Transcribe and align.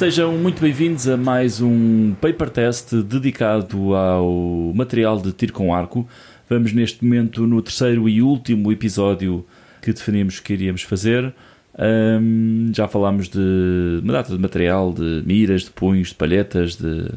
Sejam 0.00 0.32
muito 0.32 0.62
bem-vindos 0.62 1.06
a 1.06 1.14
mais 1.14 1.60
um 1.60 2.14
paper 2.22 2.48
test 2.48 2.94
dedicado 2.94 3.94
ao 3.94 4.72
material 4.74 5.20
de 5.20 5.30
tiro 5.30 5.52
com 5.52 5.74
arco. 5.74 6.08
Vamos 6.48 6.72
neste 6.72 7.04
momento 7.04 7.46
no 7.46 7.60
terceiro 7.60 8.08
e 8.08 8.22
último 8.22 8.72
episódio 8.72 9.44
que 9.82 9.92
definimos 9.92 10.40
que 10.40 10.54
iríamos 10.54 10.84
fazer. 10.84 11.34
Um, 11.78 12.72
já 12.74 12.88
falámos 12.88 13.28
de 13.28 14.00
uma 14.02 14.14
data 14.14 14.32
de 14.32 14.38
material, 14.38 14.90
de 14.90 15.22
miras, 15.26 15.64
de 15.64 15.70
punhos, 15.70 16.08
de 16.08 16.14
palhetas, 16.14 16.76
de, 16.76 17.10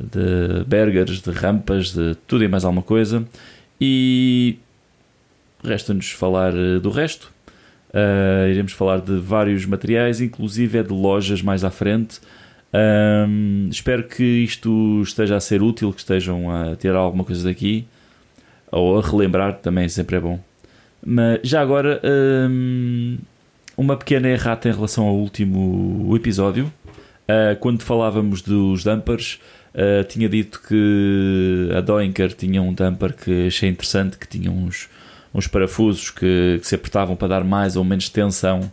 de 0.00 0.64
burgers, 0.66 1.20
de 1.20 1.30
rampas, 1.30 1.92
de 1.92 2.14
tudo 2.26 2.42
e 2.42 2.48
mais 2.48 2.64
alguma 2.64 2.82
coisa. 2.82 3.22
E 3.78 4.56
resta-nos 5.62 6.10
falar 6.10 6.54
eh, 6.56 6.78
do 6.78 6.88
resto. 6.88 7.30
Uh, 7.90 8.48
iremos 8.50 8.72
falar 8.72 9.00
de 9.00 9.16
vários 9.16 9.64
materiais, 9.64 10.20
inclusive 10.20 10.78
é 10.78 10.82
de 10.82 10.92
lojas 10.92 11.42
mais 11.42 11.64
à 11.64 11.70
frente. 11.70 12.20
Um, 12.72 13.68
espero 13.70 14.04
que 14.04 14.22
isto 14.22 15.00
esteja 15.02 15.36
a 15.36 15.40
ser 15.40 15.62
útil, 15.62 15.92
que 15.92 16.00
estejam 16.00 16.50
a 16.50 16.76
ter 16.76 16.94
alguma 16.94 17.24
coisa 17.24 17.44
daqui 17.44 17.86
ou 18.70 18.98
a 18.98 19.02
relembrar, 19.02 19.54
também 19.54 19.88
sempre 19.88 20.16
é 20.16 20.20
bom. 20.20 20.38
Mas 21.04 21.40
já 21.42 21.62
agora, 21.62 22.00
um, 22.04 23.16
uma 23.76 23.96
pequena 23.96 24.28
errata 24.28 24.68
em 24.68 24.72
relação 24.72 25.06
ao 25.06 25.16
último 25.16 26.14
episódio. 26.14 26.70
Uh, 27.24 27.56
quando 27.60 27.82
falávamos 27.82 28.42
dos 28.42 28.84
dampers, 28.84 29.40
uh, 29.74 30.04
tinha 30.04 30.28
dito 30.28 30.60
que 30.66 31.70
a 31.76 31.80
Doinker 31.80 32.32
tinha 32.32 32.60
um 32.60 32.72
damper 32.74 33.14
que 33.14 33.46
achei 33.46 33.68
interessante, 33.68 34.18
que 34.18 34.26
tinha 34.26 34.50
uns 34.50 34.88
uns 35.34 35.46
parafusos 35.46 36.10
que, 36.10 36.58
que, 36.60 36.66
se 36.66 36.74
apertavam 36.74 37.16
para 37.16 37.28
dar 37.28 37.44
mais 37.44 37.76
ou 37.76 37.84
menos 37.84 38.08
tensão 38.08 38.70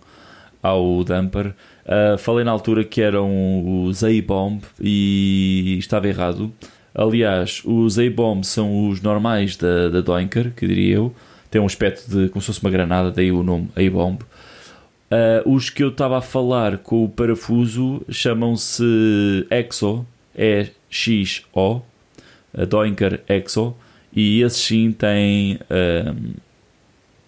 ao 0.61 1.03
damper. 1.03 1.53
Uh, 1.85 2.17
falei 2.17 2.43
na 2.43 2.51
altura 2.51 2.83
que 2.83 3.01
eram 3.01 3.83
os 3.85 4.03
A-Bomb 4.03 4.63
e 4.81 5.77
estava 5.77 6.07
errado. 6.07 6.51
Aliás, 6.93 7.61
os 7.65 7.99
A-Bomb 7.99 8.43
são 8.43 8.89
os 8.89 9.01
normais 9.01 9.55
da, 9.55 9.89
da 9.89 10.01
Doinker, 10.01 10.51
que 10.55 10.65
diria 10.65 10.95
eu. 10.95 11.15
Tem 11.51 11.61
um 11.61 11.65
aspecto 11.65 12.09
de 12.09 12.29
como 12.29 12.41
se 12.41 12.47
fosse 12.47 12.61
uma 12.61 12.71
granada, 12.71 13.11
daí 13.11 13.31
o 13.31 13.43
nome 13.43 13.69
A-Bomb. 13.75 14.21
Uh, 15.11 15.53
os 15.53 15.69
que 15.69 15.83
eu 15.83 15.89
estava 15.89 16.17
a 16.17 16.21
falar 16.21 16.79
com 16.79 17.03
o 17.03 17.09
parafuso 17.09 18.01
chamam-se 18.09 19.45
EXO, 19.51 20.05
é 20.35 20.69
XO, 20.89 21.83
Doinker 22.67 23.21
EXO, 23.29 23.75
e 24.15 24.41
esses 24.41 24.59
sim 24.59 24.91
têm 24.91 25.55
uh, 25.55 26.35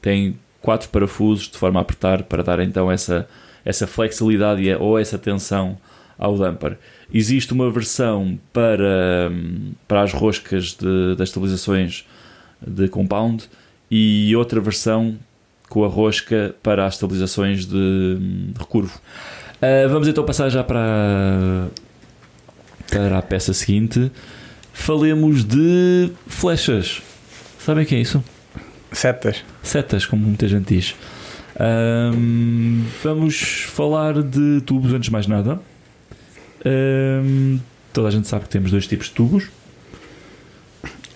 tem 0.07 0.39
quatro 0.61 0.87
parafusos 0.87 1.49
de 1.49 1.57
forma 1.57 1.81
a 1.81 1.81
apertar 1.81 2.23
para 2.23 2.41
dar 2.41 2.61
então 2.61 2.89
essa, 2.89 3.27
essa 3.65 3.85
flexibilidade 3.85 4.73
ou 4.79 4.97
essa 4.97 5.17
tensão 5.17 5.77
ao 6.17 6.37
damper. 6.37 6.77
Existe 7.13 7.51
uma 7.51 7.69
versão 7.69 8.39
para, 8.53 9.29
para 9.85 10.03
as 10.03 10.13
roscas 10.13 10.77
de, 10.79 11.13
das 11.17 11.27
estabilizações 11.27 12.05
de 12.65 12.87
compound 12.87 13.49
e 13.91 14.33
outra 14.33 14.61
versão 14.61 15.17
com 15.67 15.83
a 15.83 15.89
rosca 15.89 16.55
para 16.63 16.85
as 16.85 16.93
estabilizações 16.93 17.65
de, 17.65 18.17
recurvo. 18.57 18.97
Uh, 19.57 19.89
vamos 19.89 20.07
então 20.07 20.23
passar 20.23 20.47
já 20.47 20.63
para, 20.63 21.67
para 22.89 23.17
a 23.17 23.21
peça 23.21 23.51
seguinte. 23.53 24.09
Falemos 24.71 25.43
de 25.43 26.09
flechas. 26.27 27.01
Sabem 27.59 27.83
o 27.83 27.87
que 27.87 27.95
é 27.95 27.99
isso? 27.99 28.23
Setas. 28.91 29.43
Setas, 29.63 30.05
como 30.05 30.23
muita 30.25 30.47
gente 30.47 30.73
diz. 30.75 30.95
Um, 31.59 32.83
vamos 33.03 33.63
falar 33.69 34.21
de 34.21 34.61
tubos 34.61 34.93
antes 34.93 35.05
de 35.05 35.11
mais 35.11 35.27
nada. 35.27 35.59
Um, 36.65 37.59
toda 37.93 38.07
a 38.07 38.11
gente 38.11 38.27
sabe 38.27 38.43
que 38.43 38.49
temos 38.49 38.71
dois 38.71 38.87
tipos 38.87 39.07
de 39.07 39.13
tubos. 39.13 39.47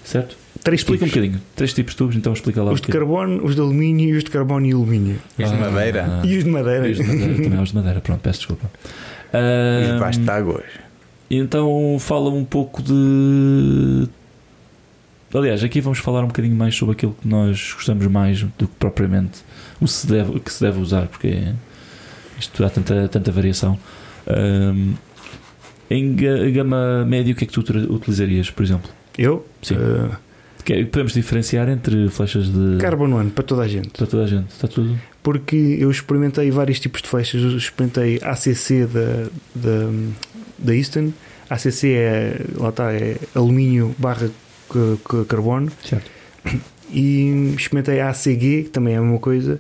Certo? 0.04 0.36
Três 0.64 0.82
explica 0.82 1.06
tipos. 1.06 1.18
um 1.18 1.22
bocadinho. 1.28 1.44
Três 1.56 1.74
tipos 1.74 1.94
de 1.94 1.98
tubos, 1.98 2.16
então 2.16 2.34
explica 2.34 2.62
lá. 2.62 2.72
Os 2.72 2.82
de 2.82 2.88
carbono, 2.90 3.44
os 3.44 3.56
de 3.56 3.62
alumínio 3.62 4.10
e 4.10 4.18
os 4.18 4.24
de 4.24 4.30
carbono 4.30 4.66
e 4.66 4.72
alumínio. 4.74 5.20
E 5.38 5.44
os 5.44 5.52
de 5.52 5.58
madeira. 5.58 6.06
Ah, 6.22 6.26
E 6.26 6.38
os 6.38 6.44
de 6.44 6.50
madeira. 6.50 6.88
e 6.88 6.92
os 6.92 6.98
de 6.98 7.04
madeira. 7.04 7.44
Também 7.44 7.62
os 7.62 7.70
de 7.70 7.76
madeira, 7.76 8.02
pronto, 8.02 8.20
peço 8.22 8.40
desculpa. 8.40 8.70
E 9.34 9.84
os 9.86 9.90
Um, 9.90 9.94
debaixo 9.96 10.20
de 10.20 10.30
águas. 10.30 10.64
Então 11.30 11.98
fala 12.00 12.30
um 12.30 12.44
pouco 12.44 12.82
de. 12.84 14.08
Aliás, 15.34 15.64
aqui 15.64 15.80
vamos 15.82 16.00
falar 16.00 16.24
um 16.24 16.28
bocadinho 16.28 16.56
mais 16.56 16.76
sobre 16.76 16.94
aquilo 16.94 17.16
que 17.22 17.28
nós 17.28 17.72
gostamos 17.74 18.06
mais 18.08 18.42
do 18.44 18.68
que 18.68 18.76
propriamente 18.80 19.40
o, 19.80 19.88
se 19.88 20.06
deve, 20.08 20.36
o 20.38 20.40
que 20.40 20.52
se 20.52 20.62
deve 20.64 20.80
usar, 20.80 21.08
porque 21.08 21.54
isto 22.40 22.64
há 22.66 22.70
tanta, 22.70 23.08
tanta 23.08 23.32
variação. 23.32 23.78
Um, 24.28 24.94
em 25.90 26.16
ga- 26.16 26.50
gama 26.52 27.06
média, 27.06 27.34
o 27.34 27.36
que 27.36 27.44
é 27.44 27.48
que 27.48 27.54
tu 27.54 27.62
utilizarias, 27.94 28.50
por 28.50 28.64
exemplo? 28.64 28.90
Eu? 29.18 29.46
Sim. 29.62 29.76
é- 29.76 30.86
podemos 30.86 31.14
diferenciar 31.14 31.68
entre 31.70 32.08
flechas 32.10 32.48
de. 32.48 32.78
carbono 32.80 33.18
one, 33.18 33.30
para 33.32 33.44
toda 33.44 33.64
a 33.64 33.68
gente. 33.68 33.90
Para 33.90 34.06
toda 34.08 34.24
a 34.24 34.28
gente, 34.28 34.50
está 34.50 34.68
tudo. 34.68 34.98
Porque 35.24 35.78
eu 35.80 35.90
experimentei 35.92 36.50
vários 36.52 36.80
tipos 36.80 37.02
de 37.02 37.08
flechas. 37.10 37.42
Eu 37.42 37.58
experimentei 37.58 38.20
ACC 38.22 38.86
da, 38.86 39.28
da, 39.56 39.90
da 40.60 40.76
Easton. 40.76 41.12
ACC 41.50 41.88
é, 41.90 42.42
lá 42.58 42.70
está, 42.70 42.94
é 42.94 43.18
alumínio 43.36 43.94
barra 43.98 44.30
carbono. 45.28 45.72
Certo. 45.84 46.10
E 46.94 47.54
experimentei 47.58 48.00
ACG, 48.02 48.64
que 48.64 48.70
também 48.70 48.96
é 48.96 48.98
a 48.98 49.02
mesma 49.02 49.20
coisa. 49.20 49.60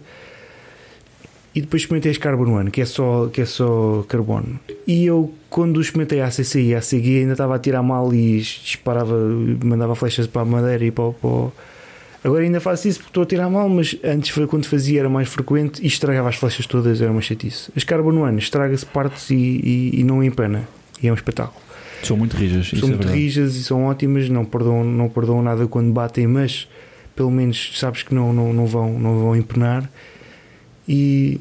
E 1.53 1.59
depois 1.61 1.81
experimentei 1.81 2.11
as 2.11 2.17
Carbon 2.17 2.49
One, 2.53 2.71
que 2.71 2.79
é 2.81 2.85
só, 2.85 3.27
que 3.27 3.41
é 3.41 3.45
só 3.45 4.05
carbono. 4.07 4.57
E 4.87 5.05
eu, 5.05 5.33
quando 5.49 5.81
experimentei 5.81 6.21
a 6.21 6.27
ACC 6.27 6.55
e 6.61 6.73
a 6.75 6.77
ACG, 6.77 7.19
ainda 7.19 7.33
estava 7.33 7.55
a 7.55 7.59
tirar 7.59 7.83
mal 7.83 8.13
e 8.13 8.37
disparava, 8.39 9.13
mandava 9.63 9.93
flechas 9.95 10.27
para 10.27 10.43
a 10.43 10.45
madeira 10.45 10.85
e 10.85 10.91
para, 10.91 11.03
o- 11.05 11.13
para 11.13 11.29
o- 11.29 11.51
Agora 12.23 12.43
ainda 12.43 12.59
faço 12.61 12.87
isso 12.87 12.99
porque 12.99 13.09
estou 13.09 13.23
a 13.23 13.25
tirar 13.25 13.49
mal, 13.49 13.67
mas 13.67 13.97
antes 14.03 14.29
foi 14.29 14.45
quando 14.45 14.65
fazia 14.65 14.99
era 14.99 15.09
mais 15.09 15.27
frequente 15.27 15.81
e 15.83 15.87
estragava 15.87 16.29
as 16.29 16.35
flechas 16.35 16.65
todas, 16.67 17.01
era 17.01 17.11
uma 17.11 17.19
chatice. 17.21 17.71
As 17.75 17.83
Carbon 17.83 18.15
One 18.21 18.37
estraga-se 18.37 18.85
partes 18.85 19.29
e, 19.31 19.35
e, 19.35 19.99
e 19.99 20.03
não 20.03 20.23
empana. 20.23 20.67
E 21.01 21.07
é 21.07 21.11
um 21.11 21.15
espetáculo. 21.15 21.59
São 22.03 22.17
muito 22.17 22.35
rijas. 22.35 22.67
são 22.67 22.77
é 22.77 22.81
muito 22.81 22.97
verdade. 22.97 23.19
rijas 23.19 23.55
e 23.55 23.63
são 23.63 23.85
ótimas, 23.85 24.29
não 24.29 24.45
perdoam, 24.45 24.83
não 24.83 25.09
perdoam 25.09 25.41
nada 25.41 25.67
quando 25.67 25.91
batem, 25.91 26.27
mas 26.27 26.67
pelo 27.15 27.31
menos 27.31 27.73
sabes 27.75 28.03
que 28.03 28.13
não, 28.13 28.33
não, 28.33 28.53
não, 28.53 28.65
vão, 28.65 28.99
não 28.99 29.19
vão 29.19 29.35
empenar. 29.35 29.89
E, 30.87 31.39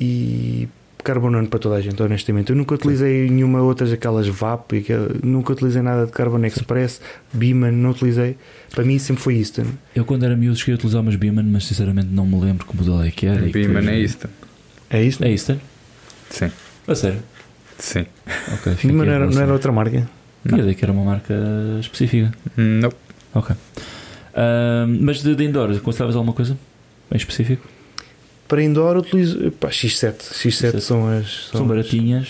e 0.00 0.68
carbono 1.02 1.44
para 1.46 1.58
toda 1.58 1.76
a 1.76 1.80
gente, 1.80 2.00
honestamente. 2.02 2.50
Eu 2.50 2.56
nunca 2.56 2.74
utilizei 2.74 3.28
nenhuma 3.28 3.60
outra 3.62 3.86
daquelas 3.86 4.28
VAP, 4.28 4.72
e 4.72 4.86
nunca 5.26 5.52
utilizei 5.52 5.82
nada 5.82 6.06
de 6.06 6.12
Carbon 6.12 6.44
Express, 6.44 7.00
Beeman, 7.32 7.72
não 7.72 7.90
utilizei. 7.90 8.36
Para 8.70 8.84
mim 8.84 8.98
sempre 8.98 9.22
foi 9.22 9.38
Easton. 9.38 9.66
Eu, 9.94 10.04
quando 10.04 10.24
era 10.24 10.36
miúdo, 10.36 10.56
cheguei 10.56 10.74
a 10.74 10.76
utilizar 10.76 11.00
umas 11.00 11.16
Beeman, 11.16 11.44
mas 11.44 11.66
sinceramente 11.66 12.08
não 12.08 12.26
me 12.26 12.40
lembro 12.40 12.66
que 12.66 12.76
modelo 12.76 13.02
é 13.04 13.10
que 13.10 13.26
era. 13.26 13.40
Beeman 13.40 13.88
é 13.90 14.00
isto. 14.00 14.28
É 14.88 15.02
Easton? 15.02 15.24
É 15.24 15.30
Easter? 15.30 15.56
Sim. 16.30 16.50
A 16.86 16.94
sério? 16.94 17.22
Sim. 17.80 18.06
Ok. 18.54 18.74
fica 18.76 18.88
Beeman 18.88 19.02
aqui 19.02 19.10
a 19.10 19.18
não 19.18 19.24
era, 19.24 19.26
não 19.34 19.42
era 19.42 19.52
outra 19.52 19.72
marca. 19.72 20.08
Tinha 20.46 20.60
ideia 20.60 20.74
que 20.74 20.84
era 20.84 20.92
uma 20.92 21.04
marca 21.04 21.34
específica. 21.80 22.32
Não. 22.56 22.90
Ok. 23.34 23.54
Ahm, 24.34 24.98
mas 25.00 25.22
de, 25.22 25.34
de 25.34 25.44
indoor, 25.44 25.68
consideravas 25.80 26.16
alguma 26.16 26.32
coisa 26.32 26.56
em 27.12 27.16
específico? 27.16 27.66
Para 28.48 28.62
indoor 28.62 28.96
utilizo 28.98 29.50
pá, 29.52 29.68
X7. 29.68 30.14
X7 30.32 30.74
X7. 30.76 30.80
são 30.80 31.08
as. 31.08 31.48
São 31.52 31.62
as- 31.62 31.66
baratinhas. 31.68 32.28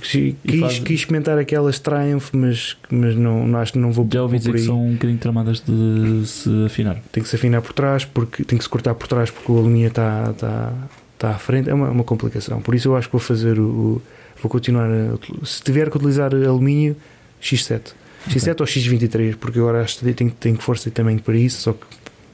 Quis, 0.00 0.34
E 0.44 0.58
faz- 0.58 0.78
quis 0.80 1.00
experimentar 1.00 1.38
aquelas 1.38 1.78
Triumph, 1.78 2.30
mas, 2.32 2.76
mas 2.90 3.14
não, 3.14 3.46
não 3.46 3.58
acho 3.60 3.74
que 3.74 3.78
não 3.78 3.92
vou 3.92 4.08
Já 4.12 4.22
ouvi 4.22 4.38
dizer 4.38 4.50
por 4.50 4.56
que 4.58 4.64
são 4.66 4.86
um 4.88 4.92
bocadinho 4.94 5.18
tramadas 5.20 5.60
de 5.60 6.26
se 6.26 6.48
afinar. 6.66 6.96
Tem 7.12 7.22
que 7.22 7.28
se 7.28 7.36
afinar 7.36 7.62
por 7.62 7.72
trás, 7.72 8.04
porque 8.04 8.42
tem 8.42 8.58
que 8.58 8.64
se 8.64 8.68
cortar 8.70 8.94
por 8.94 9.06
trás 9.06 9.30
porque 9.30 9.52
o 9.52 9.56
alumínio 9.58 9.88
está 9.88 10.30
está 10.32 10.72
está 11.14 11.30
à 11.30 11.38
frente. 11.38 11.70
É 11.70 11.74
uma, 11.74 11.90
uma 11.90 12.02
complicação. 12.02 12.60
Por 12.60 12.74
isso 12.74 12.88
eu 12.88 12.96
acho 12.96 13.06
que 13.08 13.12
vou 13.12 13.20
fazer 13.20 13.58
o. 13.60 13.62
o- 13.62 14.02
vou 14.42 14.50
continuar 14.50 14.88
a, 14.90 15.46
Se 15.46 15.62
tiver 15.62 15.90
que 15.90 15.96
utilizar 15.96 16.34
alumínio, 16.34 16.96
X7. 17.42 17.92
X7 18.28 18.60
ou 18.60 18.66
X23, 18.66 19.36
porque 19.36 19.58
agora 19.58 19.82
acho 19.82 19.98
que 19.98 20.12
tenho, 20.14 20.30
tenho 20.30 20.56
força 20.56 20.88
e 20.88 20.92
tamanho 20.92 21.20
para 21.20 21.36
isso, 21.36 21.60
só 21.60 21.72
que 21.72 21.86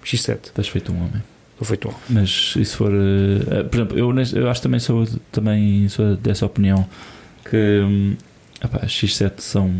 X7. 0.05 0.38
Estás 0.47 0.69
feito 0.69 0.93
um 0.93 0.99
homem. 0.99 1.23
Estou 1.52 1.67
feito 1.67 1.88
um. 1.88 1.93
Mas 2.08 2.55
e 2.56 2.64
se 2.64 2.76
for. 2.76 2.91
eh, 2.93 3.64
por 3.64 3.76
exemplo, 3.76 3.99
eu, 3.99 4.14
eu 4.41 4.49
acho 4.49 4.62
também 4.62 4.81
sou, 4.81 5.06
também 5.32 5.88
sou 5.88 6.17
dessa 6.17 6.47
opinião 6.47 6.87
que 7.49 8.17
epá, 8.64 8.79
as 8.82 8.93
X7 8.93 9.32
são, 9.38 9.70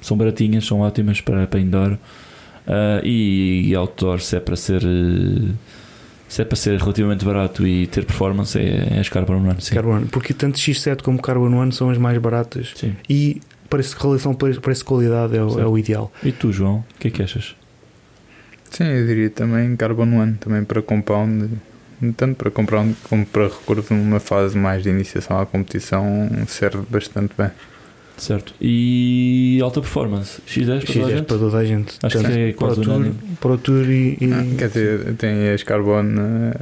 são 0.00 0.16
baratinhas, 0.16 0.64
são 0.66 0.80
ótimas 0.80 1.20
para, 1.20 1.46
para 1.46 1.60
indoor 1.60 1.98
ah, 2.66 3.00
e, 3.04 3.68
e 3.68 3.74
outdoor 3.74 4.20
se 4.20 4.36
é 4.36 4.40
para 4.40 4.56
ser. 4.56 4.82
eh, 4.82 5.52
Se 6.32 6.40
é 6.40 6.44
para 6.46 6.56
ser 6.56 6.80
relativamente 6.80 7.26
barato 7.26 7.66
e 7.66 7.86
ter 7.88 8.06
performance, 8.06 8.58
é, 8.58 8.94
é 8.96 9.00
as 9.00 9.08
Carbon 9.10 9.38
Run. 9.40 9.60
Sim. 9.60 9.74
Carbon, 9.74 10.06
porque 10.06 10.32
tanto 10.32 10.58
X7 10.58 11.02
como 11.02 11.20
Carbon 11.20 11.54
One 11.54 11.72
são 11.72 11.90
as 11.90 11.98
mais 11.98 12.16
baratas 12.16 12.72
Sim. 12.74 12.96
e 13.06 13.38
parece 13.68 13.94
que 13.94 14.02
relação 14.02 14.32
preço- 14.32 14.58
preço-qualidade 14.58 15.36
é, 15.36 15.42
o- 15.44 15.60
é 15.60 15.66
o 15.66 15.76
ideal. 15.76 16.10
E 16.24 16.32
tu, 16.32 16.50
João, 16.50 16.76
o 16.76 16.98
que 16.98 17.08
é 17.08 17.10
que 17.10 17.22
achas? 17.22 17.54
Sim, 18.70 18.84
eu 18.84 19.06
diria 19.06 19.28
também 19.28 19.76
Carbon 19.76 20.04
One, 20.04 20.32
também 20.40 20.64
para 20.64 20.80
compound 20.80 21.50
tanto 22.16 22.34
para 22.36 22.50
comprar 22.50 22.84
como 23.10 23.26
para 23.26 23.44
recurso 23.48 23.92
numa 23.92 24.18
fase 24.18 24.56
mais 24.56 24.82
de 24.82 24.88
iniciação 24.88 25.38
à 25.38 25.44
competição 25.44 26.30
serve 26.48 26.78
bastante 26.88 27.34
bem. 27.36 27.50
Certo. 28.22 28.54
E 28.60 29.58
alta 29.62 29.80
performance? 29.80 30.40
X10 30.46 30.84
para 30.84 30.92
toda 30.94 31.06
a 31.06 31.08
X10 31.08 31.16
gente? 31.16 31.26
para 31.26 31.38
toda 31.38 31.58
a 31.58 31.64
gente. 31.64 31.98
Acho 32.02 32.16
que 32.18 32.22
Tanto 32.22 32.38
é 32.38 32.48
Pro 32.52 32.54
quase 32.58 32.80
Tour, 32.82 32.94
unânime. 32.94 33.14
Pro 33.40 33.58
Tour 33.58 33.90
e, 33.90 34.16
e- 34.20 34.32
Ah, 34.32 34.56
quer 34.58 34.68
dizer, 34.68 35.14
tem 35.16 35.50
as 35.50 35.62
Carbon 35.64 36.04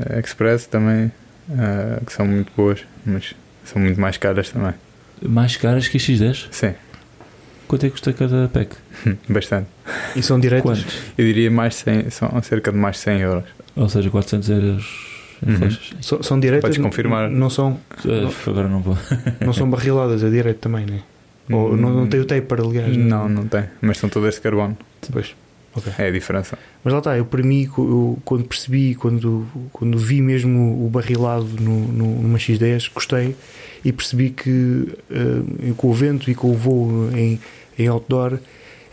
eh, 0.08 0.18
Express 0.20 0.66
também, 0.66 1.12
ah, 1.50 2.00
que 2.06 2.12
são 2.12 2.26
muito 2.26 2.50
boas, 2.56 2.80
mas 3.04 3.34
são 3.64 3.80
muito 3.82 4.00
mais 4.00 4.16
caras 4.16 4.48
também. 4.50 4.72
Mais 5.22 5.56
caras 5.56 5.86
que 5.86 5.98
a 5.98 6.00
X10? 6.00 6.46
Sim, 6.50 6.72
Quanto 7.68 7.84
é 7.84 7.88
que 7.88 7.92
custa 7.92 8.12
cada 8.14 8.48
pack? 8.48 8.74
bastante. 9.28 9.68
e 10.16 10.22
são 10.22 10.40
diretas. 10.40 10.62
Quantos? 10.82 10.96
Eu 11.18 11.26
diria 11.26 11.50
mais 11.50 11.74
100, 11.76 12.08
são 12.10 12.42
cerca 12.42 12.72
de 12.72 12.78
mais 12.78 12.98
100 12.98 13.20
euros. 13.20 13.44
Ou 13.76 13.88
seja, 13.88 14.08
400 14.10 14.48
euros 14.48 14.86
em 15.46 15.50
Uhum. 15.52 15.56
flechas. 15.58 15.92
São, 16.00 16.22
são 16.22 16.40
diretas. 16.40 16.62
Podes 16.62 16.78
confirmar. 16.82 17.30
Não 17.30 17.48
são, 17.50 17.78
Eh, 18.06 18.28
Agora 18.46 18.66
não 18.66 18.80
vou. 18.80 18.96
não 19.44 19.52
são 19.52 19.68
barriladas, 19.70 20.24
é 20.24 20.30
direto 20.30 20.58
também, 20.58 20.84
né? 20.86 21.00
Ou 21.50 21.76
não, 21.76 21.90
não 21.90 22.06
tem 22.06 22.20
o 22.20 22.24
taper, 22.24 22.60
aliás. 22.60 22.96
Não, 22.96 23.28
não 23.28 23.46
tem, 23.46 23.64
mas 23.80 23.98
são 23.98 24.08
todas 24.08 24.34
de 24.34 24.40
carbono. 24.40 24.76
Pois. 25.12 25.34
Ok. 25.74 25.92
É 25.98 26.08
a 26.08 26.10
diferença. 26.10 26.58
Mas 26.82 26.92
lá 26.92 26.98
está, 26.98 27.16
eu 27.16 27.24
para 27.24 27.42
mim, 27.42 27.68
eu, 27.78 28.18
quando 28.24 28.44
percebi, 28.44 28.94
quando, 28.94 29.46
quando 29.72 29.96
vi 29.96 30.20
mesmo 30.20 30.84
o 30.84 30.88
barrilado 30.88 31.46
no, 31.60 31.86
no, 31.88 32.22
numa 32.22 32.38
X10, 32.38 32.90
gostei 32.92 33.36
e 33.84 33.92
percebi 33.92 34.30
que 34.30 34.88
eh, 35.10 35.72
com 35.76 35.88
o 35.88 35.94
vento 35.94 36.30
e 36.30 36.34
com 36.34 36.50
o 36.50 36.54
voo 36.54 37.10
em, 37.14 37.38
em 37.78 37.86
outdoor 37.86 38.38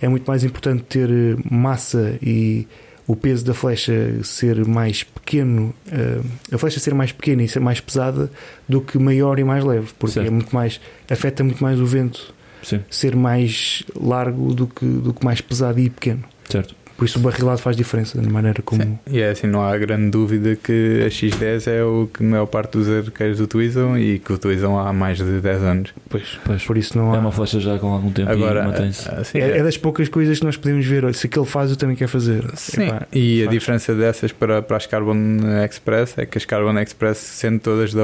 é 0.01 0.07
muito 0.07 0.25
mais 0.27 0.44
importante 0.44 0.83
ter 0.83 1.10
eh, 1.10 1.36
massa 1.50 2.15
e 2.21 2.68
o 3.07 3.15
peso 3.15 3.44
da 3.45 3.53
flecha 3.53 4.21
ser 4.24 4.63
mais 4.65 5.01
pequeno, 5.01 5.74
eh, 5.92 6.19
a 6.51 6.57
flecha 6.57 6.80
ser 6.80 6.94
mais 6.94 7.12
pequena 7.12 7.42
e 7.42 7.48
ser 7.48 7.60
mais 7.60 7.80
pesada 7.80 8.30
do 8.69 8.81
que 8.81 9.00
maior 9.00 9.39
e 9.39 9.44
mais 9.44 9.63
leve, 9.63 9.88
porque 9.98 10.13
Certo. 10.13 10.27
é 10.27 10.30
muito 10.30 10.53
mais, 10.53 10.80
afeta 11.10 11.44
muito 11.44 11.63
mais 11.63 11.80
o 11.80 11.86
vento 11.86 12.36
Sim, 12.67 12.81
ser 12.89 13.15
mais 13.15 13.81
largo 13.95 14.53
do 14.53 14.67
que, 14.67 14.85
do 14.85 15.13
que 15.13 15.23
mais 15.23 15.39
pesado 15.39 15.79
e 15.79 15.89
pequeno. 15.89 16.25
certo. 16.49 16.75
Por 16.97 17.05
isso 17.05 17.19
o 17.19 17.21
barrilado 17.21 17.59
faz 17.61 17.77
diferença 17.77 18.19
na 18.19 18.27
maneira 18.29 18.61
como. 18.63 18.81
Sim. 18.81 18.97
E 19.11 19.21
é 19.21 19.29
assim, 19.29 19.45
não 19.45 19.61
há 19.63 19.77
grande 19.77 20.09
dúvida 20.09 20.55
que 20.55 21.03
a 21.05 21.09
X10 21.09 21.67
é 21.71 21.83
o 21.83 22.09
que 22.11 22.23
a 22.23 22.27
maior 22.27 22.47
parte 22.47 22.71
dos 22.71 22.89
arqueiros 22.89 23.39
utilizam 23.39 23.95
e 23.97 24.17
que 24.17 24.33
utilizam 24.33 24.79
há 24.79 24.91
mais 24.91 25.19
de 25.19 25.39
10 25.39 25.61
anos. 25.61 25.94
Pois, 26.09 26.39
Pois. 26.44 26.65
por 26.65 26.75
isso 26.75 26.97
não 26.97 27.13
há. 27.13 27.17
É 27.17 27.19
uma 27.19 27.31
flecha 27.31 27.59
já 27.59 27.77
com 27.77 27.94
algum 27.94 28.11
tempo 28.11 28.29
e 28.31 28.33
Agora, 28.33 28.63
mantém-se. 28.63 29.07
assim, 29.09 29.38
É, 29.38 29.59
é 29.59 29.63
das 29.63 29.77
poucas 29.77 30.09
coisas 30.09 30.39
que 30.39 30.45
nós 30.45 30.57
podemos 30.57 30.83
ver. 30.88 31.05
Olha, 31.05 31.13
se 31.13 31.27
aquele 31.27 31.45
faz, 31.45 31.69
eu 31.69 31.77
também 31.77 31.95
quero 31.95 32.09
fazer. 32.09 32.44
Sim, 32.55 32.88
Epá, 32.88 33.07
e 33.13 33.41
a 33.41 33.45
faz. 33.45 33.51
diferença 33.59 33.93
dessas 33.93 34.31
para, 34.31 34.61
para 34.63 34.77
as 34.77 34.88
Carbon 34.88 35.38
Express 35.63 36.17
é 36.17 36.25
que 36.25 36.39
as 36.39 36.45
Carbon 36.45 36.79
Express, 36.79 37.17
sendo 37.19 37.59
todas 37.59 37.91
de, 37.91 38.00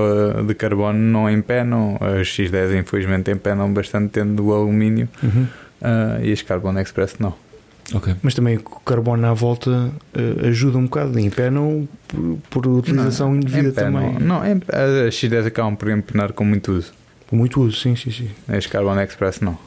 de 0.45 0.53
carbono, 0.53 0.99
não 0.99 1.27
empenam. 1.27 1.97
As 1.99 2.27
X10, 2.27 2.79
infelizmente, 2.79 3.31
empenam 3.31 3.73
bastante 3.73 4.11
tendo 4.11 4.45
o 4.45 4.53
alumínio 4.53 5.09
Uhum. 5.23 5.47
ah, 5.81 6.19
e 6.21 6.31
as 6.31 6.43
Carbon 6.43 6.77
Express 6.79 7.15
não. 7.19 7.33
Ok. 7.93 8.15
Mas 8.21 8.33
também 8.33 8.57
o 8.57 8.61
carbono 8.61 9.25
à 9.27 9.33
volta 9.33 9.91
eh, 10.13 10.47
ajuda 10.47 10.77
um 10.77 10.83
bocado. 10.85 11.19
Empenam 11.19 11.87
por, 12.07 12.37
por 12.49 12.67
utilização 12.67 13.35
indevida 13.35 13.69
empenam. 13.69 14.01
também. 14.11 14.19
Não, 14.19 14.45
em- 14.45 14.61
as 14.69 15.13
X10 15.15 15.47
acabam 15.47 15.75
por 15.75 15.89
empenar 15.89 16.31
com 16.33 16.45
muito 16.45 16.71
uso. 16.71 16.93
Com 17.27 17.35
muito 17.35 17.61
uso, 17.61 17.77
sim, 17.77 17.95
sim, 17.95 18.11
sim. 18.11 18.29
As 18.47 18.65
Carbon 18.67 18.99
Express 19.01 19.41
não. 19.41 19.57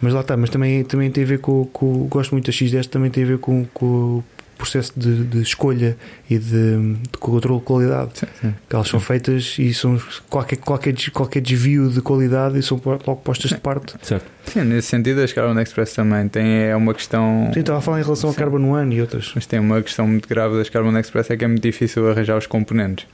Mas 0.00 0.12
lá 0.12 0.20
está, 0.20 0.36
mas 0.36 0.50
também, 0.50 0.84
também 0.84 1.10
tem 1.10 1.24
a 1.24 1.26
ver 1.26 1.38
com, 1.38 1.64
com. 1.66 2.06
Gosto 2.08 2.32
muito 2.32 2.46
da 2.46 2.52
X10, 2.52 2.86
também 2.86 3.10
tem 3.10 3.24
a 3.24 3.26
ver 3.26 3.38
com, 3.38 3.64
com 3.72 4.22
processo 4.64 4.92
de, 4.96 5.24
de 5.24 5.42
escolha 5.42 5.96
e 6.28 6.38
de, 6.38 6.94
de 6.94 7.18
controle 7.18 7.60
de 7.60 7.66
qualidade. 7.66 8.10
Sim, 8.14 8.26
sim. 8.40 8.54
Que 8.68 8.74
elas 8.74 8.88
são 8.88 8.98
feitas 8.98 9.56
e 9.58 9.72
são 9.74 10.00
qualquer, 10.28 10.56
qualquer, 10.56 10.94
qualquer 11.12 11.40
desvio 11.40 11.88
de 11.88 12.00
qualidade 12.00 12.58
e 12.58 12.62
são 12.62 12.80
logo 12.84 13.16
postas 13.16 13.50
de 13.50 13.58
parte. 13.58 13.94
Certo. 14.02 14.24
Sim, 14.46 14.62
nesse 14.62 14.88
sentido, 14.88 15.20
as 15.20 15.32
Carbon 15.32 15.58
Express 15.60 15.92
também 15.92 16.28
têm 16.28 16.64
é 16.64 16.76
uma 16.76 16.94
questão. 16.94 17.50
Sim, 17.52 17.60
estava 17.60 17.78
a 17.78 17.82
falar 17.82 18.00
em 18.00 18.02
relação 18.02 18.30
ao 18.30 18.34
Sim. 18.34 18.40
Carbon 18.40 18.70
One 18.70 18.96
e 18.96 19.00
outras. 19.00 19.32
Mas 19.34 19.46
tem 19.46 19.58
uma 19.58 19.82
questão 19.82 20.06
muito 20.06 20.28
grave 20.28 20.56
das 20.56 20.68
Carbon 20.68 20.96
Express 20.98 21.30
é 21.30 21.36
que 21.36 21.44
é 21.44 21.48
muito 21.48 21.62
difícil 21.62 22.10
arranjar 22.10 22.36
os 22.36 22.46
componentes. 22.46 23.06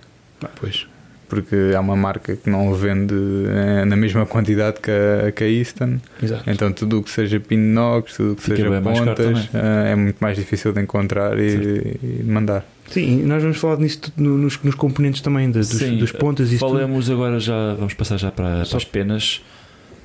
pois. 0.61 0.87
Porque 1.31 1.55
há 1.77 1.81
uma 1.81 1.95
marca 1.97 2.35
que 2.37 2.51
não 2.51 2.75
vende 2.75 3.15
eh, 3.49 3.85
na 3.85 3.95
mesma 3.97 4.27
quantidade 4.27 4.81
que 4.81 4.91
a, 4.91 5.31
que 5.31 5.45
a 5.45 5.49
Easton. 5.49 5.99
Exato. 6.21 6.43
Então 6.51 6.73
tudo 6.73 6.99
o 6.99 7.03
que 7.05 7.11
seja 7.11 7.39
pin 7.39 7.55
inox, 7.55 8.17
tudo 8.17 8.33
o 8.33 8.37
que 8.37 8.43
Fica 8.43 8.57
seja 8.57 8.81
pontas 8.83 9.49
eh, 9.55 9.93
é 9.93 9.95
muito 9.95 10.17
mais 10.21 10.37
difícil 10.37 10.73
de 10.73 10.81
encontrar 10.83 11.39
e, 11.39 11.97
e 12.03 12.23
mandar. 12.25 12.65
Sim, 12.91 13.23
nós 13.23 13.41
vamos 13.43 13.59
falar 13.59 13.77
nisso 13.79 14.01
nos, 14.17 14.61
nos 14.61 14.75
componentes 14.75 15.21
também, 15.21 15.49
da- 15.49 15.61
dos, 15.61 15.69
Sim, 15.69 15.97
dos 15.99 16.11
pontas 16.11 16.51
e 16.51 16.57
isso 16.57 16.65
tudo. 16.67 16.75
Falemos 16.75 17.09
agora 17.09 17.39
já, 17.39 17.75
vamos 17.75 17.95
passar 17.95 18.17
já 18.19 18.33
para, 18.33 18.65
para 18.67 18.77
as 18.77 18.85
penas. 18.85 19.41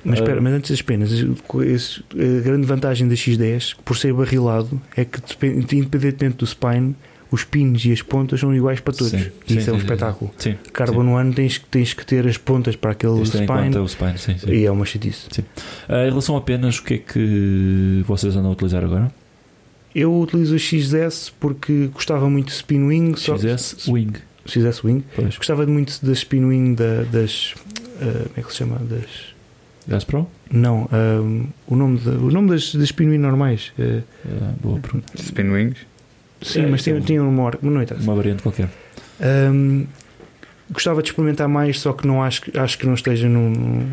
Mas, 0.04 0.20
espera, 0.20 0.38
Ah. 0.38 0.40
mas 0.40 0.52
antes 0.52 0.70
das 0.70 0.82
penas, 0.82 1.10
a 1.12 2.42
grande 2.44 2.64
vantagem 2.66 3.08
da 3.08 3.14
X10, 3.16 3.74
por 3.84 3.96
ser 3.96 4.12
barrilado, 4.12 4.80
é 4.96 5.04
que 5.04 5.20
depende- 5.20 5.76
independentemente 5.76 6.36
do 6.36 6.46
spine, 6.46 6.94
os 7.30 7.42
pins 7.44 7.84
e 7.84 7.92
as 7.92 8.02
pontas 8.02 8.40
são 8.40 8.54
iguais 8.54 8.80
para 8.80 8.92
todos. 8.94 9.10
Sim, 9.10 9.30
E 9.48 9.52
sim, 9.52 9.58
isso 9.58 9.70
é 9.70 9.72
um 9.72 9.76
sim, 9.76 9.80
sim. 9.80 9.86
espetáculo. 9.92 10.30
Sim. 10.38 10.54
Carbon 10.72 11.08
One 11.14 11.32
tens, 11.34 11.58
que- 11.58 11.66
tens 11.66 11.92
que 11.92 12.04
ter 12.06 12.26
as 12.26 12.36
pontas 12.36 12.76
para 12.76 12.92
aquele 12.92 13.14
conta 13.18 13.24
spine 13.26 13.78
o 13.78 13.86
spine, 13.88 14.18
sim, 14.18 14.38
sim. 14.38 14.50
e 14.50 14.64
é 14.64 14.70
uma 14.70 14.84
chatice. 14.84 15.28
Ah, 15.88 16.04
em 16.06 16.10
relação 16.10 16.36
a 16.36 16.40
penas, 16.40 16.78
o 16.78 16.82
que 16.84 16.94
é 16.94 16.98
que 16.98 18.04
vocês 18.06 18.36
andam 18.36 18.50
a 18.50 18.52
utilizar 18.52 18.84
agora? 18.84 19.10
Eu 19.94 20.14
utilizo 20.20 20.54
o 20.54 20.58
XS 20.58 21.32
porque 21.40 21.88
gostava 21.92 22.28
muito 22.28 22.46
de 22.48 22.52
spin 22.52 22.84
wing. 22.84 23.14
só- 23.16 23.36
XS 23.36 23.88
Wing. 23.88 24.12
XS 24.46 24.84
Wing. 24.84 25.02
Pois. 25.14 25.36
Gostava 25.36 25.66
muito 25.66 25.98
da 26.04 26.12
spin 26.12 26.44
wing 26.44 26.74
da- 26.74 27.02
das. 27.10 27.54
ah, 28.00 28.22
como 28.28 28.30
é 28.36 28.42
que 28.42 28.50
se 28.50 28.56
chama? 28.58 28.78
Das. 28.78 29.34
Gas 29.88 30.04
Pro? 30.04 30.28
Não, 30.50 30.88
ah, 30.92 31.46
o 31.66 31.76
nome, 31.76 31.98
da- 31.98 32.10
o 32.12 32.30
nome 32.30 32.50
das, 32.50 32.74
das 32.74 32.84
spin 32.84 33.08
wing 33.08 33.18
normais. 33.18 33.72
Ah, 33.78 34.02
boa 34.62 34.78
pergunta. 34.80 35.12
Spin 35.16 35.48
Wings. 35.50 35.78
Sim, 36.42 36.62
É, 36.62 36.66
mas 36.66 36.82
tinha, 36.82 36.96
um- 36.96 37.00
tinha 37.00 37.22
uma 37.22 37.42
hora. 37.42 37.58
Não 37.62 37.82
interessa. 37.82 38.04
Uma 38.04 38.14
variante 38.14 38.42
qualquer. 38.42 38.68
Hum, 39.52 39.86
gostava 40.70 41.02
de 41.02 41.08
experimentar 41.10 41.48
mais, 41.48 41.80
só 41.80 41.92
que 41.92 42.06
não 42.06 42.22
acho, 42.22 42.42
que- 42.42 42.58
acho 42.58 42.78
que 42.78 42.86
não 42.86 42.94
esteja 42.94 43.28
num. 43.28 43.86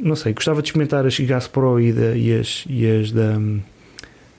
Não 0.00 0.14
sei, 0.14 0.32
gostava 0.32 0.62
de 0.62 0.68
experimentar 0.68 1.04
as 1.06 1.18
Gas 1.18 1.48
Pro 1.48 1.80
e, 1.80 1.92
da, 1.92 2.16
e, 2.16 2.32
as, 2.38 2.64
e 2.68 2.86
as 2.86 3.10
da. 3.10 3.36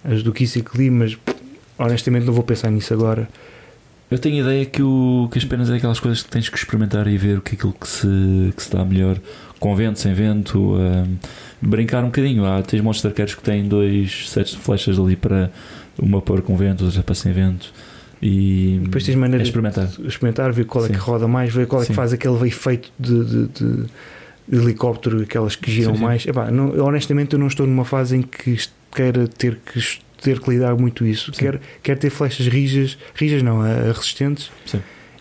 as 0.04 0.24
do 0.24 0.32
Kissy 0.32 0.64
Lee, 0.76 0.90
mas 0.90 1.18
honestamente 1.78 2.26
não 2.26 2.34
vou 2.34 2.44
pensar 2.44 2.72
nisso 2.72 2.94
agora. 2.94 3.28
Eu 4.10 4.18
tenho 4.18 4.38
a 4.38 4.40
ideia 4.40 4.66
que, 4.66 4.82
o, 4.82 5.30
que 5.32 5.38
as 5.38 5.46
penas 5.46 5.70
é 5.70 5.76
aquelas 5.76 6.00
coisas 6.00 6.24
que 6.24 6.30
tens 6.32 6.50
que 6.50 6.58
experimentar 6.58 7.06
e 7.08 7.16
ver 7.16 7.38
o 7.38 7.42
que 7.42 7.52
é 7.52 7.56
aquilo 7.56 7.74
que 7.74 7.88
se, 7.88 8.54
que 8.56 8.64
se 8.64 8.72
dá 8.72 8.84
melhor, 8.84 9.20
com 9.60 9.76
vento, 9.76 10.00
sem 10.00 10.14
vento, 10.16 10.58
hum, 10.76 11.16
brincar 11.62 12.02
um 12.04 12.08
bocadinho. 12.08 12.44
Há, 12.44 12.64
tens 12.64 12.82
de 12.82 13.08
arqueiros 13.08 13.36
que 13.36 13.44
têm 13.44 13.68
dois 13.68 14.28
sets 14.30 14.54
de 14.54 14.58
flechas 14.58 14.98
ali 14.98 15.16
para 15.16 15.52
uma 16.02 16.22
pôr 16.22 16.42
com 16.42 16.56
vento, 16.58 16.86
outra 16.86 17.04
para 17.04 17.16
sem 17.16 17.32
vento. 17.34 17.72
E 18.22 18.80
Depois 18.84 19.06
tens 19.06 19.14
é 19.14 19.18
maneiras 19.18 19.48
experimentar. 19.48 19.88
de 19.88 20.08
experimentar, 20.08 20.52
ver 20.52 20.66
qual 20.66 20.84
é 20.84 20.88
Sim. 20.88 20.94
que 20.94 21.00
roda 21.00 21.28
mais, 21.28 21.54
ver 21.54 21.68
qual 21.68 21.82
é 21.82 21.86
que 21.86 21.92
Sim. 21.92 21.96
faz 21.96 22.12
aquele 22.12 22.48
efeito 22.48 22.92
de, 23.00 23.24
de- 23.26 23.48
de- 23.48 23.86
helicóptero, 24.52 25.22
aquelas 25.22 25.56
que 25.56 25.72
giram 25.72 25.94
Sim, 25.94 25.98
sim. 26.00 26.04
mais. 26.04 26.26
Epá, 26.26 26.52
não- 26.52 26.78
honestamente, 26.86 27.34
eu 27.34 27.40
não 27.40 27.48
estou 27.48 27.66
numa 27.68 27.86
fase 27.86 28.18
em 28.18 28.22
que 28.22 28.58
queira 28.94 29.28
ter 29.28 29.58
que, 29.58 29.80
ter 30.22 30.40
que 30.40 30.50
lidar 30.50 30.76
muito 30.76 31.06
isso. 31.06 31.32
Sim. 31.34 31.40
Quero, 31.40 31.60
quero 31.84 32.00
ter 32.00 32.10
flechas 32.10 32.48
rijas, 32.48 32.98
rijas 33.16 33.42
não, 33.44 33.66
eh, 33.66 33.92
resistentes. 33.92 34.52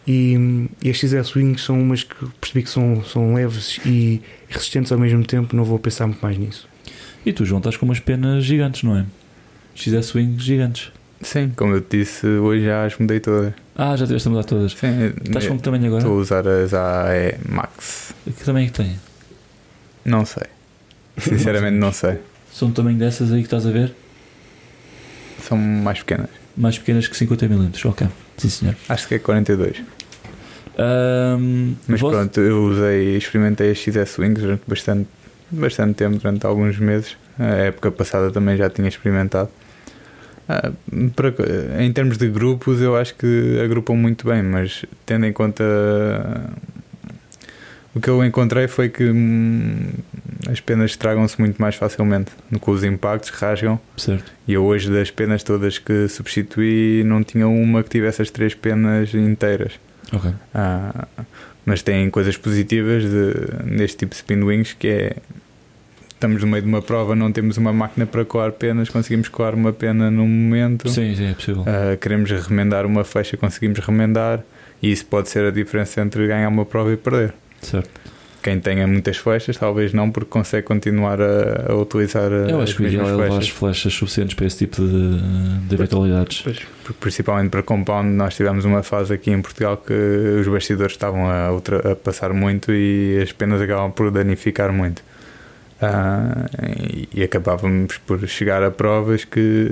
E, 0.07 0.67
e 0.83 0.89
as 0.91 0.97
XS 0.97 1.37
Wings 1.37 1.63
são 1.63 1.79
umas 1.81 2.03
que 2.03 2.15
percebi 2.41 2.63
que 2.63 2.71
são, 2.71 3.05
são 3.05 3.35
leves 3.35 3.79
e 3.85 4.23
resistentes 4.49 4.91
ao 4.91 4.99
mesmo 4.99 5.23
tempo. 5.23 5.55
Não 5.55 5.65
vou 5.65 5.79
pensar 5.79 6.07
muito 6.07 6.21
mais 6.23 6.39
nisso. 6.39 6.67
E 7.27 7.33
tu, 7.33 7.45
João, 7.45 7.59
estás 7.59 7.77
com 7.77 7.85
umas 7.85 8.01
penas 8.01 8.43
gigantes, 8.45 8.83
não 8.83 8.97
é? 8.97 9.05
XS 9.79 10.15
Wings 10.15 10.43
gigantes. 10.43 10.93
Sim, 11.21 11.53
como 11.57 11.75
eu 11.75 11.81
te 11.81 11.99
disse, 11.99 12.27
hoje 12.27 12.65
já 12.65 12.85
as 12.85 12.97
mudei 12.99 13.19
todas. 13.21 13.53
Ah, 13.77 13.97
já 13.97 14.07
tiveste 14.07 14.29
a 14.29 14.31
mudar 14.31 14.45
todas. 14.45 14.73
Sim, 14.73 15.13
Estás 15.25 15.47
com 15.47 15.57
que 15.57 15.63
tamanho 15.63 15.87
agora? 15.87 16.03
Estou 16.03 16.17
a 16.19 16.21
usar 16.21 16.47
as 16.47 16.73
AE 16.75 17.37
Max. 17.49 18.15
Que 18.25 18.45
tamanho 18.45 18.67
é 18.67 18.71
que 18.71 18.77
tem? 18.77 18.99
Não 20.05 20.25
sei. 20.25 20.45
Sinceramente 21.19 21.77
não 21.77 21.93
sei. 21.93 22.19
São 22.53 22.69
do 22.69 22.75
tamanho 22.75 22.99
dessas 22.99 23.33
aí 23.33 23.39
que 23.41 23.47
estás 23.47 23.67
a 23.67 23.71
ver? 23.71 23.93
São 25.43 25.57
mais 25.59 25.99
pequenas. 26.01 26.31
Mais 26.57 26.79
pequenas 26.79 27.07
que 27.09 27.15
50mm. 27.17 27.87
Ok, 27.89 28.07
sim 28.37 28.49
senhor. 28.49 28.77
Acho 28.89 29.09
que 29.09 29.15
é 29.15 29.19
42. 29.19 29.83
Ahm, 30.79 31.75
Mas 31.89 32.01
vos- 32.01 32.13
pronto, 32.13 32.41
eu 32.41 32.65
usei, 32.65 33.17
experimentei 33.17 33.71
as 33.73 33.79
XS 33.79 34.19
Wings 34.19 34.41
durante 34.41 34.63
bastante, 34.67 35.09
bastante 35.51 35.95
tempo, 35.95 36.17
durante 36.19 36.47
alguns 36.47 36.79
meses. 36.79 37.17
A 37.39 37.45
época 37.45 37.91
passada 37.91 38.31
também 38.31 38.57
já 38.57 38.69
tinha 38.71 38.89
experimentado. 38.89 39.51
Ah, 40.49 40.73
para- 41.15 41.35
em 41.83 41.93
termos 41.93 42.17
de 42.17 42.29
grupos, 42.29 42.81
eu 42.81 42.97
acho 42.97 43.15
que 43.17 43.61
agrupam 43.63 43.95
muito 43.95 44.27
bem, 44.27 44.43
mas 44.43 44.85
tendo 45.05 45.27
em 45.27 45.33
conta. 45.33 45.63
O 47.95 48.01
que 48.01 48.09
eu 48.09 48.25
encontrei 48.25 48.69
foi 48.69 48.89
que 48.89 49.05
hum, 49.05 49.91
as 50.51 50.61
penas 50.61 50.93
estragam-se 50.93 51.39
muito 51.41 51.61
mais 51.61 51.75
facilmente. 51.75 52.31
Com 52.61 52.71
os 52.71 52.85
impactos, 52.85 53.31
rasgam. 53.31 53.79
Certo. 53.97 54.33
E 54.47 54.53
eu 54.55 54.65
hoje, 54.65 54.91
das 54.91 55.11
penas 55.11 55.43
todas 55.43 55.79
que 55.79 56.07
substituí, 56.09 57.03
não 57.05 57.23
tinha 57.25 57.49
uma 57.49 57.83
que 57.83 57.91
tivesse 57.91 58.23
as 58.23 58.31
três 58.31 58.55
penas 58.55 59.13
inteiras. 59.15 59.73
Ah, 60.55 61.07
mas 61.67 61.83
tem 61.83 62.09
coisas 62.09 62.37
positivas 62.37 63.03
de, 63.03 63.35
neste 63.65 63.99
tipo 63.99 64.11
de 64.13 64.17
spin 64.17 64.43
wings 64.43 64.73
que 64.75 64.89
é 64.89 65.17
estamos 66.19 66.43
no 66.43 66.49
meio 66.49 66.63
de 66.63 66.69
uma 66.69 66.83
prova, 66.83 67.15
não 67.15 67.31
temos 67.31 67.57
uma 67.57 67.73
máquina 67.73 68.05
para 68.05 68.25
coar 68.25 68.51
penas, 68.53 68.89
conseguimos 68.89 69.29
coar 69.29 69.55
uma 69.55 69.73
pena 69.73 70.11
num 70.11 70.27
momento. 70.27 70.89
Sim, 70.89 71.15
sim, 71.15 71.31
é 71.31 71.35
possível. 71.35 71.65
Ah, 71.67 71.97
queremos 71.97 72.29
remendar 72.31 72.85
uma 72.85 73.05
fecha, 73.05 73.37
conseguimos 73.37 73.79
remendar, 73.79 74.41
e 74.83 74.91
isso 74.91 75.07
pode 75.07 75.29
ser 75.29 75.45
a 75.47 75.51
diferença 75.51 76.01
entre 76.01 76.27
ganhar 76.27 76.49
uma 76.49 76.67
prova 76.67 76.93
e 76.93 76.97
perder. 76.97 77.33
Certo. 77.63 77.89
Quem 78.41 78.61
tenha 78.61 78.87
muitas 78.87 79.17
flechas, 79.17 79.57
talvez 79.57 79.93
não, 79.93 80.11
porque 80.13 80.31
consegue 80.31 80.65
continuar 80.67 81.21
a, 81.21 81.73
a 81.73 81.75
utilizar 81.75 82.31
Eu 82.31 82.61
acho 82.63 82.77
que 82.77 82.83
o 82.85 82.87
ideal 82.87 83.09
é 83.09 83.13
levar 83.13 83.39
as 83.39 83.49
flechas. 83.49 83.93
suficientes 83.93 84.35
para 84.35 84.47
esse 84.47 84.59
tipo 84.59 84.77
de, 84.81 85.21
de 85.69 85.75
eventualidades. 85.75 86.45
Principalmente 87.01 87.51
para 87.51 87.63
compound, 87.65 88.09
nós 88.09 88.35
tivemos 88.37 88.65
uma 88.65 88.83
fase 88.85 89.13
aqui 89.13 89.31
em 89.33 89.43
Portugal 89.43 89.77
que 89.77 89.93
os 90.41 90.47
bastidores 90.47 90.93
estavam 90.93 91.29
a, 91.29 91.53
ultra- 91.53 91.93
a 91.93 91.97
passar 91.97 92.33
muito 92.33 92.73
e 92.73 93.21
as 93.21 93.33
penas 93.33 93.61
acabavam 93.61 93.91
por 93.91 94.11
danificar 94.11 94.73
muito. 94.73 95.03
Ah, 95.81 96.47
e, 97.15 97.23
acabávamos 97.23 97.99
por 97.99 98.27
chegar 98.29 98.63
a 98.65 98.71
provas 98.71 99.25
que, 99.25 99.69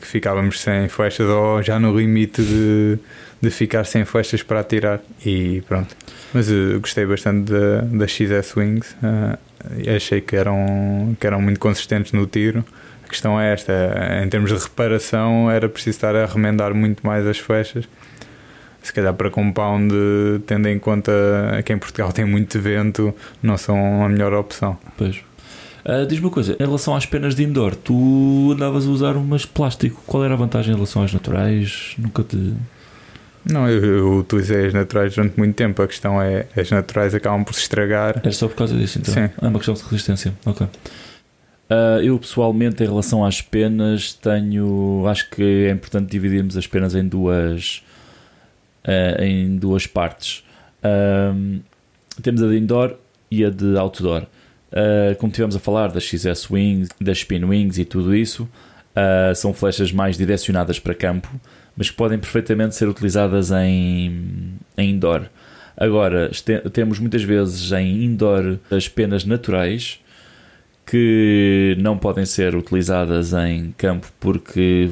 que 0.00 0.06
ficávamos 0.06 0.60
sem 0.60 0.88
flechas 0.88 1.28
ou 1.28 1.62
já 1.62 1.78
no 1.78 1.96
limite 1.96 2.42
de, 2.42 2.98
de 3.42 3.50
ficar 3.50 3.84
sem 3.84 4.04
flechas 4.06 4.42
para 4.42 4.60
atirar. 4.60 5.00
E 5.24 5.62
pronto. 5.68 5.94
Mas 6.32 6.48
eu 6.50 6.80
gostei 6.80 7.04
bastante 7.04 7.52
da, 7.52 7.82
da 7.82 8.06
XS 8.06 8.56
Wings. 8.56 8.96
ah, 9.02 9.38
achei 9.94 10.20
que 10.20 10.34
eram, 10.34 11.14
que 11.20 11.26
eram 11.26 11.42
muito 11.42 11.60
consistentes 11.60 12.12
no 12.12 12.26
tiro. 12.26 12.64
A 13.04 13.08
questão 13.08 13.38
é 13.38 13.52
esta: 13.52 13.72
em 14.24 14.28
termos 14.28 14.50
de 14.50 14.58
reparação, 14.58 15.50
era 15.50 15.68
preciso 15.68 15.96
estar 15.96 16.16
a 16.16 16.24
remendar 16.24 16.74
muito 16.74 17.06
mais 17.06 17.26
as 17.26 17.38
flechas. 17.38 17.86
Se 18.82 18.92
calhar 18.92 19.14
para 19.14 19.30
compound, 19.30 19.94
tendo 20.46 20.68
em 20.68 20.78
conta 20.78 21.12
que 21.64 21.72
em 21.72 21.78
Portugal 21.78 22.12
tem 22.12 22.24
muito 22.24 22.60
vento, 22.60 23.14
não 23.42 23.56
são 23.56 24.04
a 24.04 24.08
melhor 24.08 24.34
opção. 24.34 24.78
Pois. 24.98 25.22
Ah, 25.84 26.04
Diz-me 26.08 26.24
uma 26.26 26.30
coisa, 26.32 26.54
em 26.58 26.64
relação 26.64 26.96
às 26.96 27.04
penas 27.04 27.34
de 27.34 27.42
indoor, 27.44 27.74
tu 27.76 28.52
andavas 28.52 28.86
a 28.86 28.90
usar 28.90 29.16
umas 29.16 29.44
plástico. 29.44 30.02
Qual 30.06 30.24
era 30.24 30.34
a 30.34 30.36
vantagem 30.36 30.72
em 30.72 30.74
relação 30.74 31.02
às 31.02 31.12
naturais? 31.12 31.94
Nunca 31.98 32.22
te. 32.22 32.54
Não, 33.44 33.68
eu, 33.68 33.84
eu 33.84 34.18
utilizei 34.20 34.66
as 34.68 34.72
naturais 34.72 35.14
durante 35.14 35.36
muito 35.36 35.54
tempo. 35.54 35.82
A 35.82 35.86
questão 35.86 36.20
é 36.22 36.46
as 36.56 36.70
naturais 36.70 37.14
acabam 37.14 37.44
por 37.44 37.54
se 37.54 37.60
estragar. 37.60 38.18
Era 38.22 38.32
só 38.32 38.48
por 38.48 38.56
causa 38.56 38.74
disso, 38.76 38.98
então? 38.98 39.12
Sim. 39.12 39.28
É 39.42 39.46
uma 39.46 39.58
questão 39.58 39.74
de 39.74 39.82
resistência. 39.82 40.32
Ok. 40.46 40.66
Ah, 41.68 41.98
eu 42.02 42.18
pessoalmente, 42.18 42.82
em 42.82 42.86
relação 42.86 43.22
às 43.22 43.42
penas, 43.42 44.14
tenho. 44.14 45.04
Acho 45.06 45.28
que 45.28 45.66
é 45.66 45.70
importante 45.70 46.10
dividirmos 46.10 46.56
as 46.56 46.66
penas 46.66 46.94
em 46.94 47.06
duas. 47.06 47.82
ah, 48.86 49.22
em 49.22 49.56
duas 49.56 49.86
partes. 49.86 50.42
Ahm, 50.82 51.58
temos 52.22 52.42
a 52.42 52.48
de 52.48 52.56
indoor 52.56 52.94
e 53.30 53.44
a 53.44 53.50
de 53.50 53.76
outdoor. 53.76 54.26
Ah, 54.74 55.14
como 55.18 55.32
tivemos 55.32 55.54
a 55.54 55.60
falar 55.60 55.88
das 55.88 56.02
XS 56.02 56.50
Wings, 56.50 56.88
das 57.00 57.18
Spin 57.18 57.44
Wings 57.44 57.78
e 57.78 57.84
tudo 57.84 58.14
isso, 58.14 58.48
ah, 58.94 59.32
são 59.34 59.54
flechas 59.54 59.92
mais 59.92 60.18
direcionadas 60.18 60.80
para 60.80 60.94
campo, 60.94 61.28
mas 61.76 61.88
que 61.90 61.96
podem 61.96 62.18
perfeitamente 62.18 62.74
ser 62.74 62.88
utilizadas 62.88 63.52
em, 63.52 64.58
em 64.76 64.90
indoor. 64.90 65.26
Agora, 65.76 66.30
temos 66.72 66.98
muitas 66.98 67.22
vezes 67.22 67.72
em 67.72 68.04
indoor 68.04 68.58
as 68.70 68.88
penas 68.88 69.24
naturais 69.24 70.00
que 70.86 71.76
não 71.80 71.96
podem 71.96 72.26
ser 72.26 72.54
utilizadas 72.54 73.32
em 73.32 73.72
campo 73.76 74.06
porque 74.20 74.90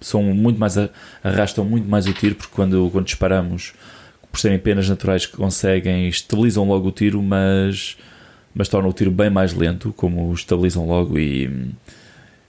são 0.00 0.22
muito 0.22 0.58
mais 0.58 0.76
arrastam 1.22 1.64
muito 1.64 1.88
mais 1.88 2.06
o 2.06 2.12
tiro 2.12 2.36
porque 2.36 2.54
quando, 2.54 2.88
quando 2.92 3.06
disparamos 3.06 3.74
por 4.30 4.38
serem 4.38 4.58
penas 4.58 4.88
naturais 4.88 5.26
que 5.26 5.36
conseguem 5.36 6.08
estabilizam 6.08 6.66
logo 6.66 6.88
o 6.88 6.92
tiro 6.92 7.20
mas 7.20 7.98
mas 8.56 8.68
tornam 8.70 8.88
o 8.88 8.92
tiro 8.92 9.10
bem 9.10 9.28
mais 9.28 9.52
lento 9.52 9.92
como 9.92 10.32
estabilizam 10.32 10.86
logo 10.86 11.18
e 11.18 11.70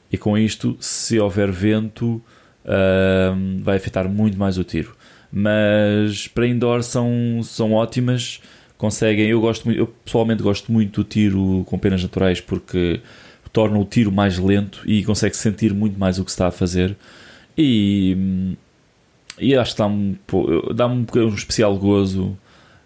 e 0.10 0.18
com 0.18 0.38
isto 0.38 0.78
se 0.80 1.20
houver 1.20 1.52
vento 1.52 2.22
ahm, 2.66 3.58
vai 3.62 3.76
afetar 3.76 4.08
muito 4.08 4.38
mais 4.38 4.58
o 4.58 4.64
tiro. 4.64 4.96
Mas 5.30 6.30
para 6.30 6.48
indoor 6.48 6.82
são, 6.82 7.42
são 7.44 7.74
ótimas 7.74 8.40
conseguem, 8.78 9.28
eu 9.28 9.42
gosto 9.42 9.70
eu 9.72 9.88
pessoalmente 10.06 10.42
gosto 10.42 10.72
muito 10.72 11.02
do 11.02 11.08
tiro 11.08 11.66
com 11.68 11.78
penas 11.78 12.02
naturais 12.02 12.40
porque 12.40 13.02
torna 13.52 13.78
o 13.78 13.84
tiro 13.84 14.12
mais 14.12 14.38
lento 14.38 14.84
e 14.86 15.04
consegue 15.04 15.36
sentir 15.36 15.74
muito 15.74 16.00
mais 16.00 16.20
o 16.20 16.24
que 16.24 16.32
se 16.32 16.36
está 16.36 16.48
a 16.48 16.52
fazer. 16.52 16.96
E, 17.58 18.56
e 19.40 19.56
acho 19.56 19.74
que 19.74 19.78
dá-me 19.80 20.20
dá-me 20.74 20.96
um, 20.96 21.20
um 21.26 21.34
especial 21.34 21.76
gozo 21.78 22.38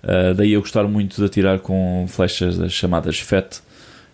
ah, 0.03 0.33
daí 0.35 0.53
eu 0.53 0.61
gostar 0.61 0.83
muito 0.83 1.15
de 1.17 1.25
atirar 1.25 1.59
com 1.59 2.05
flechas 2.07 2.57
das 2.57 2.71
chamadas 2.71 3.19
FET 3.19 3.61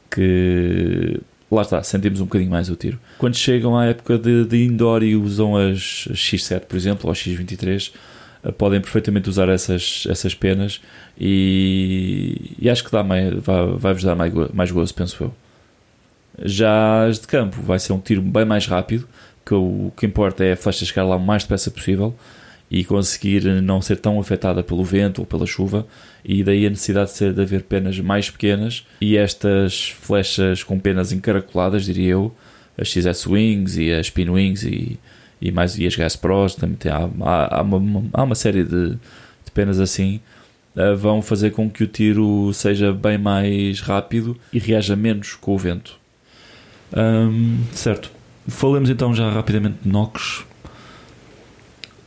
que 0.10 1.20
lá 1.52 1.62
está, 1.62 1.82
sentimos 1.84 2.20
um 2.22 2.26
bocadinho 2.26 2.52
mais 2.52 2.70
o 2.70 2.76
tiro 2.76 3.00
quando 3.18 3.36
chegam 3.36 3.78
à 3.78 3.86
época 3.86 4.18
de, 4.18 4.46
de 4.46 4.66
indoor 4.66 5.04
e 5.04 5.16
usam 5.16 5.56
as, 5.56 6.08
as 6.12 6.18
X7 6.18 6.62
por 6.62 6.76
exemplo 6.76 7.08
ou 7.08 7.12
as 7.12 7.18
X23 7.20 7.92
ah, 8.44 8.52
podem 8.52 8.80
perfeitamente 8.80 9.30
usar 9.30 9.50
essas, 9.50 10.06
essas 10.10 10.34
penas 10.34 10.82
e, 11.20 12.56
e 12.60 12.70
acho 12.70 12.84
que 12.84 12.92
dá 12.92 13.02
vai, 13.02 13.32
vai-vos 13.78 14.04
dar 14.04 14.16
mais, 14.16 14.34
mais 14.54 14.72
gozo, 14.72 14.94
penso 14.94 15.24
eu. 15.24 15.34
Já 16.46 17.06
as 17.06 17.20
de 17.20 17.28
campo 17.28 17.62
vai 17.62 17.80
ser 17.80 17.94
um 17.94 18.00
tiro 18.00 18.22
bem 18.22 18.46
mais 18.46 18.68
rápido, 18.68 19.08
que 19.46 19.54
o, 19.54 19.88
o 19.88 19.94
que 19.98 20.06
importa 20.06 20.44
é 20.44 20.54
a 20.54 20.58
flecha 20.58 20.86
chegar 20.86 21.04
lá 21.04 21.16
o 21.16 21.20
mais 21.20 21.44
depressa 21.44 21.72
possível 21.72 22.16
e 22.70 22.84
conseguir 22.84 23.44
não 23.62 23.82
ser 23.82 23.98
tão 23.98 24.20
afetada 24.20 24.62
pelo 24.62 24.84
vento 24.84 25.20
ou 25.20 25.26
pela 25.26 25.46
chuva, 25.46 25.88
e 26.24 26.44
daí 26.44 26.66
a 26.68 26.70
necessidade 26.70 27.12
de, 27.12 27.18
ser, 27.18 27.34
de 27.34 27.42
haver 27.42 27.64
penas 27.64 28.00
mais 28.00 28.30
pequenas 28.30 28.86
e 29.00 29.16
estas 29.18 29.90
flechas 30.02 30.64
com 30.64 30.78
penas 30.78 31.12
encaracoladas, 31.12 31.86
diria 31.86 32.12
eu, 32.12 32.36
as 32.78 32.90
XS 32.90 33.26
Wings 33.28 33.78
e 33.78 33.92
as 33.92 34.08
Spin 34.08 34.30
Wings 34.30 34.64
e, 34.64 35.00
e, 35.42 35.52
mais, 35.52 35.78
e 35.78 35.88
as 35.88 35.96
Gas 35.96 36.16
Pros, 36.16 36.56
também 36.56 36.76
tem, 36.76 36.92
há, 36.92 37.10
há, 37.22 37.60
há 37.60 37.62
uma, 37.62 38.04
há 38.14 38.24
uma 38.24 38.36
série 38.36 38.64
de, 38.64 38.92
de 38.92 39.52
penas 39.54 39.80
assim 39.80 40.20
uh, 40.76 40.96
vão 40.96 41.22
fazer 41.22 41.52
com 41.52 41.70
que 41.70 41.84
o 41.84 41.88
tiro 41.88 42.52
seja 42.54 42.94
bem 42.94 43.18
mais 43.18 43.82
rápido 43.82 44.38
e 44.54 44.60
reaja 44.60 44.96
menos 44.96 45.34
com 45.36 45.56
o 45.56 45.58
vento. 45.58 45.98
Hum, 46.96 47.64
certo. 47.74 48.12
Falemos 48.48 48.90
então 48.90 49.14
já 49.14 49.30
rapidamente 49.30 49.78
de 49.84 49.90
Nox. 49.90 50.46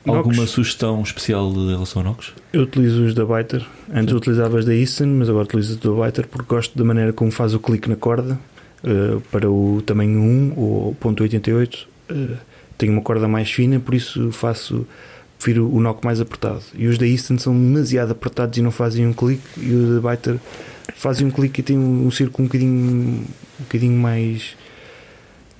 Alguma 0.06 0.34
Nox. 0.36 0.50
sugestão 0.50 1.02
especial 1.02 1.52
em 1.52 1.70
relação 1.72 2.00
a 2.00 2.04
Nox? 2.04 2.32
Eu 2.52 2.62
utilizo 2.62 3.04
os 3.04 3.14
da 3.14 3.24
Biter. 3.24 3.66
Antes 3.92 4.14
utilizavas 4.14 4.64
da 4.64 4.74
Easton, 4.74 5.06
mas 5.06 5.28
agora 5.28 5.44
utilizo 5.44 5.74
os 5.74 5.80
da 5.80 6.06
Biter 6.06 6.26
porque 6.26 6.46
gosto 6.48 6.76
da 6.76 6.84
maneira 6.84 7.12
como 7.12 7.30
faz 7.30 7.54
o 7.54 7.60
clique 7.60 7.88
na 7.88 7.96
corda 7.96 8.38
eh, 8.82 9.18
para 9.30 9.50
o 9.50 9.82
tamanho 9.84 10.20
1 10.20 10.54
ou 10.56 10.94
ponto 10.94 11.22
.88. 11.22 11.86
eh, 12.08 12.36
tenho 12.78 12.92
uma 12.94 13.02
corda 13.02 13.28
mais 13.28 13.50
fina, 13.50 13.78
por 13.78 13.94
isso 13.94 14.32
faço 14.32 14.86
prefiro 15.36 15.70
o 15.70 15.80
knock 15.80 16.04
mais 16.04 16.20
apertado. 16.20 16.62
E 16.74 16.86
os 16.86 16.96
da 16.98 17.06
Easton 17.06 17.38
são 17.38 17.52
demasiado 17.52 18.10
apertados 18.12 18.58
e 18.58 18.62
não 18.62 18.70
fazem 18.70 19.06
um 19.06 19.12
clique. 19.12 19.42
E 19.58 19.74
o 19.74 20.00
da 20.00 20.10
Biter 20.10 20.36
fazem 20.96 21.26
um 21.26 21.30
clique 21.30 21.60
e 21.60 21.62
tem 21.62 21.78
um, 21.78 22.06
um 22.06 22.10
círculo 22.10 22.44
um 22.44 22.46
bocadinho, 22.46 22.72
um 22.78 23.24
bocadinho 23.60 23.98
mais 23.98 24.56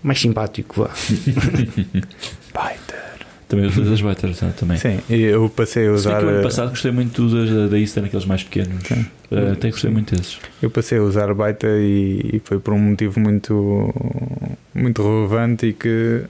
mais 0.02 0.18
simpático. 0.18 0.82
Vá. 0.82 0.90
Biter. 2.48 2.89
Também 3.50 3.66
utilizas 3.66 4.00
Biters, 4.00 4.40
né? 4.42 4.54
também. 4.56 4.78
Sim, 4.78 5.00
eu 5.10 5.48
passei 5.48 5.88
a 5.88 5.92
usar. 5.92 6.20
ano 6.20 6.38
eh, 6.38 6.42
passado 6.42 6.70
gostei 6.70 6.92
muito 6.92 7.28
da, 7.28 7.66
da 7.66 7.78
Eastern, 7.80 8.06
aqueles 8.06 8.24
mais 8.24 8.44
pequenos. 8.44 8.86
Sim. 8.86 9.04
Uh, 9.28 9.52
até 9.52 9.70
gostei 9.70 9.90
muito 9.90 10.14
desses. 10.14 10.38
Eu 10.62 10.70
passei 10.70 10.98
a 10.98 11.02
usar 11.02 11.34
Baita 11.34 11.66
e, 11.66 12.30
e 12.34 12.42
foi 12.44 12.60
por 12.60 12.74
um 12.74 12.78
motivo 12.78 13.18
muito, 13.18 13.92
muito 14.72 15.02
relevante 15.02 15.66
e 15.66 15.72
que 15.72 16.22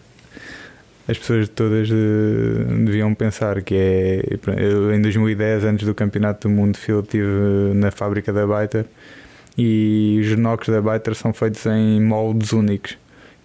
as 1.07 1.19
pessoas 1.19 1.47
todas 1.51 1.91
eh, 1.91 2.75
deviam 2.85 3.13
pensar 3.15 3.61
que 3.61 3.75
é 3.75 4.23
eu, 4.57 4.95
em 4.95 5.03
2010 5.03 5.65
antes 5.65 5.87
do 5.87 5.95
campeonato 5.95 6.49
do 6.49 6.55
mundo 6.55 6.79
Field 6.79 7.05
estive 7.05 7.75
na 7.75 7.91
fábrica 7.91 8.33
da 8.33 8.47
Baita 8.47 8.87
e 9.59 10.21
os 10.23 10.37
knocks 10.37 10.71
da 10.71 10.81
Baita 10.81 11.13
são 11.13 11.35
feitos 11.35 11.67
em 11.67 12.01
moldes 12.01 12.53
únicos 12.53 12.97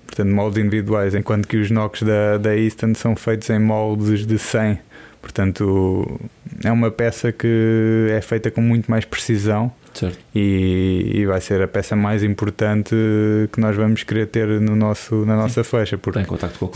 portanto 0.06 0.30
moldes 0.30 0.64
individuais 0.64 1.16
enquanto 1.16 1.48
que 1.48 1.58
os 1.58 1.70
knocks 1.70 2.04
da, 2.04 2.38
da 2.38 2.56
Easton 2.56 2.94
são 2.96 3.16
feitos 3.16 3.50
em 3.50 3.60
moldes 3.60 4.26
de 4.26 4.38
100 4.38 4.80
portanto 5.22 6.20
é 6.64 6.72
uma 6.72 6.92
peça 6.92 7.32
que 7.32 8.08
é 8.12 8.22
feita 8.22 8.52
com 8.52 8.62
muito 8.62 8.90
mais 8.90 9.06
precisão 9.06 9.72
e, 10.36 11.12
e 11.16 11.26
vai 11.26 11.40
ser 11.40 11.62
a 11.62 11.68
peça 11.68 11.96
mais 11.96 12.22
importante 12.22 12.94
que 13.52 13.60
nós 13.62 13.76
vamos 13.78 14.04
querer 14.04 14.28
ter 14.28 14.46
no 14.60 14.76
nosso, 14.76 15.26
na 15.26 15.38
nossa 15.38 15.64
flecha, 15.64 15.98
porque 15.98 16.20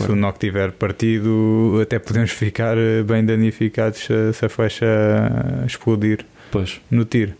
se 0.04 0.10
o 0.10 0.16
knock 0.16 0.38
tiver 0.38 0.72
partido, 0.72 1.78
até 1.82 1.98
podemos 1.98 2.30
ficar 2.32 2.76
bem 3.06 3.22
danificados 3.22 4.00
se, 4.00 4.32
se 4.32 4.46
a 4.46 4.48
flecha 4.48 4.86
explodir 5.66 6.24
Pois. 6.50 6.80
no 6.90 7.04
tiro. 7.04 7.34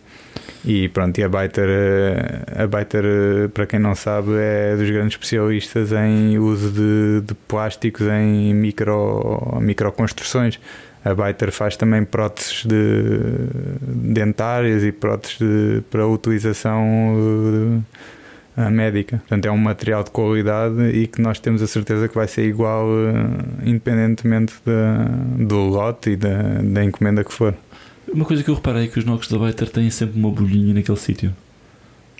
E 0.63 0.89
pronto, 0.89 1.17
e 1.17 1.23
a 1.23 1.29
Biter, 1.29 1.67
eh, 1.67 2.63
a 2.63 2.67
Biter, 2.67 3.03
eh, 3.03 3.47
para 3.47 3.65
quem 3.65 3.79
não 3.79 3.95
sabe, 3.95 4.31
é 4.35 4.75
dos 4.75 4.89
grandes 4.89 5.13
especialistas 5.13 5.91
em 5.91 6.37
uso 6.37 6.69
de, 6.71 7.21
de 7.25 7.33
plásticos 7.33 8.05
em 8.07 8.53
micro, 8.53 9.57
microconstruções. 9.59 10.59
A 11.03 11.15
Biter 11.15 11.51
faz 11.51 11.75
também 11.75 12.05
próteses 12.05 12.63
de 12.63 13.19
dentárias 13.81 14.83
e 14.83 14.91
próteses 14.91 15.39
de, 15.39 15.81
para 15.89 16.05
utilização 16.05 17.83
uh, 18.55 18.69
médica. 18.69 19.17
Portanto, 19.17 19.45
é 19.47 19.51
um 19.51 19.57
material 19.57 20.03
de 20.03 20.11
qualidade 20.11 20.89
e 20.91 21.07
que 21.07 21.19
nós 21.19 21.39
temos 21.39 21.63
a 21.63 21.67
certeza 21.67 22.07
que 22.07 22.13
vai 22.13 22.27
ser 22.27 22.45
igual 22.45 22.85
independentemente 23.65 24.53
de, 24.63 25.45
do 25.47 25.57
lote 25.57 26.11
e 26.11 26.15
da 26.15 26.83
encomenda 26.83 27.23
que 27.23 27.33
for. 27.33 27.55
Uma 28.07 28.25
coisa 28.25 28.43
que 28.43 28.49
eu 28.49 28.55
reparei 28.55 28.85
é 28.85 28.87
que 28.87 28.99
os 28.99 29.05
Nox 29.05 29.27
da 29.27 29.37
Biter 29.37 29.69
têm 29.69 29.89
sempre 29.89 30.19
uma 30.19 30.29
bolhinha 30.29 30.73
naquele 30.73 30.97
sítio. 30.97 31.33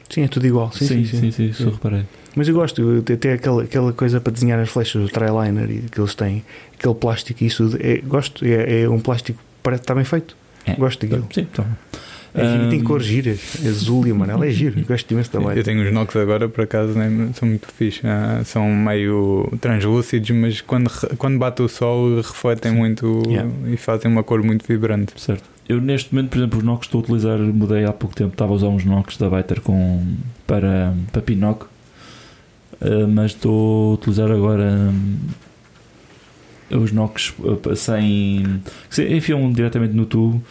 Sim, 0.09 0.23
é 0.23 0.27
tudo 0.27 0.45
igual. 0.45 0.71
Sim, 0.71 0.85
sim, 0.87 1.05
sim. 1.05 1.19
sim, 1.19 1.31
sim, 1.31 1.45
isso 1.45 1.63
eu 1.63 1.71
reparei. 1.71 2.03
Mas 2.35 2.47
eu 2.47 2.53
gosto, 2.53 3.03
até 3.11 3.33
aquela, 3.33 3.63
aquela 3.63 3.93
coisa 3.93 4.19
para 4.21 4.31
desenhar 4.31 4.59
as 4.59 4.69
flechas, 4.69 5.03
o 5.03 5.09
Triliner 5.11 5.69
e 5.69 5.81
que 5.89 5.99
eles 5.99 6.15
têm, 6.15 6.43
aquele 6.77 6.95
plástico 6.95 7.43
e 7.43 7.47
isso. 7.47 7.77
É, 7.79 7.97
gosto, 7.97 8.45
é, 8.45 8.81
é 8.81 8.89
um 8.89 8.99
plástico 8.99 9.39
parece 9.63 9.81
que 9.81 9.83
está 9.83 9.95
bem 9.95 10.03
feito. 10.03 10.35
É. 10.65 10.75
Gosto 10.75 11.01
daquilo. 11.01 11.27
Sim, 11.33 11.47
então. 11.51 11.65
É, 12.33 12.49
giro, 12.49 12.69
tem 12.69 12.81
cores 12.81 13.05
giras, 13.05 13.39
azul 13.67 14.07
e 14.07 14.11
amarelo, 14.11 14.45
é 14.45 14.49
giro. 14.49 14.81
Gosto 14.85 15.11
imenso 15.11 15.31
da 15.33 15.53
Eu 15.53 15.63
tenho 15.63 15.85
os 15.85 15.93
Nox 15.93 16.15
agora, 16.15 16.47
por 16.47 16.63
acaso, 16.63 16.93
né, 16.93 17.29
são 17.33 17.47
muito 17.47 17.67
fixe. 17.67 18.01
Ah, 18.05 18.41
são 18.45 18.73
meio 18.73 19.51
translúcidos, 19.59 20.29
mas 20.31 20.61
quando, 20.61 20.89
quando 21.17 21.37
bate 21.37 21.61
o 21.61 21.67
sol 21.67 22.17
refletem 22.17 22.71
Sim. 22.71 22.77
muito 22.77 23.21
Yeah. 23.27 23.49
e 23.67 23.75
fazem 23.75 24.09
uma 24.09 24.23
cor 24.23 24.41
muito 24.43 24.65
vibrante. 24.65 25.13
Certo. 25.17 25.43
Eu 25.71 25.79
neste 25.79 26.13
momento, 26.13 26.31
por 26.31 26.37
exemplo, 26.37 26.59
os 26.59 26.65
Nox 26.65 26.85
estou 26.85 26.99
a 26.99 27.03
utilizar, 27.03 27.39
mudei 27.39 27.85
há 27.85 27.93
pouco 27.93 28.13
tempo, 28.13 28.33
estava 28.33 28.51
a 28.51 28.55
usar 28.55 28.67
uns 28.67 28.83
Nox 28.83 29.15
da 29.15 29.29
Biter 29.29 29.61
com, 29.61 30.05
para, 30.45 30.93
para 31.11 31.21
Pinoc, 31.21 31.65
Uh, 32.81 33.07
mas 33.07 33.33
estou 33.33 33.91
a 33.91 33.93
utilizar 33.93 34.31
agora 34.31 34.89
hum, 34.91 35.17
os 36.71 36.91
Nox 36.91 37.31
uh, 37.37 37.75
sem. 37.75 38.59
que 38.89 38.95
se 38.95 39.07
enfiam 39.07 39.51
diretamente 39.51 39.93
no 39.93 40.03
tubo. 40.07 40.41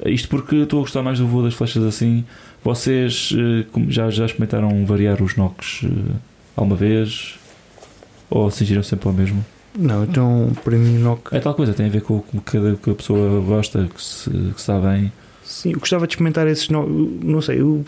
Uh, 0.00 0.08
Isto 0.08 0.28
porque 0.30 0.56
estou 0.56 0.78
a 0.78 0.82
gostar 0.82 1.02
mais 1.02 1.18
do 1.18 1.26
voo 1.26 1.42
das 1.42 1.52
flechas 1.52 1.84
assim. 1.84 2.24
Vocês 2.64 3.30
uh, 3.32 3.90
já, 3.90 4.08
já 4.08 4.24
experimentaram 4.24 4.86
variar 4.86 5.22
os 5.22 5.36
uh, 5.36 6.16
alguma 6.56 6.76
vez? 6.76 7.38
Ou 8.30 8.50
cingiram 8.50 8.82
sempre 8.82 9.08
ao 9.08 9.12
mesmo? 9.12 9.44
Não, 9.78 10.04
então 10.04 10.52
para 10.64 10.76
mim 10.76 10.98
Nock. 10.98 11.34
É 11.34 11.40
tal 11.40 11.54
coisa, 11.54 11.72
tem 11.74 11.86
a 11.86 11.90
ver 11.90 12.02
com 12.02 12.16
o 12.16 12.22
que 12.22 12.38
cada 12.40 12.74
que 12.76 12.90
a 12.90 12.94
pessoa 12.94 13.40
gosta, 13.42 13.88
que 13.94 14.02
se, 14.02 14.30
que 14.30 14.58
está 14.60 14.78
bem. 14.80 15.12
Sim, 15.44 15.72
eu 15.72 15.78
gostava 15.80 16.06
de 16.06 16.12
experimentar 16.14 16.46
esses 16.48 16.68
Nock. 16.68 16.88
Não 17.22 17.40
sei, 17.42 17.60
eu 17.60 17.84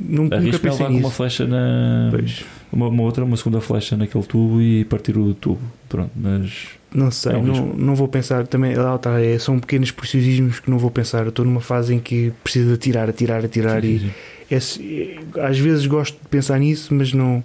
nunca 0.00 0.36
Arrisco-me 0.36 0.56
a 0.68 0.72
pensei 0.72 0.86
levar 0.86 0.86
com 0.86 0.92
uma 0.94 1.00
nisso. 1.08 1.10
flecha 1.16 1.46
na. 1.46 2.08
Pois, 2.10 2.44
Uma, 2.72 2.88
uma 2.88 3.02
outra, 3.02 3.24
uma 3.24 3.36
segunda 3.36 3.60
flecha 3.60 3.96
naquele 3.96 4.24
tubo 4.24 4.60
e 4.60 4.84
partir 4.84 5.16
o 5.16 5.32
tubo. 5.34 5.60
Pronto, 5.88 6.10
mas. 6.16 6.66
não 6.92 7.10
sei, 7.10 7.32
É 7.32 7.36
um 7.36 7.42
não, 7.44 7.66
não 7.66 7.94
vou 7.94 8.08
pensar. 8.08 8.46
Também 8.46 8.74
lá 8.74 8.96
está, 8.96 9.20
é, 9.20 9.38
são 9.38 9.58
pequenos 9.60 9.90
preciosismos 9.90 10.58
que 10.60 10.70
não 10.70 10.78
vou 10.78 10.90
pensar. 10.90 11.22
Eu 11.22 11.28
estou 11.28 11.44
numa 11.44 11.60
fase 11.60 11.94
em 11.94 11.98
que 12.00 12.32
preciso 12.42 12.74
atirar, 12.74 13.08
atirar, 13.08 13.44
atirar 13.44 13.82
Sim, 13.82 13.88
e 13.88 13.98
sim, 14.00 14.06
sim. 14.06 14.12
esse- 14.50 15.18
às 15.40 15.58
vezes 15.58 15.86
gosto 15.86 16.14
de 16.20 16.28
pensar 16.28 16.58
nisso, 16.58 16.92
mas 16.94 17.12
não. 17.12 17.42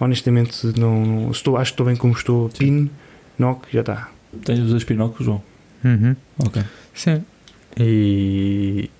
Honestamente, 0.00 0.64
não, 0.78 1.04
não- 1.04 1.30
estou, 1.30 1.56
acho 1.56 1.72
que 1.72 1.74
estou 1.74 1.86
bem 1.86 1.96
como 1.96 2.12
estou. 2.14 2.48
Pin, 2.56 2.88
knock, 3.38 3.66
já 3.72 3.80
está. 3.80 4.08
Tens 4.44 4.58
os 4.60 4.70
dois 4.70 4.84
pinóculos, 4.84 5.24
João? 5.24 5.42
Uhum. 5.84 6.14
Ok. 6.44 6.62
Sim. 6.94 7.22
E 7.76 8.90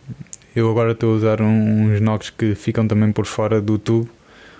eu 0.54 0.71
agora 0.71 0.92
estou 0.92 1.12
a 1.12 1.16
usar 1.16 1.40
uns 1.42 2.00
Nox 2.00 2.30
que 2.30 2.54
ficam 2.54 2.87
também 2.87 3.12
por 3.12 3.26
fora 3.26 3.61
do 3.61 3.78
tubo, 3.78 4.09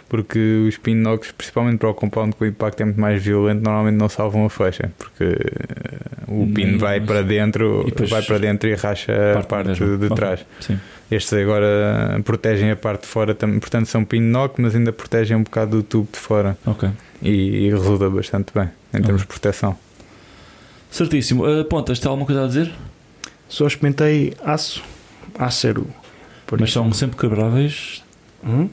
porque 0.09 0.39
os 0.69 0.77
pin 0.77 1.03
principalmente 1.37 1.79
para 1.79 1.89
o 1.91 1.95
compound 1.95 2.35
que 2.35 2.43
o 2.45 2.47
impacto 2.47 2.81
é 2.81 2.85
muito 2.85 3.01
mais 3.01 3.23
violento, 3.23 3.63
normalmente 3.63 3.97
não 3.97 4.09
salvam 4.09 4.45
a 4.45 4.51
flecha, 4.51 4.93
porque 4.99 5.25
eh, 5.25 6.25
o 6.27 6.47
pin 6.53 6.65
Nem- 6.67 6.79
vai 6.79 7.01
para 7.01 7.23
dentro, 7.23 7.85
E 7.87 8.07
vai 8.07 8.23
para 8.23 8.39
dentro 8.39 8.69
e 8.69 8.75
racha 8.75 9.13
a 9.39 9.43
parte 9.45 9.69
mesmo. 9.69 9.99
de 9.99 10.09
trás. 10.15 10.45
Sim. 10.61 10.79
Estes 11.11 11.33
agora 11.33 12.21
protegem 12.25 12.71
a 12.71 12.77
parte 12.77 13.03
de 13.03 13.07
fora 13.09 13.35
também, 13.35 13.59
portanto 13.59 13.87
são 13.87 14.05
pin 14.05 14.21
Nox, 14.21 14.55
mas 14.59 14.75
ainda 14.75 14.93
protegem 14.93 15.37
um 15.37 15.43
bocado 15.43 15.79
do 15.79 15.83
tubo 15.83 16.09
de 16.13 16.19
fora 16.19 16.57
Ok. 16.67 16.89
e, 17.23 17.67
e 17.67 17.71
resulta 17.71 18.11
bastante 18.11 18.53
bem 18.55 18.69
em 18.95 19.03
termos 19.03 19.23
de 19.23 19.27
proteção. 19.29 19.77
Certíssimo. 20.91 21.45
Uh, 21.47 21.65
Pontas, 21.65 21.99
tem 21.99 22.09
alguma 22.09 22.27
coisa 22.27 22.45
a 22.45 22.47
dizer? 22.47 22.73
Só 23.49 23.67
experimentei 23.67 24.35
aço, 24.45 24.83
acero. 25.39 25.87
Por 26.47 26.59
Mas 26.61 26.71
isso- 26.71 26.79
são 26.79 26.93
sempre 26.93 27.17
quebráveis. 27.19 28.03
Hum? 28.45 28.69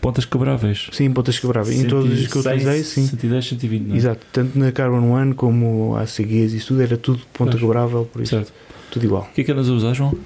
Pontas 0.00 0.24
quebráveis. 0.24 0.88
Sim, 0.92 1.10
pontas 1.10 1.38
quebráveis. 1.40 1.80
Em 1.80 1.88
todos 1.88 2.12
os 2.12 2.26
que 2.28 2.36
eu 2.36 2.42
106, 2.42 2.62
utilizei, 2.62 2.84
sim. 2.84 3.06
110, 3.08 3.48
120, 3.48 3.82
não 3.88 3.94
é? 3.94 3.98
Exato, 3.98 4.26
tanto 4.32 4.56
na 4.58 4.70
Carbon 4.70 5.10
One 5.10 5.34
como 5.34 5.96
a 5.96 6.02
ACGs 6.02 6.56
e 6.56 6.60
tudo, 6.60 6.82
era 6.82 6.96
tudo 6.96 7.20
ponta 7.32 7.50
Pois. 7.52 7.62
quebrável, 7.62 8.04
por 8.12 8.22
isso 8.22 8.36
Certo. 8.36 8.52
tudo 8.92 9.04
igual. 9.04 9.22
O 9.28 9.34
que 9.34 9.40
é 9.40 9.44
que 9.44 9.50
andas 9.50 9.68
a 9.68 9.72
usar, 9.72 9.94
João? 9.94 10.16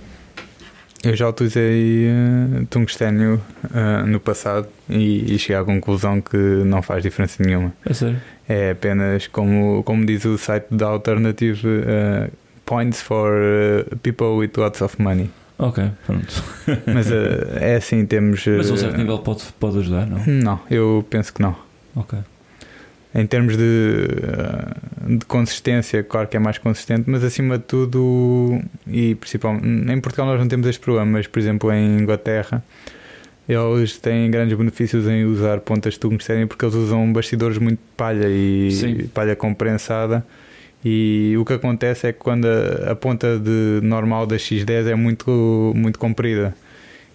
Eu 1.02 1.16
já 1.16 1.28
utilizei 1.28 2.06
eh, 2.06 2.64
tungstênio 2.70 3.40
eh, 3.74 4.02
no 4.06 4.20
passado 4.20 4.68
e, 4.88 5.34
e 5.34 5.38
cheguei 5.38 5.56
à 5.56 5.64
conclusão 5.64 6.20
que 6.20 6.36
não 6.36 6.80
faz 6.82 7.02
diferença 7.02 7.42
nenhuma. 7.42 7.72
É 7.84 7.92
sério? 7.94 8.20
É 8.52 8.72
apenas, 8.72 9.26
como, 9.28 9.82
como 9.82 10.04
diz 10.04 10.26
o 10.26 10.36
site 10.36 10.66
da 10.70 10.86
Alternative, 10.88 11.66
eh, 11.66 12.28
points 12.66 13.00
for 13.00 13.32
eh, 13.32 13.84
people 14.02 14.36
with 14.36 14.50
lots 14.58 14.82
of 14.82 15.00
money. 15.00 15.30
Ok, 15.58 15.82
pronto. 16.04 16.44
Mas 16.92 17.10
eh, 17.10 17.58
é 17.60 17.76
assim, 17.76 18.04
temos. 18.04 18.46
Mas 18.46 18.70
a 18.70 18.74
um 18.74 18.76
certo 18.76 18.98
nível 18.98 19.18
pode, 19.20 19.44
pode 19.58 19.78
ajudar, 19.78 20.06
não? 20.06 20.22
Não, 20.26 20.60
eu 20.70 21.02
penso 21.08 21.32
que 21.32 21.40
não. 21.40 21.56
Ok. 21.96 22.18
Em 23.14 23.26
termos 23.26 23.56
de, 23.56 24.06
de 25.18 25.24
consistência, 25.24 26.02
claro 26.02 26.28
que 26.28 26.36
é 26.36 26.40
mais 26.40 26.58
consistente, 26.58 27.08
mas 27.08 27.24
acima 27.24 27.56
de 27.56 27.64
tudo, 27.64 28.60
e 28.86 29.14
principalmente 29.14 29.90
em 29.90 30.00
Portugal 30.00 30.26
nós 30.26 30.40
não 30.40 30.48
temos 30.48 30.66
este 30.66 30.80
problema, 30.80 31.10
mas 31.12 31.26
por 31.26 31.38
exemplo 31.38 31.72
em 31.72 32.00
Inglaterra 32.00 32.62
eles 33.52 33.96
têm 33.98 34.30
grandes 34.30 34.56
benefícios 34.56 35.06
em 35.06 35.24
usar 35.24 35.60
pontas 35.60 35.94
de 35.94 36.00
tungstênio 36.00 36.46
porque 36.48 36.64
eles 36.64 36.74
usam 36.74 37.12
bastidores 37.12 37.58
muito 37.58 37.78
de 37.78 37.84
palha 37.96 38.26
e 38.28 38.70
Sim. 38.72 39.06
palha 39.14 39.34
comprensada. 39.36 40.24
E 40.84 41.34
o 41.38 41.44
que 41.44 41.52
acontece 41.52 42.08
é 42.08 42.12
que 42.12 42.18
quando 42.18 42.46
a, 42.46 42.90
a 42.92 42.96
ponta 42.96 43.38
de 43.38 43.80
normal 43.86 44.26
da 44.26 44.36
X10 44.36 44.88
é 44.88 44.94
muito, 44.96 45.72
muito 45.76 45.98
comprida 45.98 46.54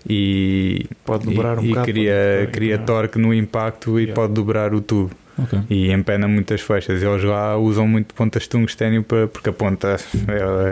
e, 0.10 0.86
Pode 1.04 1.26
dobrar 1.26 1.60
um 1.60 1.64
e, 1.64 1.66
e 1.66 1.70
bocado, 1.70 1.86
cria, 1.92 2.50
cria 2.52 2.78
torque 2.78 3.20
no 3.20 3.34
impacto 3.34 4.00
e 4.00 4.04
Yeah. 4.04 4.16
pode 4.16 4.34
dobrar 4.34 4.74
o 4.74 4.80
tubo 4.80 5.12
Ok. 5.38 5.60
e 5.70 5.92
empena 5.92 6.28
muitas 6.28 6.62
flechas. 6.62 7.04
Eles 7.04 7.24
lá 7.24 7.58
usam 7.58 7.86
muito 7.88 8.14
pontas 8.16 8.44
de 8.44 8.50
tungstênio 8.50 9.04
para, 9.04 9.28
porque 9.28 9.50
a 9.50 9.54
ponta 9.54 9.98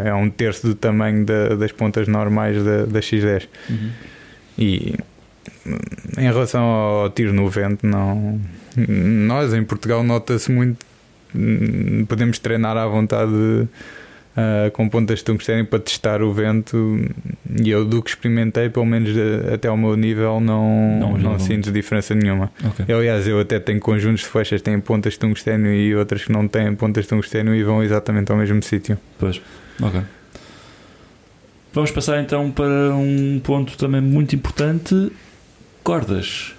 é, 0.06 0.10
é 0.10 0.14
um 0.14 0.30
terço 0.30 0.66
do 0.68 0.74
tamanho 0.74 1.26
da- 1.26 1.50
das 1.56 1.72
pontas 1.74 2.08
normais 2.08 2.64
da, 2.64 2.86
da 2.86 3.00
X10. 3.02 3.48
Uhum. 3.70 3.90
E 4.58 4.96
em 6.18 6.24
relação 6.24 6.62
ao 6.64 7.10
tiro 7.10 7.34
no 7.34 7.48
vento, 7.50 7.86
não. 7.86 8.40
Nós 8.78 9.54
em 9.54 9.64
Portugal 9.64 10.04
nota-se 10.04 10.52
muito. 10.52 10.86
hum, 11.36 12.06
Podemos 12.08 12.38
treinar 12.40 12.78
à 12.78 12.86
vontade 12.88 13.68
ah, 14.38 14.70
com 14.74 14.88
pontas 14.90 15.20
de 15.20 15.26
tungstênio 15.26 15.66
para 15.66 15.80
testar 15.80 16.22
o 16.22 16.32
vento. 16.34 17.00
E 17.64 17.70
eu, 17.70 17.86
do 17.86 18.02
que 18.04 18.10
experimentei, 18.10 18.70
pelo 18.70 18.86
menos 18.86 19.14
de- 19.14 19.54
até 19.54 19.68
ao 19.70 19.78
meu 19.78 19.96
nível, 19.96 20.40
não, 20.42 21.00
Não 21.00 21.18
não, 21.18 21.30
ajuda 21.36 21.40
sinto 21.40 21.72
diferença 21.72 22.14
nenhuma. 22.14 22.52
Ok. 22.66 22.86
Eu, 22.88 22.98
aliás, 23.00 23.28
eu 23.28 23.40
até 23.40 23.60
tenho 23.60 23.80
conjuntos 23.80 24.22
de 24.22 24.28
flechas 24.28 24.60
que 24.62 24.66
têm 24.66 24.80
pontas 24.80 25.14
de 25.14 25.20
tungstênio 25.20 25.74
e 25.74 25.96
outras 25.96 26.26
que 26.26 26.32
não 26.32 26.48
têm 26.48 26.76
pontas 26.76 27.06
de 27.06 27.10
tungstênio 27.10 27.56
e 27.56 27.64
vão 27.64 27.82
exatamente 27.82 28.32
ao 28.32 28.38
mesmo 28.38 28.62
sítio. 28.62 28.98
Pois. 29.18 29.42
Ok. 29.82 30.02
Vamos 31.74 31.92
passar 31.92 32.22
então 32.22 32.52
para 32.52 32.94
um 32.96 33.40
ponto 33.44 33.78
também 33.78 34.00
muito 34.02 34.36
importante: 34.36 35.12
cordas. 35.86 36.52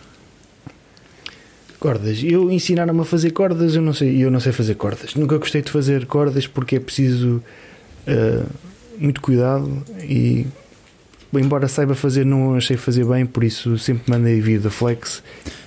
Cordas. 1.80 2.22
Eu 2.22 2.50
ensinaram-me 2.50 3.00
a 3.00 3.04
fazer 3.04 3.32
cordas, 3.32 3.74
eu 3.74 3.82
não 3.82 3.92
sei, 3.92 4.24
eu 4.24 4.30
não 4.30 4.40
sei 4.40 4.52
fazer 4.52 4.76
cordas. 4.76 5.14
Nunca 5.16 5.36
gostei 5.36 5.60
de 5.60 5.70
fazer 5.70 6.06
cordas 6.06 6.46
porque 6.46 6.76
é 6.76 6.80
preciso 6.80 7.42
ah, 8.06 8.46
muito 8.98 9.20
cuidado 9.20 9.82
e 10.00 10.46
embora 11.34 11.68
saiba 11.68 11.94
fazer, 11.94 12.24
não 12.24 12.54
achei 12.54 12.76
fazer 12.76 13.04
bem, 13.04 13.26
por 13.26 13.42
isso 13.44 13.76
sempre 13.78 14.10
mandei 14.10 14.40
vir 14.40 14.60
da 14.60 14.70
flex. 14.70 15.22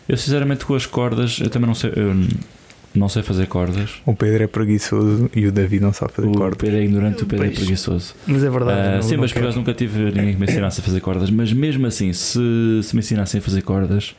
Eu 0.07 0.17
sinceramente 0.17 0.65
com 0.65 0.73
as 0.73 0.85
cordas, 0.85 1.39
eu 1.39 1.49
também 1.49 1.67
não 1.67 1.75
sei, 1.75 1.91
eu 1.95 2.15
não 2.93 3.07
sei 3.07 3.21
fazer 3.21 3.47
cordas. 3.47 3.91
O 4.05 4.15
Pedro 4.15 4.43
é 4.43 4.47
preguiçoso 4.47 5.29
e 5.35 5.45
o 5.45 5.51
David 5.51 5.81
não 5.83 5.93
sabe 5.93 6.11
fazer 6.13 6.27
O 6.27 6.31
cordas. 6.31 6.57
Pedro 6.57 6.77
é 6.77 6.83
ignorante, 6.83 7.23
o 7.23 7.25
Pedro 7.25 7.45
é 7.45 7.49
preguiçoso. 7.51 8.15
Mas 8.27 8.43
é 8.43 8.49
verdade. 8.49 8.79
Ah, 8.79 8.95
não- 8.95 9.01
sim, 9.03 9.13
não 9.15 9.21
mas 9.21 9.31
por 9.31 9.41
acaso 9.43 9.57
nunca 9.57 9.73
tive 9.73 10.05
ninguém 10.05 10.33
que 10.33 10.39
me 10.39 10.45
ensinasse 10.45 10.81
a 10.81 10.83
fazer 10.83 10.99
cordas. 10.99 11.29
Mas 11.29 11.53
mesmo 11.53 11.85
assim, 11.85 12.11
se, 12.13 12.39
se 12.83 12.95
me 12.95 12.99
ensinassem 12.99 13.39
a 13.39 13.41
fazer 13.41 13.61
cordas, 13.61 14.15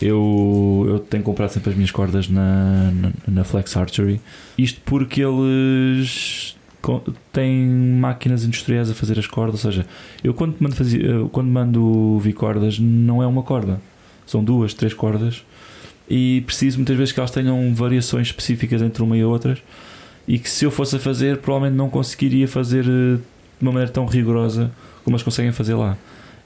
eu, 0.00 0.84
eu 0.88 0.98
tenho 0.98 1.22
comprado 1.22 1.50
sempre 1.50 1.70
as 1.70 1.76
minhas 1.76 1.90
cordas 1.90 2.28
na, 2.28 2.90
na, 2.92 3.12
na 3.26 3.44
Flex 3.44 3.76
Archery. 3.76 4.20
Isto 4.58 4.80
porque 4.84 5.22
eles 5.22 6.56
têm 7.32 7.64
máquinas 7.68 8.44
industriais 8.44 8.90
a 8.90 8.94
fazer 8.94 9.18
as 9.18 9.26
cordas. 9.26 9.64
Ou 9.64 9.70
seja, 9.70 9.86
eu 10.22 10.34
quando 10.34 10.56
mando, 10.60 10.74
fazer, 10.74 11.04
eu 11.04 11.28
quando 11.28 11.48
mando 11.48 12.18
vir 12.18 12.32
cordas, 12.32 12.78
não 12.78 13.22
é 13.22 13.26
uma 13.26 13.42
corda, 13.42 13.80
são 14.26 14.42
duas, 14.42 14.74
três 14.74 14.92
cordas. 14.92 15.44
E 16.14 16.42
preciso 16.42 16.76
muitas 16.76 16.94
vezes 16.94 17.10
que 17.10 17.18
elas 17.18 17.30
tenham 17.30 17.74
variações 17.74 18.26
específicas 18.26 18.82
entre 18.82 19.02
uma 19.02 19.16
e 19.16 19.24
outras. 19.24 19.60
e 20.28 20.38
que 20.38 20.48
se 20.48 20.62
eu 20.62 20.70
fosse 20.70 20.96
a 20.96 20.98
fazer, 20.98 21.38
provavelmente 21.38 21.74
não 21.76 21.88
conseguiria 21.88 22.46
fazer 22.46 22.84
eh, 22.84 23.16
de 23.16 23.62
uma 23.62 23.72
maneira 23.72 23.90
tão 23.90 24.04
rigorosa 24.04 24.70
como 25.04 25.16
eles 25.16 25.22
conseguem 25.22 25.52
fazer 25.52 25.74
lá. 25.74 25.96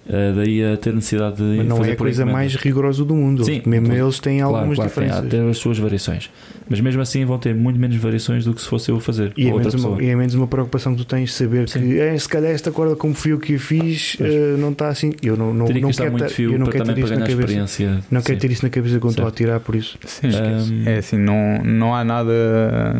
Uh, 0.08 0.36
daí 0.36 0.64
a 0.64 0.76
ter 0.76 0.94
necessidade 0.94 1.34
de 1.36 1.42
Mas 1.42 1.66
não 1.66 1.78
fazer 1.78 1.90
é 1.90 1.92
a 1.94 1.96
coisa 1.96 2.24
mais 2.24 2.54
rigorosa 2.54 3.04
do 3.04 3.14
mundo. 3.16 3.44
Sim, 3.44 3.60
mesmo 3.66 3.86
claro. 3.88 4.04
eles 4.04 4.20
têm 4.20 4.38
Claro, 4.38 4.54
algumas 4.56 4.76
claro, 4.76 4.90
tem 4.92 5.02
diferenças. 5.04 5.26
até 5.26 5.50
as 5.50 5.58
suas 5.58 5.78
variações. 5.78 6.30
Mas 6.68 6.80
mesmo 6.80 7.02
assim 7.02 7.24
vão 7.24 7.38
ter 7.38 7.54
muito 7.56 7.78
menos 7.78 7.96
variações 7.96 8.44
do 8.44 8.54
que 8.54 8.62
se 8.62 8.68
fosse 8.68 8.88
eu 8.90 8.96
a 8.98 9.00
fazer. 9.00 9.32
E 9.36 9.48
é, 9.48 9.52
menos 9.52 9.74
uma, 9.74 10.02
e 10.02 10.06
é 10.08 10.14
menos 10.14 10.34
uma 10.34 10.46
preocupação 10.46 10.94
que 10.94 10.98
tu 11.02 11.06
tens 11.08 11.30
de 11.30 11.34
saber 11.34 11.68
Sim. 11.68 11.80
que 11.80 11.98
é, 11.98 12.16
se 12.16 12.28
calhar 12.28 12.52
esta 12.52 12.70
corda 12.70 12.94
como 12.94 13.14
fui 13.14 13.32
eu 13.32 13.38
que 13.40 13.56
a 13.56 13.58
fiz 13.58 14.16
eh, 14.20 14.54
não 14.58 14.70
está 14.70 14.88
assim. 14.88 15.12
Eu 15.22 15.36
não, 15.36 15.52
não, 15.52 15.66
Teria 15.66 15.82
não 15.82 15.90
quero 15.90 16.12
muito 16.12 16.28
fio 16.28 16.52
eu 16.52 16.58
não 16.58 16.66
para 16.66 16.72
quero 16.72 16.84
também 16.84 16.94
ter 16.94 17.00
para 17.00 17.10
isso 17.10 17.20
na 17.20 17.26
ganhar 17.26 17.36
cabeça. 17.38 17.62
experiência. 17.62 18.04
Não 18.10 18.20
quero 18.22 18.38
ter 18.38 18.50
isso 18.52 18.64
na 18.64 18.70
cabeça 18.70 18.98
quando 19.00 19.10
estou 19.12 19.26
a 19.26 19.30
tirar 19.32 19.58
por 19.60 19.74
isso. 19.74 19.98
Sim, 20.06 20.28
Um, 20.28 20.88
é 20.88 20.98
assim, 20.98 21.18
não, 21.18 21.58
não 21.64 21.94
há 21.94 22.04
nada 22.04 22.32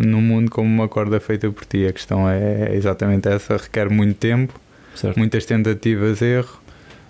no 0.05 0.21
mundo 0.21 0.51
como 0.51 0.69
uma 0.69 0.89
corda 0.89 1.21
feita 1.21 1.49
por 1.51 1.65
ti. 1.65 1.87
A 1.87 1.93
questão 1.93 2.29
é 2.29 2.75
exatamente 2.75 3.29
essa: 3.29 3.57
requer 3.57 3.89
muito 3.91 4.17
tempo, 4.17 4.53
certo. 4.95 5.17
muitas 5.17 5.45
tentativas, 5.45 6.21
erro, 6.23 6.61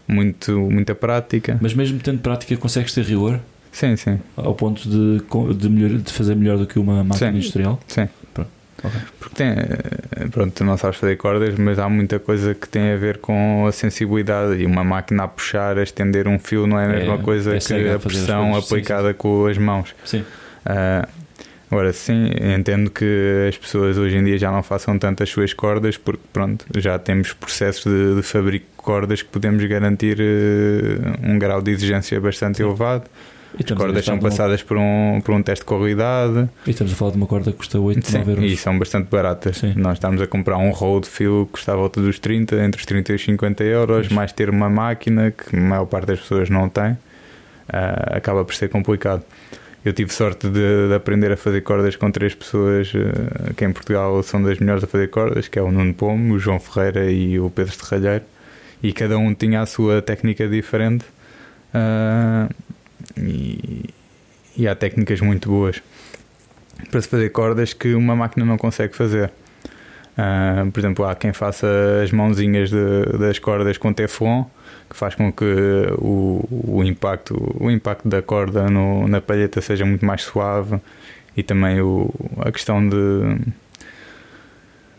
muito, 0.09 0.53
muita 0.71 0.95
prática. 0.95 1.59
Mas 1.61 1.75
mesmo 1.75 1.99
tendo 2.01 2.19
prática, 2.21 2.57
consegues 2.57 2.93
ter 2.95 3.05
rigor 3.05 3.41
Sim, 3.73 3.95
sim, 3.97 4.19
ao 4.37 4.55
ponto 4.55 4.89
de, 4.89 5.21
de, 5.55 5.69
melhor- 5.69 5.99
de 6.01 6.13
fazer 6.13 6.35
melhor 6.35 6.57
do 6.59 6.67
que 6.67 6.79
uma 6.79 7.05
máquina 7.05 7.31
Sim. 7.33 7.37
industrial? 7.39 7.79
sim. 7.87 8.09
Pronto, 8.33 8.51
ok. 8.83 9.01
Porque 9.19 9.35
tem, 9.37 9.49
eh, 9.49 10.29
pronto, 10.31 10.65
não 10.65 10.77
sabes 10.79 10.99
fazer 10.99 11.17
cordas, 11.17 11.55
mas 11.59 11.79
há 11.79 11.87
muita 11.89 12.19
coisa 12.19 12.55
que 12.55 12.67
tem 12.69 12.93
a 12.93 12.97
ver 12.97 13.19
com 13.19 13.67
a 13.67 13.73
sensibilidade. 13.73 14.61
E 14.63 14.65
uma 14.67 14.83
máquina 14.85 15.25
a 15.25 15.29
puxar, 15.29 15.77
a 15.79 15.83
estender 15.83 16.27
um 16.27 16.39
fio, 16.39 16.67
não 16.67 16.79
é 16.79 16.87
a 16.87 16.89
É, 16.91 16.99
mesma 16.99 17.19
coisa 17.19 17.55
é 17.55 17.59
que 17.59 17.89
a 17.91 17.99
pressão 17.99 18.51
coisas. 18.53 18.65
Sim, 18.69 18.75
aplicada 18.75 19.13
com 19.15 19.47
as 19.47 19.59
mãos. 19.59 19.95
Sim, 20.05 20.25
Ah, 20.65 21.07
agora 21.71 21.93
sim, 21.93 22.31
entendo 22.59 22.91
que 22.91 23.47
as 23.49 23.57
pessoas 23.57 23.99
hoje 23.99 24.17
em 24.17 24.25
dia 24.25 24.39
já 24.39 24.51
não 24.53 24.63
façam 24.63 24.99
tanto 24.99 25.23
as 25.23 25.29
suas 25.29 25.53
cordas 25.53 25.97
porque 25.97 26.23
pronto, 26.33 26.65
já 26.77 26.99
temos 26.99 27.33
processos 27.33 27.85
de, 27.85 28.17
de 28.17 28.23
fabrico 28.23 28.67
de 28.67 28.77
cordas 28.83 29.23
que 29.23 29.29
podemos 29.29 29.65
garantir 29.65 30.19
eh, 30.21 31.29
um 31.29 31.39
grau 31.39 31.61
de 31.61 31.71
exigência 31.73 32.21
bastante 32.21 32.59
Sim. 32.59 32.65
elevado. 32.65 33.05
As 33.59 33.71
cordas 33.77 34.05
são 34.05 34.19
de 34.19 34.25
uma- 34.25 34.29
passadas 34.31 34.63
por 34.63 34.77
um, 34.77 35.21
por 35.25 35.35
um 35.35 35.43
teste 35.43 35.63
de 35.63 35.67
qualidade 35.67 36.49
e 36.67 36.71
estamos 36.71 36.93
a 36.93 36.97
falar 36.97 37.13
de 37.13 37.17
uma 37.17 37.27
corda 37.27 37.51
que 37.51 37.57
custa 37.57 37.81
8, 37.81 38.07
Sim, 38.07 38.19
9 38.19 38.31
euros. 38.33 38.45
e 38.53 38.57
são 38.57 38.79
bastante 38.79 39.09
baratas. 39.11 39.57
Sim. 39.57 39.73
Nós 39.77 39.95
estamos 39.95 40.21
a 40.21 40.27
comprar 40.27 40.59
um 40.59 40.71
roll 40.71 41.01
de 41.01 41.09
fio 41.09 41.47
que 41.47 41.53
custa 41.53 41.73
à 41.73 41.77
volta 41.77 42.01
dos 42.03 42.19
30, 42.19 42.55
entre 42.63 42.79
os 42.79 42.85
30 42.87 43.13
e 43.13 43.17
os 43.17 43.25
50 43.25 43.65
euros, 43.65 44.07
Pois. 44.09 44.13
mais 44.13 44.31
ter 44.33 44.51
uma 44.51 44.69
máquina 44.69 45.31
que 45.33 45.57
a 45.57 45.61
maior 45.61 45.87
parte 45.87 46.07
das 46.09 46.21
pessoas 46.21 46.51
não 46.51 46.69
tem, 46.69 46.99
ah, 47.73 48.17
acaba 48.17 48.45
por 48.45 48.55
ser 48.55 48.69
complicado. 48.69 49.23
Eu 49.87 49.93
tive 49.93 50.13
sorte 50.13 50.49
de, 50.49 50.89
de 50.89 50.95
aprender 50.95 51.31
a 51.31 51.37
fazer 51.37 51.61
cordas 51.61 51.95
com 51.95 52.11
três 52.11 52.35
pessoas 52.35 52.93
ah, 52.97 53.55
que 53.55 53.65
em 53.65 53.73
Portugal 53.73 54.21
são 54.25 54.43
das 54.43 54.59
melhores 54.59 54.83
a 54.83 54.87
fazer 54.89 55.09
cordas, 55.09 55.47
que 55.47 55.61
é 55.61 55.63
o 55.63 55.71
Nuno 55.71 55.95
Pomo, 55.95 56.35
o 56.35 56.39
João 56.41 56.59
Ferreira 56.59 57.09
e 57.09 57.39
o 57.39 57.49
Pedro 57.49 57.73
Serralheiro, 57.73 58.25
e 58.83 58.93
cada 58.93 59.17
um 59.17 59.33
tinha 59.33 59.61
a 59.61 59.67
sua 59.67 60.03
técnica 60.03 60.49
diferente. 60.49 61.05
ah, 61.73 62.49
e, 63.17 63.85
e 64.57 64.67
há 64.67 64.75
técnicas 64.75 65.21
muito 65.21 65.49
boas 65.49 65.81
para 66.91 67.01
se 67.01 67.07
fazer 67.09 67.31
cordas 67.31 67.73
que 67.73 67.95
uma 67.95 68.17
máquina 68.17 68.45
não 68.45 68.59
consegue 68.59 68.95
fazer. 68.97 69.31
Ah, 70.19 70.67
por 70.73 70.81
exemplo, 70.81 71.05
há 71.05 71.15
quem 71.15 71.33
faça 71.33 71.67
as 72.03 72.11
mãozinhas 72.11 72.71
de- 72.71 73.19
das 73.21 73.39
cordas 73.39 73.79
com 73.79 73.93
teflon, 73.93 74.47
que 74.89 74.97
faz 74.97 75.15
com 75.15 75.33
que 75.33 75.45
o, 75.99 76.45
o 76.79 76.85
impacto, 76.85 77.35
o 77.61 77.71
impacto 77.71 78.09
da 78.09 78.23
corda 78.23 78.69
no- 78.71 79.07
na 79.09 79.21
palheta 79.21 79.61
seja 79.61 79.85
muito 79.85 80.05
mais 80.07 80.23
suave 80.23 80.79
e 81.37 81.43
também 81.43 81.81
o, 81.81 82.09
a 82.39 82.51
questão 82.53 82.87
de 82.89 82.97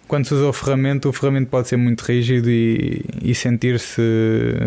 quando 0.08 0.26
se 0.26 0.34
usa 0.34 0.46
o 0.48 0.54
ferramenta, 0.54 1.10
o 1.10 1.14
ferramenta 1.14 1.48
pode 1.50 1.68
ser 1.68 1.76
muito 1.78 2.02
rígido 2.02 2.50
e, 2.50 3.04
e 3.22 3.36
sentir-se, 3.36 4.02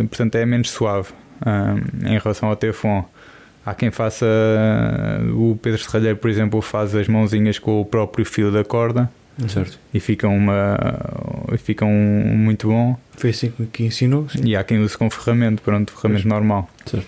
portanto, 0.09 0.35
é 0.35 0.45
menos 0.45 0.71
suave 0.71 1.09
ah, 1.41 1.77
em 2.05 2.19
relação 2.19 2.49
ao 2.51 2.57
teflon. 2.57 3.03
Há 3.65 3.75
quem 3.75 3.91
faça, 3.91 4.27
o 5.35 5.59
Pedro 5.63 5.79
Serralheiro, 5.81 6.17
por 6.19 6.29
exemplo, 6.31 6.61
faz 6.61 6.95
as 6.95 7.09
mãozinhas 7.09 7.59
com 7.59 7.81
o 7.81 7.85
próprio 7.85 8.25
fio 8.25 8.51
da 8.51 8.65
corda 8.65 9.11
Certo. 9.49 9.79
e 9.95 9.99
ficam, 10.01 10.37
uma, 10.37 10.77
e 11.53 11.57
ficam 11.57 11.89
muito 11.91 12.69
bom. 12.69 12.97
Foi 13.17 13.31
assim 13.31 13.53
que- 13.73 13.85
ensinou. 13.85 14.29
Sim. 14.29 14.41
E 14.45 14.55
há 14.57 14.63
quem 14.63 14.79
use 14.81 14.97
com 14.99 15.09
ferramenta, 15.11 15.63
pronto, 15.65 15.93
ferramenta 15.95 16.29
normal. 16.29 16.69
Certo. 16.85 17.07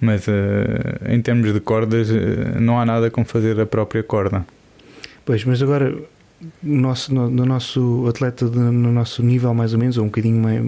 Mas 0.00 0.26
eh, 0.26 1.14
em 1.14 1.20
termos 1.20 1.52
de 1.52 1.60
cordas, 1.60 2.10
eh, 2.10 2.58
não 2.58 2.80
há 2.80 2.84
nada 2.86 3.10
como 3.10 3.24
fazer 3.26 3.60
a 3.60 3.66
própria 3.66 4.02
corda. 4.02 4.44
Pois, 5.24 5.44
mas 5.44 5.62
agora 5.62 5.94
o 5.94 6.66
nosso, 6.66 7.14
no, 7.14 7.28
no 7.30 7.44
nosso 7.44 8.06
atleta 8.08 8.48
de- 8.48 8.58
no 8.58 8.90
nosso 8.90 9.22
nível 9.22 9.52
mais 9.54 9.72
ou 9.74 9.78
menos, 9.78 9.98
ou 9.98 10.04
um 10.04 10.06
bocadinho 10.08 10.42
mais, 10.42 10.62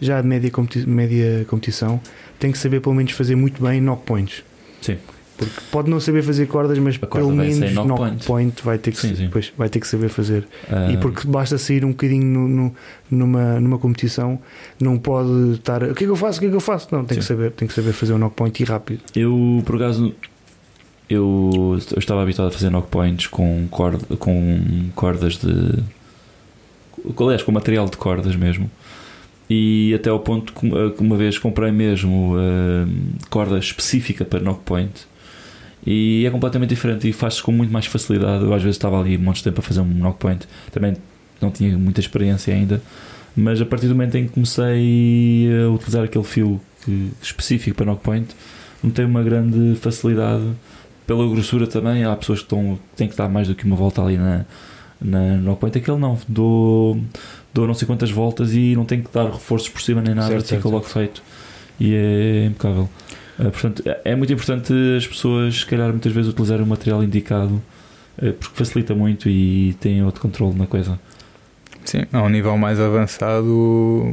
já 0.00 0.20
de 0.22 0.28
média, 0.28 0.50
competi 0.50 0.88
média 0.88 1.44
competição, 1.48 2.00
tem 2.38 2.52
que 2.52 2.58
saber 2.58 2.80
pelo 2.80 2.94
menos 2.94 3.12
fazer 3.12 3.34
muito 3.34 3.62
bem 3.62 3.80
knock 3.80 4.04
points. 4.06 4.44
Sim. 4.80 4.96
Porque 5.38 5.52
pode 5.70 5.88
não 5.88 6.00
saber 6.00 6.22
fazer 6.22 6.46
cordas, 6.46 6.76
mas 6.80 6.96
pelo 6.96 7.30
menos 7.30 7.72
knock 7.72 7.96
point. 7.96 8.24
point. 8.26 8.62
vai 8.64 8.76
ter 8.76 8.90
que 8.90 8.98
Sim, 8.98 9.14
sim. 9.14 9.28
pois, 9.30 9.52
vai 9.56 9.68
ter 9.68 9.78
que 9.78 9.86
saber 9.86 10.08
fazer. 10.08 10.44
Ah, 10.68 10.90
E 10.92 10.96
porque 10.96 11.26
basta 11.28 11.56
sair 11.56 11.84
um 11.84 11.90
bocadinho 11.90 12.24
no, 12.26 12.48
no- 12.48 12.74
numa, 13.10 13.60
numa 13.60 13.78
competição, 13.78 14.38
não 14.80 14.98
pode 14.98 15.52
estar. 15.54 15.82
O 15.84 15.94
que 15.94 16.02
é 16.04 16.06
que 16.06 16.10
eu 16.12 16.16
faço? 16.16 16.38
O 16.38 16.40
que 16.40 16.46
é 16.46 16.50
que 16.50 16.56
eu 16.56 16.60
faço? 16.60 16.88
Não, 16.90 17.04
tem 17.04 17.18
que 17.18 17.24
saber, 17.24 17.52
tem 17.52 17.68
que 17.68 17.72
saber 17.74 17.92
fazer 17.92 18.12
um 18.14 18.18
knock 18.18 18.34
point 18.34 18.60
e 18.60 18.66
rápido. 18.66 19.00
Eu, 19.14 19.62
por 19.64 19.76
acaso, 19.76 20.12
eu, 21.08 21.78
eu 21.92 21.98
estava 21.98 22.20
habituado 22.22 22.48
a 22.48 22.50
fazer 22.50 22.68
knock 22.70 22.88
points 22.88 23.28
com, 23.28 23.66
corda, 23.70 24.16
com 24.16 24.60
cordas 24.96 25.36
de. 25.38 25.82
Aliás, 27.16 27.42
com 27.42 27.52
material 27.52 27.86
de 27.88 27.96
cordas 27.96 28.34
mesmo. 28.36 28.68
E 29.50 29.94
até 29.94 30.10
ao 30.10 30.20
ponto 30.20 30.52
que 30.52 30.66
uma- 31.02 31.16
vez 31.16 31.38
comprei 31.38 31.70
mesmo 31.72 32.34
ah, 32.36 32.86
corda 33.30 33.58
específica 33.58 34.24
para 34.24 34.40
knock 34.40 34.60
point. 34.64 35.06
E 35.86 36.24
é 36.26 36.30
completamente 36.30 36.70
diferente 36.70 37.08
e 37.08 37.12
faz-se 37.12 37.42
com 37.42 37.52
muito 37.52 37.72
mais 37.72 37.86
facilidade. 37.86 38.44
Eu 38.44 38.52
às 38.52 38.62
vezes 38.62 38.76
estava 38.76 39.00
ali 39.00 39.16
um 39.16 39.20
monte 39.20 39.36
de 39.36 39.44
tempo 39.44 39.60
a 39.60 39.62
fazer 39.62 39.80
um 39.80 39.84
knock 39.84 40.18
point. 40.18 40.46
Também 40.72 40.96
não 41.40 41.50
tinha 41.50 41.76
muita 41.78 42.00
experiência 42.00 42.52
ainda. 42.54 42.82
Mas 43.36 43.60
a 43.60 43.64
partir 43.64 43.86
do 43.86 43.94
momento 43.94 44.16
em 44.16 44.26
que 44.26 44.32
comecei 44.32 45.48
a 45.64 45.70
utilizar 45.70 46.04
aquele 46.04 46.24
fio 46.24 46.60
que- 46.84 47.10
específico 47.22 47.76
para 47.76 47.86
knock 47.86 48.02
point, 48.02 48.26
notei 48.82 49.04
uma 49.04 49.22
grande 49.22 49.76
facilidade 49.76 50.44
pela 51.06 51.26
grossura 51.28 51.66
também. 51.66 52.04
Há 52.04 52.14
pessoas 52.16 52.40
que, 52.40 52.46
estão, 52.46 52.76
que 52.90 52.96
têm 52.96 53.08
que 53.08 53.16
dar 53.16 53.28
mais 53.28 53.46
do 53.48 53.54
que 53.54 53.64
uma 53.64 53.76
volta 53.76 54.02
ali 54.02 54.16
na, 54.18 54.44
na 55.00 55.36
knock 55.36 55.60
point. 55.60 55.78
Aquele 55.78 55.98
não, 55.98 56.18
dou, 56.28 57.00
dou 57.54 57.66
não 57.66 57.74
sei 57.74 57.86
quantas 57.86 58.10
voltas 58.10 58.52
e 58.54 58.74
não 58.74 58.84
tenho 58.84 59.04
que 59.04 59.12
dar 59.14 59.30
reforços 59.30 59.68
por 59.68 59.80
cima 59.80 60.02
nem 60.02 60.14
nada, 60.14 60.28
Certo, 60.28 60.42
fica 60.44 60.54
certo. 60.56 60.68
logo 60.70 60.84
feito 60.84 61.22
e 61.80 61.94
é 61.94 62.46
impecável. 62.46 62.88
Ah, 63.38 63.44
portanto, 63.50 63.82
é- 63.86 64.00
é 64.04 64.16
muito 64.16 64.32
importante 64.32 64.72
as 64.96 65.06
pessoas, 65.06 65.60
se 65.60 65.66
calhar, 65.66 65.88
muitas 65.90 66.12
vezes 66.12 66.30
utilizarem 66.30 66.64
o 66.64 66.66
material 66.66 67.02
indicado 67.04 67.62
eh, 68.20 68.32
porque 68.32 68.56
facilita 68.56 68.94
muito 68.94 69.28
e 69.28 69.74
tem 69.80 70.02
outro 70.04 70.20
controle 70.20 70.58
na 70.58 70.66
coisa. 70.66 70.98
Sim, 71.84 72.02
a 72.12 72.20
um 72.22 72.28
nível 72.28 72.56
mais 72.58 72.80
avançado, 72.80 74.12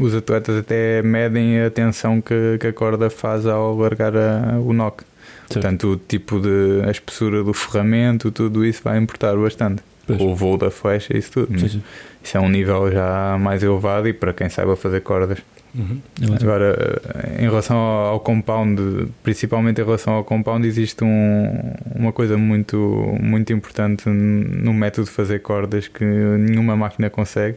os 0.00 0.14
atletas 0.14 0.56
até 0.58 1.02
medem 1.02 1.62
a 1.62 1.70
tensão 1.70 2.20
que, 2.20 2.58
que 2.60 2.66
a 2.66 2.72
corda 2.72 3.08
faz 3.08 3.46
ao 3.46 3.76
largar 3.76 4.14
a- 4.16 4.58
o 4.60 4.72
knock. 4.72 5.02
Certo. 5.48 5.52
Portanto, 5.62 5.88
o 5.92 5.96
tipo 5.96 6.40
de 6.40 6.82
a 6.86 6.90
espessura 6.90 7.42
do 7.42 7.52
ferramento, 7.52 8.30
tudo 8.30 8.64
isso 8.64 8.80
vai 8.84 8.98
importar 8.98 9.36
bastante. 9.36 9.82
Pois. 10.06 10.20
O 10.20 10.34
voo 10.34 10.56
da 10.58 10.70
flecha, 10.70 11.16
isso 11.16 11.30
tudo. 11.32 11.58
Sim, 11.58 11.68
sim. 11.68 11.82
Isso 12.22 12.36
é 12.36 12.40
um 12.40 12.48
nível 12.48 12.90
já 12.90 13.36
mais 13.40 13.62
elevado 13.62 14.08
e 14.08 14.12
para 14.12 14.32
quem 14.32 14.48
saiba 14.48 14.76
fazer 14.76 15.00
cordas. 15.00 15.38
É 15.74 16.24
ótimo. 16.24 16.36
Agora, 16.50 17.00
em 17.38 17.42
relação 17.42 17.76
ao 17.76 18.02
ao 18.12 18.20
compound, 18.20 19.08
principalmente 19.22 19.80
em 19.80 19.84
relação 19.84 20.12
ao 20.14 20.24
compound, 20.24 20.66
existe 20.66 21.02
um- 21.02 21.72
uma 21.94 22.12
coisa 22.12 22.36
muito, 22.36 22.76
muito 23.20 23.52
importante 23.52 24.08
no 24.08 24.74
método 24.74 25.06
de 25.06 25.10
fazer 25.12 25.38
cordas 25.40 25.88
que 25.88 26.04
nenhuma 26.04 26.76
máquina 26.76 27.08
consegue, 27.08 27.56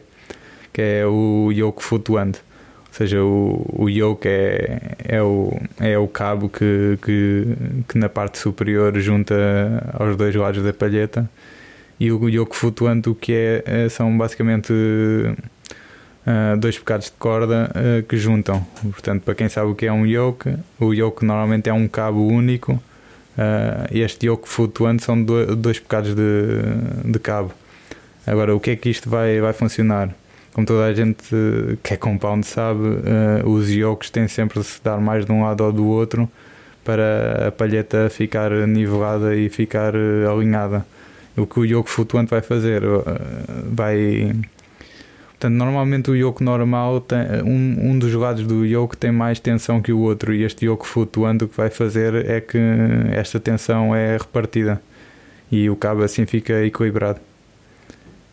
que 0.72 0.80
é 0.80 1.06
o 1.06 1.50
yoke 1.52 1.82
flutuante. 1.82 2.40
Ou 2.88 2.92
seja, 2.98 3.22
o, 3.22 3.66
o 3.84 3.90
yoke 3.90 4.26
é, 4.26 4.78
é, 5.06 5.22
o, 5.22 5.52
é 5.78 5.98
o 5.98 6.08
cabo 6.08 6.48
que, 6.48 6.98
que, 7.04 7.44
que 7.86 7.98
na 7.98 8.08
parte 8.08 8.38
superior 8.38 8.98
junta 8.98 9.34
aos 9.92 10.16
dois 10.16 10.34
lados 10.34 10.62
da 10.64 10.72
palheta 10.72 11.28
e 12.00 12.10
o 12.10 12.26
yoke 12.30 12.56
flutuante 12.56 13.10
o 13.10 13.14
que 13.14 13.32
é, 13.34 13.62
é- 13.66 13.88
são 13.90 14.16
basicamente 14.16 14.72
ah, 16.26 16.56
dois 16.56 16.76
bocados 16.78 17.06
de 17.06 17.12
corda 17.12 17.70
ah, 17.74 18.02
que 18.08 18.16
juntam. 18.16 18.66
Portanto, 18.82 19.22
para 19.22 19.34
quem 19.34 19.48
sabe 19.48 19.70
o 19.70 19.74
que 19.74 19.86
é 19.86 19.92
um 19.92 20.04
yoke, 20.06 20.54
o 20.80 20.92
yoke 20.92 21.24
normalmente 21.24 21.68
é 21.68 21.72
um 21.72 21.86
cabo 21.88 22.26
único. 22.26 22.82
ah, 23.38 23.86
este 23.90 24.26
yoke 24.26 24.48
flutuante 24.48 25.04
são 25.04 25.22
do- 25.22 25.54
dois 25.56 25.78
bocados 25.78 26.14
de, 26.14 27.10
de 27.12 27.18
cabo. 27.18 27.52
Agora, 28.26 28.54
o 28.56 28.60
que 28.60 28.70
é 28.72 28.76
que 28.76 28.90
isto 28.90 29.08
vai, 29.08 29.40
vai 29.40 29.52
funcionar? 29.52 30.10
Como 30.52 30.66
toda 30.66 30.84
a 30.86 30.92
gente 30.94 31.22
que 31.82 31.94
é 31.94 31.96
compound 31.98 32.46
sabe, 32.46 32.80
os 33.44 33.70
yokes 33.70 34.08
têm 34.08 34.26
sempre 34.26 34.58
de 34.58 34.64
se 34.66 34.82
dar 34.82 34.98
mais 34.98 35.26
de 35.26 35.30
um 35.30 35.42
lado 35.44 35.62
ou 35.62 35.70
do 35.70 35.84
outro 35.86 36.28
para 36.82 37.48
a 37.48 37.52
palheta 37.52 38.08
ficar 38.08 38.50
nivelada 38.66 39.36
e 39.36 39.48
ficar 39.50 39.92
alinhada. 39.94 40.84
O 41.36 41.46
que 41.46 41.60
o 41.60 41.64
yoke 41.66 41.90
flutuante 41.90 42.30
vai 42.30 42.40
fazer? 42.40 42.82
Uh, 42.82 43.04
vai. 43.70 44.34
Portanto, 45.38 45.54
normalmente 45.54 46.10
o 46.10 46.16
yoke 46.16 46.42
normal 46.42 47.02
tem, 47.02 47.18
um, 47.44 47.90
um 47.90 47.98
dos 47.98 48.12
lados 48.14 48.46
do 48.46 48.64
yoke 48.64 48.96
tem 48.96 49.12
mais 49.12 49.38
tensão 49.38 49.82
que 49.82 49.92
o 49.92 49.98
outro 49.98 50.32
e 50.32 50.42
este 50.42 50.64
yoke 50.64 50.86
flutuante 50.86 51.44
o 51.44 51.48
que 51.48 51.54
vai 51.54 51.68
fazer 51.68 52.14
é 52.26 52.40
que 52.40 52.58
esta 53.12 53.38
tensão 53.38 53.94
é 53.94 54.16
repartida 54.16 54.80
e 55.52 55.68
o 55.68 55.76
cabo 55.76 56.02
assim 56.02 56.24
fica 56.24 56.64
equilibrado. 56.64 57.20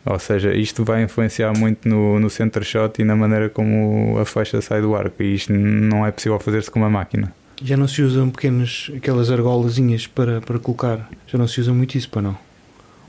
Ou 0.05 0.17
seja, 0.17 0.53
isto 0.53 0.85
vai 0.85 1.03
influenciar 1.03 1.51
muito 1.57 1.87
no, 1.87 2.19
no 2.21 2.29
center 2.29 2.63
shot 2.63 3.01
e 3.01 3.05
na 3.05 3.17
maneira 3.17 3.49
como 3.49 4.17
a 4.17 4.23
flecha 4.23 4.61
sai 4.61 4.81
do 4.81 4.95
arco 4.95 5.21
e 5.21 5.35
isto 5.35 5.51
não 5.51 6.05
é 6.05 6.11
possível 6.11 6.39
fazer-se 6.39 6.71
com 6.71 6.79
uma 6.79 6.89
máquina. 6.89 7.33
Já 7.61 7.75
não 7.75 7.87
se 7.87 8.01
usam 8.01 8.29
pequenas, 8.29 8.89
aquelas 8.95 9.29
argolazinhas 9.29 10.07
para, 10.07 10.39
para 10.39 10.57
colocar? 10.57 11.09
Já 11.27 11.37
não 11.37 11.47
se 11.47 11.59
usa 11.59 11.73
muito 11.73 11.97
isso 11.97 12.09
para 12.09 12.21
não? 12.21 12.52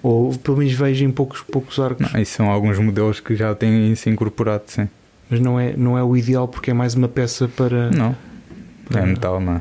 Ou 0.04 0.36
pelo 0.36 0.58
menos 0.58 0.74
vejo 0.74 1.02
em 1.02 1.10
poucos, 1.10 1.40
poucos 1.40 1.78
arcos? 1.78 2.12
Não, 2.12 2.20
isso 2.20 2.34
são 2.36 2.50
alguns 2.50 2.78
modelos 2.78 3.20
que 3.20 3.34
já 3.34 3.54
têm 3.54 3.90
isso 3.90 4.10
incorporado, 4.10 4.64
sim. 4.66 4.86
Mas 5.30 5.40
não 5.40 5.58
é, 5.58 5.74
não 5.74 5.96
é 5.96 6.04
o 6.04 6.14
ideal 6.14 6.46
porque 6.46 6.70
é 6.70 6.74
mais 6.74 6.94
uma 6.94 7.08
peça 7.08 7.48
para. 7.48 7.90
Não, 7.90 8.14
é 8.94 9.06
metal, 9.06 9.40
não 9.40 9.54
é? 9.54 9.56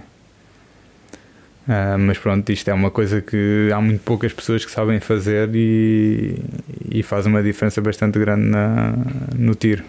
Uh, 1.65 1.97
mas 1.97 2.17
pronto, 2.17 2.51
isto 2.51 2.67
é 2.67 2.73
uma 2.73 2.91
coisa 2.91 3.21
que 3.21 3.69
há 3.73 3.79
muito 3.79 4.01
poucas 4.01 4.33
pessoas 4.33 4.65
que 4.65 4.71
sabem 4.71 4.99
fazer 4.99 5.49
e, 5.55 6.37
e 6.91 7.01
faz 7.01 7.25
uma 7.25 7.41
diferença 7.41 7.79
bastante 7.79 8.19
grande 8.19 8.45
na, 8.45 8.93
no 9.33 9.55
tiro. 9.55 9.85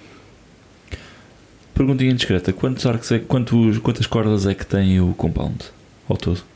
Perguntinha 1.74 2.14
discreta: 2.14 2.52
quantos 2.52 2.86
arcos 2.86 3.10
é, 3.10 3.18
quantos, 3.18 3.78
quantas 3.78 4.06
cordas 4.06 4.46
é 4.46 4.54
que 4.54 4.64
tem 4.64 5.00
o 5.00 5.14
compound 5.14 5.64
ao 6.08 6.16
todo? 6.16 6.53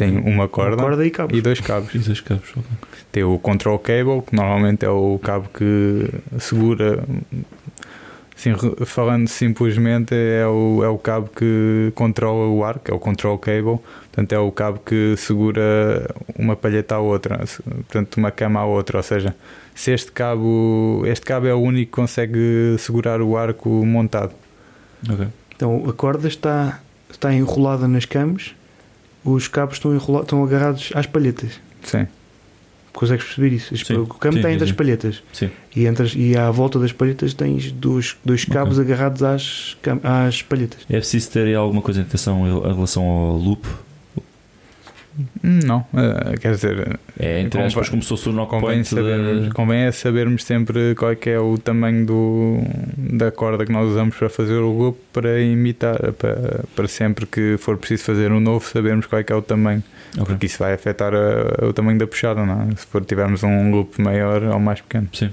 Tem 0.00 0.16
uma 0.16 0.48
corda, 0.48 0.76
Uma 0.76 0.82
corda 0.84 1.06
e 1.06 1.10
cabos. 1.10 1.36
e 1.38 1.42
dois 1.42 1.60
cabos. 1.60 1.94
E 1.94 1.98
dois 1.98 2.20
cabos, 2.20 2.48
ok. 2.50 2.64
Tem 3.12 3.22
o 3.22 3.38
control 3.38 3.78
cable, 3.78 4.22
que 4.22 4.34
normalmente 4.34 4.84
é 4.84 4.88
o 4.88 5.18
cabo 5.22 5.48
que 5.52 6.08
segura. 6.38 7.04
Assim, 8.36 8.54
falando 8.86 9.28
simplesmente, 9.28 10.14
é 10.14 10.46
o, 10.46 10.82
é 10.82 10.88
o 10.88 10.96
cabo 10.96 11.28
que 11.28 11.92
controla 11.94 12.46
o 12.48 12.64
arco, 12.64 12.90
é 12.90 12.94
o 12.94 12.98
control 12.98 13.36
cable. 13.36 13.78
Portanto, 14.04 14.32
é 14.32 14.38
o 14.38 14.50
cabo 14.50 14.78
que 14.78 15.14
segura 15.18 16.08
uma 16.38 16.56
palheta 16.56 16.94
à 16.94 16.98
outra, 17.00 17.36
portanto, 17.36 18.16
uma 18.16 18.30
cama 18.30 18.60
à 18.60 18.64
outra. 18.64 18.96
Ou 18.96 19.02
seja, 19.02 19.34
se 19.74 19.90
este 19.92 20.10
cabo, 20.12 21.02
este 21.06 21.26
cabo 21.26 21.46
é 21.46 21.52
o 21.54 21.58
único 21.58 21.90
que 21.92 21.96
consegue 22.00 22.76
segurar 22.78 23.20
o 23.20 23.36
arco 23.36 23.68
montado. 23.84 24.32
Ok. 25.06 25.26
Então 25.54 25.84
a 25.86 25.92
corda 25.92 26.26
está, 26.26 26.80
está 27.10 27.34
enrolada 27.34 27.86
nas 27.86 28.06
camas, 28.06 28.54
os 29.24 29.48
cabos 29.48 29.76
estão, 29.76 29.94
enrola- 29.94 30.22
estão 30.22 30.42
agarrados 30.44 30.90
às 30.94 31.06
palhetas. 31.06 31.60
Sim, 31.82 32.06
Consegues 32.92 33.24
perceber 33.24 33.54
isso? 33.54 33.76
Sim. 33.76 33.94
O 33.98 34.06
Sim, 34.20 34.36
está 34.38 34.50
entre 34.52 34.64
as 34.64 34.72
palhetas. 34.72 35.22
Sim. 35.32 35.48
E, 35.74 35.86
entre 35.86 36.12
e 36.18 36.36
à 36.36 36.50
volta 36.50 36.76
das 36.78 36.90
palhetas 36.92 37.32
tens 37.32 37.70
dois, 37.70 38.16
dois 38.24 38.44
cabos 38.44 38.80
agarrados 38.80 39.22
às, 39.22 39.76
às 40.02 40.42
palhetas. 40.42 40.80
É 40.90 40.96
preciso 40.96 41.30
ter 41.30 41.54
alguma 41.54 41.80
coisa 41.82 42.00
em 42.00 42.02
atenção 42.02 42.46
em 42.46 42.74
relação 42.74 43.04
ao 43.04 43.36
loop? 43.36 43.64
Não, 45.42 45.84
eh, 45.94 46.36
quer 46.38 46.54
dizer, 46.54 46.98
É, 47.18 47.40
entre 47.40 47.50
Convém- 47.52 47.66
aspas, 47.66 47.88
como 47.88 48.02
se 48.02 48.08
fosse 48.08 48.28
o 48.28 48.32
knock 48.32 48.50
Convém, 48.50 48.66
point 48.68 48.88
sabermos, 48.88 49.48
da... 49.48 49.54
convém 49.54 49.80
é 49.80 49.92
sabermos 49.92 50.44
sempre 50.44 50.94
qual 50.94 51.10
é 51.12 51.16
que 51.16 51.30
é 51.30 51.38
o 51.38 51.56
tamanho 51.58 52.06
do, 52.06 52.58
da 52.96 53.30
corda 53.30 53.64
que 53.66 53.72
nós 53.72 53.88
usamos 53.90 54.16
para 54.16 54.28
fazer 54.28 54.54
o 54.58 54.70
loop 54.70 54.98
para 55.12 55.40
imitar, 55.40 56.12
para, 56.12 56.64
para 56.74 56.88
sempre 56.88 57.26
que 57.26 57.56
for 57.58 57.76
preciso 57.76 58.04
fazer 58.04 58.32
um 58.32 58.40
novo, 58.40 58.66
sabermos 58.66 59.06
qual 59.06 59.20
é 59.20 59.24
que 59.24 59.32
é 59.32 59.36
o 59.36 59.42
tamanho, 59.42 59.82
Ok. 60.14 60.24
porque 60.26 60.46
isso 60.46 60.58
vai 60.58 60.72
afetar 60.74 61.12
a- 61.14 61.66
o 61.66 61.72
tamanho 61.72 61.98
da 61.98 62.06
puxada, 62.06 62.44
não 62.46 62.62
é? 62.70 62.76
Se 62.76 62.86
for 62.86 63.04
tivermos 63.04 63.42
um 63.42 63.70
loop 63.70 64.00
maior 64.00 64.42
ou 64.42 64.58
mais 64.60 64.80
pequeno. 64.80 65.08
Sim. 65.12 65.30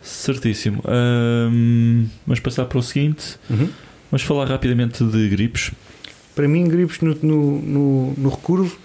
Certíssimo. 0.00 0.82
Ahm, 0.86 2.06
vamos 2.26 2.40
passar 2.40 2.64
para 2.64 2.78
o 2.78 2.82
seguinte. 2.82 3.38
Vamos 3.48 4.22
falar 4.24 4.46
rapidamente 4.48 5.04
de 5.04 5.28
gripes. 5.28 5.70
Para 6.34 6.48
mim, 6.48 6.64
gripes 6.66 7.00
no, 7.00 7.14
no, 7.22 7.60
no, 7.62 8.14
no 8.16 8.28
recurvo 8.30 8.76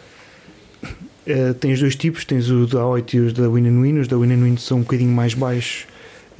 eh, 1.25 1.53
tens 1.53 1.79
dois 1.79 1.95
tipos: 1.95 2.25
tens 2.25 2.49
o 2.49 2.65
da 2.67 2.85
8 2.85 3.15
e 3.15 3.19
os 3.21 3.33
da 3.33 3.47
Win 3.49 3.63
Win. 3.81 3.99
Os 3.99 4.07
da 4.07 4.17
Win 4.17 4.35
Win 4.43 4.57
são 4.57 4.77
um 4.79 4.81
bocadinho 4.81 5.11
mais 5.11 5.33
baixos 5.33 5.85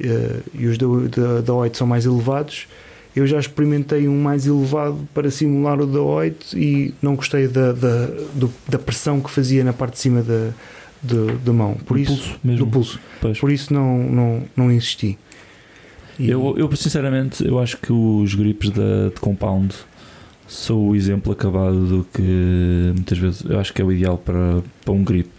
eh, 0.00 0.40
e 0.54 0.66
os 0.66 0.76
da, 0.78 0.86
da, 0.86 1.40
da 1.40 1.54
8 1.54 1.76
são 1.76 1.86
mais 1.86 2.04
elevados. 2.04 2.66
Eu 3.16 3.26
já 3.26 3.38
experimentei 3.40 4.06
um 4.06 4.20
mais 4.20 4.46
elevado 4.46 5.08
para 5.12 5.30
simular 5.30 5.80
o 5.80 5.86
da 5.86 6.00
8 6.00 6.56
e 6.56 6.94
não 7.02 7.16
gostei 7.16 7.48
da, 7.48 7.72
da, 7.72 8.06
do- 8.34 8.52
da 8.68 8.78
pressão 8.78 9.20
que 9.20 9.30
fazia 9.30 9.64
na 9.64 9.72
parte 9.72 9.94
de 9.94 9.98
cima 10.00 10.22
da, 10.22 10.50
do- 11.02 11.36
da 11.38 11.52
mão. 11.52 11.74
Por 11.74 11.94
Do 11.96 12.00
isso, 12.02 12.12
pulso 12.12 12.40
mesmo. 12.44 12.66
do 12.66 12.70
pulso. 12.70 13.00
Pois. 13.20 13.40
Por 13.40 13.50
isso 13.50 13.72
não, 13.74 13.98
não, 14.04 14.42
não 14.56 14.70
insisti. 14.70 15.18
E- 16.18 16.30
Eu, 16.30 16.54
eu, 16.56 16.70
sinceramente, 16.76 17.44
eu 17.44 17.58
acho 17.58 17.78
que 17.78 17.92
os 17.92 18.34
gripes 18.34 18.70
da, 18.70 19.08
de 19.12 19.20
compound 19.20 19.74
são 20.48 20.88
o 20.88 20.96
exemplo 20.96 21.32
acabado 21.32 21.86
do 21.86 22.04
que 22.04 22.92
muitas 22.94 23.18
vezes 23.18 23.44
eu 23.44 23.60
acho 23.60 23.72
que 23.72 23.82
é 23.82 23.84
o 23.84 23.92
ideal 23.92 24.16
para, 24.16 24.62
para 24.84 24.92
um 24.92 25.04
grip. 25.04 25.30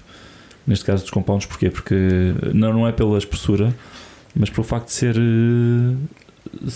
Neste 0.66 0.86
caso 0.86 1.02
dos 1.02 1.12
compounds, 1.12 1.48
porquê? 1.48 1.72
Porque 1.72 1.96
não, 2.54 2.72
não 2.72 2.88
é 2.88 2.92
pela 2.92 3.18
espessura, 3.18 3.76
mas 4.36 4.52
pelo 4.52 4.64
facto 4.64 4.86
de 4.86 4.94
ser 4.94 5.16
eh, 5.18 6.70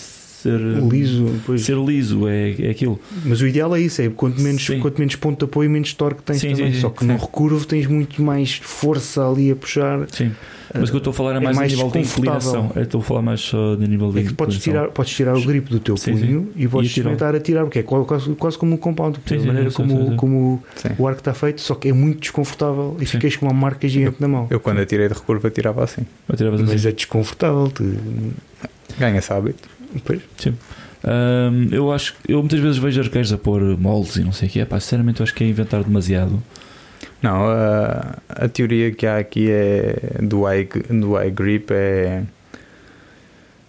ser 0.43 0.59
liso, 0.59 1.25
pois. 1.45 1.61
ser 1.61 1.77
liso 1.77 2.27
é, 2.27 2.51
é 2.59 2.69
aquilo. 2.69 2.99
Mas 3.25 3.39
o 3.41 3.47
ideal 3.47 3.73
é 3.75 3.79
isso, 3.79 4.01
é 4.01 4.09
quanto 4.09 4.41
menos, 4.41 4.65
Sim. 4.65 4.79
quanto 4.79 4.99
menos 4.99 5.15
ponto 5.15 5.39
de 5.39 5.45
apoio, 5.45 5.69
menos 5.69 5.93
torque 5.93 6.21
tens 6.21 6.39
Sim, 6.39 6.51
também. 6.51 6.67
sim, 6.67 6.73
sim, 6.75 6.81
Só 6.81 6.89
que 6.89 6.99
sim. 6.99 7.07
no 7.07 7.17
recurvo 7.17 7.65
tens 7.65 7.87
muito 7.87 8.21
mais 8.21 8.55
força 8.61 9.27
ali 9.29 9.51
a 9.51 9.55
puxar. 9.55 10.05
Sim. 10.11 10.31
Mas 10.75 10.89
o 10.89 10.91
que 10.91 10.95
eu 10.95 10.97
estou 10.97 11.11
a 11.11 11.13
falar 11.13 11.33
é 11.33 11.37
É 11.37 11.39
mais, 11.39 11.55
mais 11.55 11.71
a 11.71 11.75
nível 11.75 11.91
de 11.91 11.99
inclinação. 11.99 12.71
Eu 12.75 12.81
estou 12.81 12.99
a 12.99 13.03
falar 13.03 13.21
mais 13.21 13.39
só 13.41 13.75
de 13.75 13.87
nível 13.87 14.11
de 14.11 14.19
É 14.21 14.23
que 14.23 14.33
podes 14.33 14.57
tirar, 14.57 14.87
podes 14.89 15.13
tirar 15.13 15.37
o 15.37 15.41
grip 15.45 15.69
do 15.69 15.79
teu 15.79 15.95
Sim, 15.95 16.13
punho 16.17 16.49
e 16.55 16.67
podes 16.67 16.89
E 16.89 16.99
atirar. 16.99 17.13
experimentar 17.13 17.35
a 17.35 17.39
tirar, 17.39 17.61
porque 17.63 17.79
é 17.79 17.83
quase, 17.83 18.29
quase, 18.33 18.57
como 18.57 18.73
um 18.73 18.77
compound, 18.77 19.19
Sim, 19.25 19.35
da 19.35 19.41
sim, 19.41 19.47
maneira 19.47 19.69
sim, 19.69 19.75
como, 19.75 19.89
sim, 19.91 20.09
sim. 20.09 20.15
como 20.15 20.63
Sim. 20.75 20.89
o 20.97 21.07
arco 21.07 21.19
está 21.21 21.33
feito, 21.33 21.61
só 21.61 21.75
que 21.75 21.89
é 21.89 21.93
muito 21.93 22.21
desconfortável 22.21 22.97
e 22.99 23.05
Sim. 23.05 23.11
ficas 23.11 23.35
com 23.35 23.45
uma 23.45 23.53
marca 23.53 23.87
gigante 23.87 24.17
na 24.19 24.27
mão. 24.27 24.47
Eu 24.49 24.59
quando 24.59 24.79
atirei 24.81 25.07
de 25.07 25.13
recurva 25.13 25.49
tirava 25.51 25.83
assim. 25.83 26.01
Eu 26.27 26.35
tirava 26.35 26.55
assim. 26.55 26.65
Mas 26.65 26.85
é 26.87 26.91
desconfortável. 26.91 27.67
Tu... 27.69 27.83
Ganha-se 28.97 29.31
hábito. 29.31 29.69
Pois. 30.03 30.21
Ahm, 31.03 31.69
eu 31.71 31.91
acho 31.91 32.15
que 32.15 32.31
eu 32.31 32.39
muitas 32.39 32.59
vezes 32.59 32.77
vejo 32.77 33.01
arqueiros 33.01 33.33
a 33.33 33.37
pôr 33.37 33.61
moldes 33.77 34.15
e 34.15 34.23
não 34.23 34.31
sei 34.31 34.47
o 34.47 34.51
que 34.51 34.59
é. 34.59 34.65
Pá, 34.65 34.79
sinceramente, 34.79 35.19
eu 35.19 35.23
acho 35.23 35.33
que 35.33 35.43
é 35.43 35.47
inventar 35.47 35.83
demasiado. 35.83 36.41
Não, 37.21 37.45
a, 37.45 38.17
a 38.29 38.49
teoria 38.49 38.91
que 38.91 39.05
há 39.05 39.17
aqui 39.17 39.49
é 39.49 40.17
do 40.21 40.47
eye, 40.49 40.67
do 40.89 41.19
eye 41.19 41.31
grip 41.31 41.71
é 41.71 42.23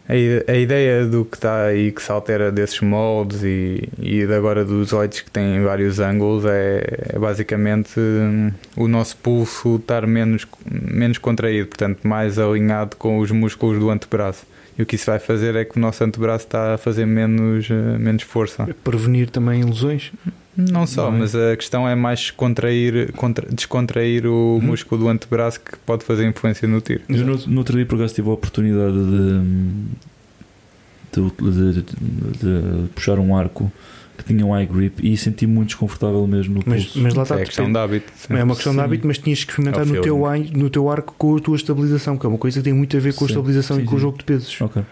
a, 0.09 0.53
a 0.53 0.57
ideia 0.57 1.07
do 1.07 1.25
que 1.25 1.37
está 1.37 1.67
aí 1.67 1.91
que 1.91 2.03
se 2.03 2.13
altera 2.13 2.53
desses 2.53 2.81
moldes 2.81 3.43
e, 3.43 3.89
e 3.99 4.23
agora 4.25 4.65
dos 4.65 4.93
olhos 4.93 5.21
que 5.21 5.31
têm 5.31 5.63
vários 5.63 5.99
ângulos 5.99 6.45
é, 6.45 7.15
é 7.15 7.19
basicamente 7.19 7.99
hum, 7.99 8.53
o 8.77 8.87
nosso 8.87 9.17
pulso 9.17 9.77
estar 9.77 10.07
menos, 10.07 10.47
menos 10.71 11.17
contraído, 11.17 11.69
portanto 11.69 12.07
mais 12.07 12.39
alinhado 12.39 12.97
com 12.97 13.19
os 13.19 13.31
músculos 13.31 13.79
do 13.79 13.89
antebraço. 13.89 14.47
E 14.79 14.83
o 14.83 14.87
que 14.87 14.97
isso 14.97 15.07
vai 15.07 15.19
fazer 15.21 15.55
é 15.55 15.65
que 15.65 15.77
o 15.77 15.81
nosso 15.81 16.03
antebraço 16.03 16.47
está 16.47 16.75
a 16.75 16.79
fazer 16.79 17.07
menos, 17.07 17.69
eh, 17.71 17.75
menos 17.99 18.23
força. 18.25 18.67
Prevenir 18.83 19.31
também 19.31 19.63
lesões. 19.63 20.11
Não 20.57 20.87
só, 20.87 21.11
Não 21.11 21.17
é? 21.17 21.21
mas 21.21 21.35
a 21.35 21.57
questão 21.57 21.89
é 21.89 21.95
mais 21.95 22.31
contrair, 22.31 23.13
contra- 23.13 23.47
descontrair 23.53 24.27
o 24.27 24.61
músculo 24.63 25.03
do 25.03 25.09
antebraço 25.09 25.61
que 25.61 25.77
pode 25.85 26.05
fazer 26.05 26.27
influência 26.27 26.67
no 26.69 26.81
tiro. 26.81 27.03
Eu 27.09 27.25
no, 27.25 27.37
no 27.37 27.59
outro 27.59 27.77
dia, 27.77 27.87
por 27.87 27.97
acaso, 27.97 28.15
tive 28.15 28.29
a 28.29 28.33
oportunidade 28.33 28.93
de, 31.13 31.21
de, 31.21 31.83
de- 31.83 31.83
de 32.83 32.89
puxar 32.95 33.19
um 33.19 33.37
arco 33.37 33.71
que 34.17 34.25
tinha 34.25 34.47
um 34.47 34.57
eye 34.57 34.67
grip 34.67 35.01
e 35.07 35.17
senti 35.17 35.47
muito 35.47 35.69
desconfortável 35.69 36.27
mesmo 36.27 36.55
no 36.55 36.63
Mas, 36.67 36.85
pulso. 36.85 37.01
mas 37.01 37.15
lá 37.15 37.23
Isso 37.25 37.33
está. 37.35 37.43
é 37.43 37.45
questão 37.47 37.73
de 37.73 37.79
hábito. 37.79 38.13
sim. 38.15 38.35
É 38.35 38.45
uma 38.45 38.55
questão 38.55 38.73
de 38.73 38.79
Sim. 38.79 38.85
hábito, 38.85 39.07
mas 39.07 39.19
tinhas 39.19 39.45
que 39.45 39.51
experimentar 39.51 39.83
É 39.83 39.85
no 39.85 40.01
teu, 40.01 40.23
no 40.57 40.71
teu 40.71 40.89
arco 40.91 41.15
com 41.19 41.37
a 41.37 41.41
tua 41.41 41.57
estabilização, 41.57 42.17
que 42.17 42.25
é 42.25 42.29
uma 42.29 42.39
coisa 42.39 42.61
que 42.61 42.65
tem 42.65 42.73
muito 42.73 42.97
a 42.97 43.01
ver 43.01 43.15
com 43.15 43.25
a 43.25 43.29
Sim. 43.29 43.35
estabilização 43.35 43.77
Sim, 43.77 43.83
e 43.83 43.87
com 43.87 43.97
o 43.97 43.99
jogo 43.99 44.19
de 44.19 44.25
pesos. 44.25 44.61
Ok. 44.61 44.83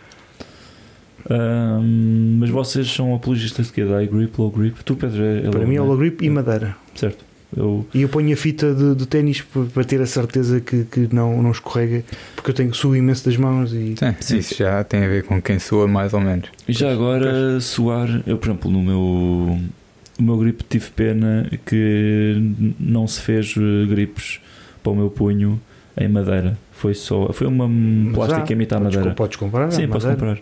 Ahm, 1.30 2.38
mas 2.40 2.50
vocês 2.50 2.90
são 2.92 3.14
apologistas 3.14 3.66
de 3.66 3.72
quê? 3.72 3.84
De 3.84 3.92
eye 3.92 4.06
grip, 4.08 4.34
low 4.38 4.50
grip? 4.50 4.82
Tu, 4.84 4.96
Pedro, 4.96 5.22
é, 5.22 5.38
é 5.38 5.50
Para 5.50 5.60
low, 5.60 5.68
mim 5.68 5.76
é 5.76 5.80
o 5.80 5.84
não 5.84 5.90
low 5.90 5.98
grip 5.98 6.24
e 6.24 6.28
madeira. 6.30 6.76
Certo. 6.94 7.24
Eu, 7.56 7.86
E 7.92 8.02
eu 8.02 8.08
ponho 8.08 8.32
a 8.32 8.36
fita 8.36 8.74
de, 8.74 8.94
de 8.94 9.06
ténis 9.06 9.42
para 9.74 9.84
ter 9.84 10.00
a 10.00 10.06
certeza 10.06 10.60
que, 10.60 10.84
que 10.84 11.08
não, 11.12 11.42
não 11.42 11.50
escorrega, 11.50 12.02
porque 12.34 12.50
eu 12.50 12.54
tenho 12.54 12.72
suo 12.74 12.96
imenso 12.96 13.24
das 13.26 13.36
mãos 13.36 13.72
e 13.72 13.94
Sim, 13.98 14.14
Sim. 14.20 14.38
Isso 14.38 14.54
já 14.56 14.82
tem 14.84 15.04
a 15.04 15.08
ver 15.08 15.24
com 15.24 15.40
quem 15.40 15.58
soa 15.58 15.86
mais 15.86 16.14
ou 16.14 16.20
menos. 16.20 16.48
E 16.66 16.72
já 16.72 16.90
agora 16.90 17.60
suar, 17.60 18.22
eu 18.26 18.38
por 18.38 18.48
exemplo 18.48 18.70
no 18.70 18.82
meu 18.82 19.58
o 20.18 20.22
meu 20.22 20.36
grip 20.38 20.62
tive 20.68 20.90
pena 20.90 21.50
que 21.66 22.34
não 22.78 23.06
se 23.06 23.20
fez 23.20 23.54
eh, 23.56 23.86
gripes 23.86 24.40
para 24.82 24.92
o 24.92 24.96
meu 24.96 25.10
punho 25.10 25.60
em 25.96 26.08
madeira. 26.08 26.56
Foi 26.72 26.94
só 26.94 27.32
foi 27.32 27.46
uma 27.46 27.68
plástica 28.14 28.52
imitar 28.52 28.80
madeira. 28.80 29.10
podes 29.12 29.36
comprar. 29.36 29.70
Sim, 29.70 29.88
posso 29.88 30.08
comprar. 30.08 30.38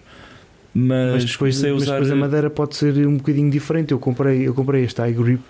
Mas, 0.73 1.12
Mas 1.12 1.25
depois, 1.25 1.62
mas 1.62 1.73
usar 1.73 1.94
depois 1.94 2.11
a 2.12 2.14
madeira 2.14 2.49
pode 2.49 2.77
ser 2.77 3.07
um 3.07 3.16
bocadinho 3.16 3.51
diferente. 3.51 3.90
Eu 3.90 3.99
comprei, 3.99 4.46
eu 4.46 4.55
comprei 4.55 4.85
este 4.85 5.03
eye 5.03 5.12
grip 5.12 5.40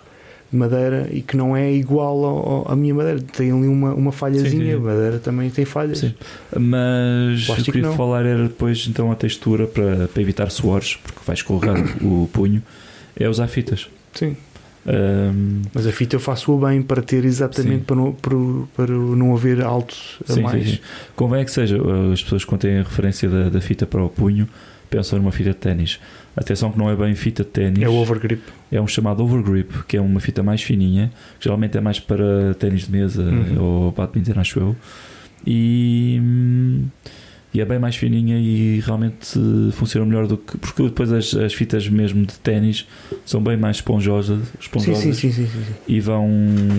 madeira 0.57 1.09
e 1.13 1.21
que 1.23 1.37
não 1.37 1.57
é 1.57 1.73
igual 1.73 2.25
ao- 2.25 2.49
ao- 2.49 2.73
à 2.73 2.77
minha 2.77 2.95
madeira. 2.95 3.21
Tem 3.21 3.51
ali 3.53 3.69
uma, 3.69 3.95
uma 3.95 4.13
falhazinha, 4.13 4.77
a 4.77 4.81
madeira 4.81 5.19
também 5.19 5.49
tem 5.51 5.65
falhas. 5.65 5.99
Sim. 5.99 6.15
Mas 6.59 7.47
Plástico 7.47 7.71
eu 7.71 7.73
queria 7.75 7.89
não. 7.89 7.97
falar 7.97 8.25
era 8.27 8.45
depois 8.45 8.87
então 8.89 9.11
a 9.13 9.15
textura 9.15 9.67
para, 9.67 10.09
para 10.09 10.23
evitar 10.23 10.51
suores, 10.51 10.97
porque 11.03 11.21
vai 11.27 11.35
escorregar 11.35 11.77
o 12.05 12.29
punho, 12.33 12.63
é 13.17 13.29
usar 13.29 13.47
fitas. 13.47 13.89
Sim. 14.13 14.37
Ahm, 14.87 15.63
Mas 15.75 15.87
a 15.87 15.93
fita 15.93 16.17
eu 16.17 16.21
faço-a 16.21 16.69
bem 16.69 16.81
para 16.81 17.03
ter 17.03 17.25
exatamente 17.25 17.81
Sim. 17.81 17.85
para 17.85 17.97
não, 17.97 18.13
para, 18.13 18.35
para 18.75 18.95
não 18.95 19.35
haver 19.35 19.63
alto 19.63 19.95
a 20.29 20.33
sim, 20.33 20.41
mais. 20.43 20.65
sim, 20.65 20.71
sim. 20.77 20.79
Convém 21.15 21.45
que 21.45 21.51
seja, 21.51 21.81
uh, 21.81 22.13
as 22.13 22.23
pessoas 22.23 22.45
quando 22.45 22.63
têm 22.63 22.79
a 22.79 22.83
referência 22.83 23.29
da, 23.29 23.51
da 23.51 23.61
fita 23.61 23.87
para 23.87 24.03
o 24.03 24.09
punho 24.09 24.49
pensam 24.89 25.19
numa 25.19 25.31
fita 25.31 25.51
de 25.51 25.57
ténis. 25.57 26.01
Atenção 26.37 26.71
que 26.71 26.79
não 26.79 26.89
é 26.89 26.95
bem 26.97 27.15
fita 27.15 27.43
de 27.43 27.51
ténis, 27.51 27.83
É 27.83 27.89
o 27.89 27.95
overgrip. 27.95 28.41
é 28.71 28.81
um 28.81 28.87
chamado 28.87 29.23
overgrip, 29.25 29.85
que 29.89 29.97
é 29.97 30.01
uma 30.01 30.21
fita 30.21 30.43
mais 30.43 30.63
fininha, 30.63 31.11
que 31.39 31.45
geralmente 31.45 31.77
é 31.77 31.81
mais 31.81 31.99
para 31.99 32.55
ténis 32.59 32.87
de 32.87 32.93
mesa 32.93 33.23
Uhum. 33.23 33.63
ou 33.63 33.91
badminton, 33.93 34.39
acho 34.41 34.59
eu. 34.61 34.77
E, 35.47 36.21
e 37.53 37.61
é 37.61 37.65
bem 37.65 37.79
mais 37.79 37.97
fininha 37.97 38.39
e 38.39 38.81
realmente 38.81 39.39
funciona 39.73 40.07
melhor 40.07 40.27
do 40.27 40.37
que. 40.37 40.57
Porque 40.57 40.83
depois 40.85 41.11
as, 41.13 41.35
as 41.35 41.53
fitas 41.53 41.89
mesmo 41.89 42.25
de 42.25 42.39
ténis 42.39 42.87
são 43.27 43.43
bem 43.43 43.57
mais 43.57 43.77
esponjosas, 43.79 44.39
Sim, 44.39 44.45
esponjosas 44.61 44.99
sim, 45.03 45.13
sim, 45.13 45.33
sim, 45.33 45.47
sim, 45.47 45.65
sim. 45.65 45.73
e 45.89 45.99
vão, 45.99 46.29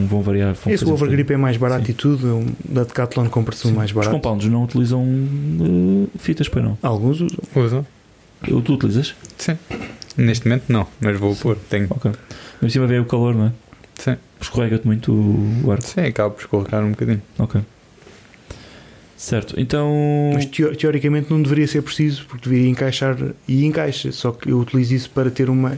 vão 0.07 0.21
variar. 0.21 0.53
Vão 0.53 0.73
Esse 0.73 0.85
overgrip 0.85 1.29
é 1.33 1.37
mais 1.37 1.57
barato 1.57 1.85
Sim. 1.85 1.91
e 1.91 1.95
tudo. 1.95 2.27
é 2.27 2.33
um- 2.33 2.53
Da 2.73 2.83
Decathlon 2.83 3.27
compra-se 3.27 3.67
um 3.67 3.71
mais 3.73 3.89
Os 3.89 3.95
barato. 3.95 4.15
compounds 4.15 4.47
não 4.47 4.63
utilizam 4.63 5.03
uh, 5.03 6.07
fitas, 6.19 6.47
pois 6.47 6.63
não? 6.63 6.77
Alguns 6.81 7.19
usam. 7.21 7.37
Usam? 7.55 7.85
Eu- 8.47 8.61
Tu 8.61 8.73
utilizas? 8.73 9.15
Sim. 9.37 9.57
Neste 10.17 10.47
momento 10.47 10.63
não, 10.69 10.87
mas 10.99 11.17
vou 11.19 11.35
pôr. 11.35 11.55
Tenho. 11.69 11.87
Ok. 11.89 12.11
Mas 12.61 12.71
em 12.71 12.73
cima 12.73 12.87
veio 12.87 13.03
o 13.03 13.05
calor, 13.05 13.33
não 13.35 13.47
é? 13.47 13.51
Sim. 13.97 14.17
Escorrega-te 14.39 14.85
muito 14.85 15.11
o 15.13 15.71
arco. 15.71 15.83
Sim, 15.85 16.01
acaba 16.01 16.29
por 16.31 16.41
escorregar 16.41 16.83
um 16.83 16.91
bocadinho. 16.91 17.21
Ok. 17.37 17.61
Certo, 19.15 19.53
então. 19.59 20.31
Mas 20.33 20.45
teo- 20.45 20.75
teoricamente 20.75 21.29
não 21.29 21.41
deveria 21.41 21.67
ser 21.67 21.83
preciso, 21.83 22.25
porque 22.27 22.49
deveria 22.49 22.69
encaixar 22.69 23.15
e 23.47 23.65
encaixa. 23.65 24.11
Só 24.11 24.31
que 24.31 24.49
eu 24.49 24.57
utilizo 24.59 24.95
isso 24.95 25.09
para 25.11 25.29
ter 25.29 25.49
uma. 25.49 25.77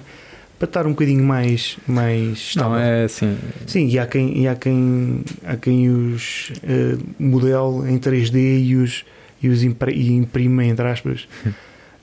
para 0.57 0.65
estar 0.65 0.87
um 0.87 0.91
bocadinho 0.91 1.23
mais. 1.23 1.77
mais 1.85 2.37
estável. 2.37 2.71
Não, 2.71 2.79
é 2.79 3.03
assim. 3.03 3.37
Sim, 3.67 3.87
e 3.89 3.99
há 3.99 4.07
quem, 4.07 4.37
e 4.41 4.47
há 4.47 4.55
quem, 4.55 5.23
há 5.45 5.57
quem 5.57 5.89
os 5.89 6.53
eh, 6.63 6.95
modele 7.19 7.91
em 7.91 7.99
3D 7.99 8.63
e 8.63 8.75
os, 8.77 9.03
e 9.41 9.49
os 9.49 9.61
impre, 9.61 9.91
e 9.91 10.13
imprime, 10.13 10.65
entre 10.67 10.87
aspas. 10.87 11.27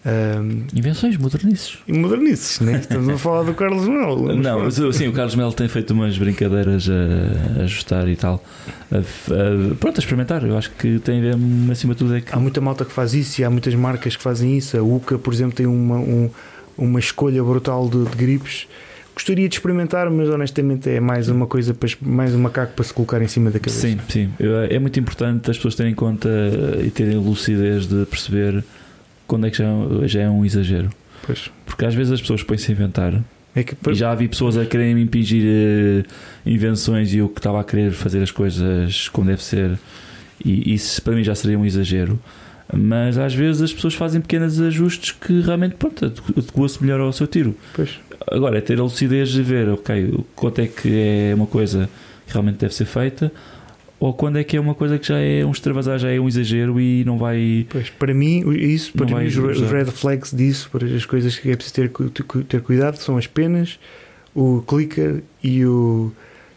Um, 0.04 0.62
Invenções 0.74 1.16
modernices. 1.18 1.76
e 1.86 1.92
modernices, 1.92 2.58
né? 2.60 2.78
Estamos 2.80 3.06
a 3.10 3.18
falar 3.18 3.42
do 3.42 3.52
Carlos 3.52 3.86
Melo. 3.86 4.34
Não, 4.34 4.60
mas, 4.60 4.74
sim, 4.96 5.08
o 5.08 5.12
Carlos 5.12 5.34
Melo 5.34 5.52
tem 5.52 5.68
feito 5.68 5.90
umas 5.92 6.16
brincadeiras 6.16 6.88
a, 6.88 7.60
a 7.60 7.64
ajustar 7.64 8.08
e 8.08 8.16
tal. 8.16 8.42
A, 8.90 8.96
a- 8.98 9.74
pronto, 9.78 9.98
a 9.98 10.00
experimentar. 10.00 10.42
Eu 10.42 10.56
acho 10.56 10.70
que 10.70 10.98
tem 11.00 11.18
a 11.18 11.22
ver, 11.22 11.36
acima 11.70 11.92
de 11.92 11.98
tudo, 11.98 12.16
é 12.16 12.22
que. 12.22 12.34
Há 12.34 12.38
muita 12.38 12.62
malta 12.62 12.84
que 12.86 12.92
faz 12.92 13.12
isso 13.12 13.42
e 13.42 13.44
há 13.44 13.50
muitas 13.50 13.74
marcas 13.74 14.16
que 14.16 14.22
fazem 14.22 14.56
isso. 14.56 14.74
A 14.78 14.82
UCA, 14.82 15.18
por 15.18 15.34
exemplo, 15.34 15.54
tem 15.54 15.66
uma, 15.66 15.96
um- 15.96 16.30
uma 16.78 16.98
escolha 16.98 17.44
brutal 17.44 17.86
de, 17.86 18.02
de 18.04 18.16
gripes. 18.16 18.66
Gostaria 19.14 19.46
de 19.50 19.54
experimentar, 19.56 20.08
mas 20.08 20.30
honestamente 20.30 20.88
é 20.88 20.98
mais 20.98 21.28
uma 21.28 21.46
coisa, 21.46 21.74
para, 21.74 21.90
mais 22.00 22.34
um 22.34 22.38
macaco 22.38 22.72
para 22.72 22.84
se 22.86 22.94
colocar 22.94 23.20
em 23.20 23.28
cima 23.28 23.50
da 23.50 23.58
cabeça. 23.58 23.80
Sim, 23.86 23.98
sim. 24.08 24.30
É 24.70 24.78
muito 24.78 24.98
importante 24.98 25.50
as 25.50 25.58
pessoas 25.58 25.74
terem 25.74 25.92
em 25.92 25.94
conta 25.94 26.30
e 26.82 26.90
terem 26.90 27.18
lucidez 27.18 27.86
de 27.86 28.06
perceber 28.06 28.64
quando 29.30 29.46
é 29.46 29.50
que 29.50 29.56
já, 29.58 29.66
já 30.06 30.20
é 30.22 30.28
um 30.28 30.44
exagero. 30.44 30.90
Pois. 31.24 31.50
Porque 31.64 31.84
às 31.84 31.94
vezes 31.94 32.12
as 32.12 32.20
pessoas 32.20 32.42
põem-se 32.42 32.70
a 32.70 32.74
inventar 32.74 33.22
É 33.54 33.62
que, 33.62 33.74
E 33.90 33.94
já 33.94 34.10
havia 34.10 34.28
pessoas 34.28 34.56
a 34.58 34.64
quererem 34.66 34.94
me 34.94 35.02
impingir 35.02 35.42
eh, 35.46 36.02
invenções 36.46 37.12
e 37.12 37.18
eu 37.18 37.28
que 37.28 37.38
estava 37.38 37.60
a 37.60 37.64
querer 37.64 37.92
fazer 37.92 38.22
as 38.22 38.30
coisas 38.30 39.08
como 39.08 39.26
deve 39.28 39.42
ser, 39.42 39.78
e 40.44 40.72
isso 40.74 41.00
para 41.02 41.14
mim 41.14 41.22
já 41.24 41.34
seria 41.34 41.58
um 41.58 41.64
exagero. 41.64 42.18
Mas 42.72 43.18
às 43.18 43.34
vezes 43.34 43.60
as 43.62 43.72
pessoas 43.72 43.94
fazem 43.94 44.20
pequenos 44.20 44.60
ajustes 44.60 45.10
que 45.10 45.40
realmente 45.40 45.74
pronto, 45.74 46.04
adequ- 46.06 46.38
adequa-se 46.38 46.82
melhor 46.82 47.00
ao 47.00 47.12
seu 47.12 47.26
tiro. 47.26 47.54
pois. 47.74 47.90
Agora 48.30 48.58
é 48.58 48.60
ter 48.60 48.78
a 48.78 48.82
lucidez 48.82 49.30
de 49.30 49.42
ver, 49.42 49.68
ok, 49.70 50.14
quanto 50.36 50.60
é 50.60 50.66
que 50.66 50.88
é 50.94 51.34
uma 51.34 51.46
coisa 51.46 51.88
que 52.26 52.32
realmente 52.32 52.58
deve 52.58 52.72
ser 52.74 52.84
feita, 52.84 53.32
ou 54.00 54.14
quando 54.14 54.38
é 54.38 54.42
que 54.44 54.56
é 54.56 54.60
uma 54.60 54.74
coisa 54.74 54.98
que 54.98 55.06
já 55.06 55.18
é 55.18 55.44
um 55.44 55.50
extravasar, 55.52 55.98
já 55.98 56.10
é 56.10 56.18
um 56.18 56.26
exagero 56.26 56.80
e 56.80 57.04
não 57.04 57.18
vai. 57.18 57.66
Pois, 57.68 57.90
para 57.90 58.14
mim, 58.14 58.42
isso, 58.54 58.92
para 58.94 59.04
mim, 59.06 59.26
os 59.26 59.60
red 59.70 59.84
flags 59.92 60.32
disso, 60.34 60.70
para 60.72 60.86
as 60.86 61.04
coisas 61.04 61.38
que 61.38 61.50
é 61.50 61.54
preciso 61.54 61.74
ter, 61.74 61.90
ter 62.48 62.62
cuidado, 62.62 62.96
são 62.96 63.18
as 63.18 63.26
penas, 63.26 63.78
o 64.34 64.62
clicker 64.66 65.22
e, 65.44 65.64
o, 65.66 66.10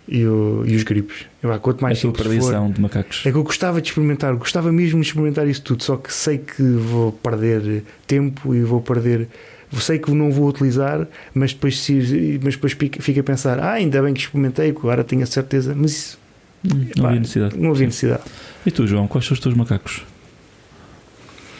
e, 0.08 0.26
o, 0.26 0.64
e 0.66 0.74
os 0.74 0.84
gripes. 0.84 1.26
Eu, 1.44 1.60
quanto 1.60 1.82
mais 1.82 1.98
a 1.98 2.02
tua 2.02 2.12
for, 2.14 2.72
de 2.72 2.82
macacos. 2.82 3.24
É 3.26 3.32
que 3.32 3.38
eu 3.38 3.44
gostava 3.44 3.82
de 3.82 3.90
experimentar, 3.90 4.34
gostava 4.36 4.72
mesmo 4.72 5.02
de 5.02 5.08
experimentar 5.08 5.46
isso 5.46 5.62
tudo, 5.64 5.84
só 5.84 5.98
que 5.98 6.14
sei 6.14 6.38
que 6.38 6.64
vou 6.64 7.12
perder 7.12 7.84
tempo 8.08 8.56
e 8.56 8.62
vou 8.62 8.80
perder. 8.80 9.28
Sei 9.74 9.98
que 9.98 10.12
não 10.12 10.32
vou 10.32 10.48
utilizar, 10.48 11.08
mas 11.34 11.52
depois, 11.52 11.80
se- 11.80 12.40
mas 12.44 12.54
depois 12.54 12.74
fico 12.74 13.02
fico 13.02 13.20
a 13.20 13.24
pensar: 13.24 13.60
ah, 13.60 13.72
ainda 13.72 14.02
bem 14.04 14.14
que 14.14 14.22
experimentei, 14.22 14.70
agora 14.70 15.04
tenho 15.04 15.24
a 15.24 15.26
certeza. 15.26 15.74
Mas 15.76 15.92
isso 15.92 16.20
Hum, 16.66 16.86
não 16.98 17.06
havia 17.08 17.20
necessidade. 17.20 17.58
não 17.58 17.72
havia 17.72 17.86
necessidade. 17.88 18.24
E 18.66 18.72
tu, 18.72 18.88
João, 18.88 19.08
quais 19.08 19.26
são 19.26 19.34
os 19.34 19.40
teus 19.40 19.54
macacos? 19.56 20.04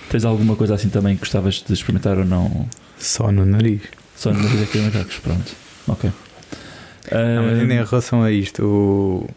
Tens 0.10 0.26
alguma 0.26 0.56
coisa 0.56 0.76
assim 0.76 0.90
também 0.90 1.16
que 1.16 1.22
gostavas 1.22 1.64
de 1.66 1.74
experimentar 1.74 2.18
ou 2.18 2.26
não? 2.26 2.68
Só 3.00 3.32
no 3.32 3.46
nariz. 3.46 3.82
Só 4.16 4.32
no 4.32 4.42
nariz 4.42 4.62
aqui 4.64 4.78
macacos, 4.80 5.18
pronto. 5.20 5.52
Ok. 5.88 6.12
Não, 7.12 7.44
mas 7.44 7.60
ainda 7.60 7.74
em 7.74 7.84
relação 7.84 8.24
a 8.24 8.32
isto, 8.32 8.64
o- 8.64 9.30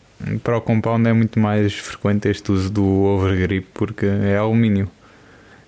para 0.45 0.57
o 0.57 0.61
compound 0.61 1.09
é 1.09 1.13
muito 1.13 1.39
mais 1.41 1.73
frequente 1.75 2.29
este 2.29 2.53
uso 2.53 2.71
do 2.71 2.85
overgrip 2.85 3.67
porque 3.75 4.07
é 4.07 4.37
alumínio. 4.37 4.89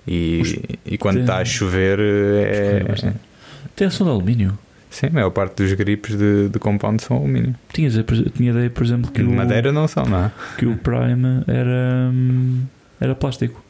E, 0.07 0.41
Os- 0.41 0.57
e 0.87 0.97
quando 0.99 1.17
tem- 1.17 1.23
está 1.25 1.39
a 1.39 1.45
chover 1.45 1.99
escorrega 1.99 2.85
é. 2.85 2.85
bastante. 2.85 3.17
Tem 3.75 3.87
ação 3.89 4.07
de 4.07 4.13
alumínio. 4.13 4.59
Sim, 4.90 5.07
a 5.09 5.11
maior 5.11 5.31
parte 5.31 5.62
dos 5.62 5.72
gripes 5.74 6.16
de, 6.16 6.48
de 6.48 6.59
compound 6.59 7.03
são 7.03 7.16
alumínio. 7.18 7.55
Tinhas, 7.72 7.96
eu 7.96 8.05
tinha 8.05 8.51
ideia, 8.51 8.70
por 8.70 8.85
exemplo, 8.85 9.11
que 9.12 9.22
De 9.22 9.29
o, 9.29 9.33
madeira 9.33 9.70
não 9.70 9.87
são, 9.87 10.05
não 10.07 10.24
é? 10.27 10.31
que 10.59 10.66
o 10.66 10.77
Prime 10.77 11.42
era, 11.46 12.11
hum, 12.12 12.62
era 13.01 13.14
plástico. 13.14 13.62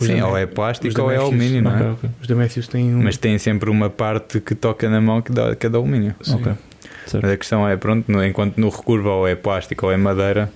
Os 0.00 0.06
Sim, 0.06 0.20
ou 0.22 0.36
é 0.36 0.44
plástico 0.46 1.02
ou 1.02 1.10
é 1.12 1.16
alumínio, 1.16 1.62
não 1.62 1.76
é? 1.76 1.90
ok. 1.92 2.10
Os 2.20 2.26
da 2.26 2.34
Matthews 2.34 2.66
têm 2.66 2.94
um. 2.94 3.02
Mas 3.02 3.16
tem 3.16 3.38
sempre 3.38 3.70
uma 3.70 3.88
parte 3.88 4.40
que 4.40 4.54
toca 4.54 4.88
na 4.90 5.00
mão 5.00 5.22
que, 5.22 5.30
dá, 5.30 5.54
que 5.54 5.66
é 5.66 5.68
de 5.70 5.76
alumínio. 5.76 6.14
Sim. 6.22 6.34
Ok. 6.36 6.52
Certo. 7.06 7.22
Mas 7.22 7.32
a 7.32 7.36
questão 7.36 7.68
é, 7.68 7.76
pronto, 7.76 8.10
no- 8.10 8.24
enquanto 8.24 8.56
no 8.58 8.70
recurva 8.70 9.10
ou 9.10 9.28
é 9.28 9.34
plástico 9.36 9.86
ou 9.86 9.92
é 9.92 9.96
madeira, 9.96 10.50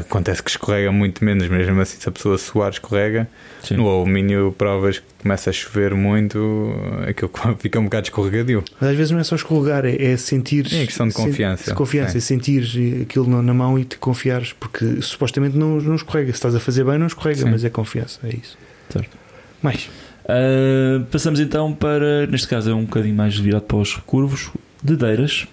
acontece 0.00 0.42
que 0.42 0.50
escorrega 0.50 0.90
muito 0.92 1.24
menos, 1.24 1.48
mesmo 1.48 1.80
assim 1.80 1.98
se 2.00 2.08
a 2.08 2.12
pessoa 2.12 2.38
suar 2.38 2.70
escorrega. 2.70 3.28
Sim. 3.62 3.76
No 3.76 3.88
alumínio 3.88 4.54
provas 4.56 4.98
que 4.98 5.04
começa 5.22 5.50
a 5.50 5.52
chover 5.52 5.94
muito, 5.94 6.72
aquilo 7.08 7.30
fica 7.58 7.78
um 7.78 7.84
bocado 7.84 8.06
escorregadio. 8.06 8.64
Mas 8.80 8.90
às 8.90 8.96
vezes 8.96 9.10
não 9.10 9.18
é 9.18 9.24
só 9.24 9.36
escorregar, 9.36 9.84
é, 9.84 10.12
é 10.12 10.16
sentir. 10.16 10.66
É 10.66 10.86
questão 10.86 11.08
de 11.08 11.14
confiança. 11.14 11.74
confiança, 11.74 12.12
Sim. 12.12 12.18
é 12.18 12.20
sentir 12.20 13.02
aquilo 13.02 13.28
na, 13.28 13.42
na 13.42 13.54
mão 13.54 13.78
e 13.78 13.84
te 13.84 13.96
confiares, 13.98 14.52
porque 14.52 15.02
supostamente 15.02 15.56
não, 15.56 15.80
não 15.80 15.94
escorrega. 15.94 16.32
Se 16.32 16.38
estás 16.38 16.54
a 16.54 16.60
fazer 16.60 16.84
bem, 16.84 16.98
não 16.98 17.06
escorrega, 17.06 17.40
Sim. 17.40 17.50
mas 17.50 17.64
é 17.64 17.70
confiança, 17.70 18.20
é 18.24 18.30
isso. 18.30 18.56
Certo. 18.88 19.16
Mais. 19.62 19.88
Ah, 20.30 21.04
passamos 21.10 21.40
então 21.40 21.72
para, 21.72 22.26
neste 22.28 22.46
caso 22.46 22.70
é 22.70 22.74
um 22.74 22.84
bocadinho 22.84 23.16
mais 23.16 23.36
virado 23.36 23.62
para 23.62 23.76
os 23.78 23.96
recurvos, 23.96 24.50
dedeiras. 24.82 25.46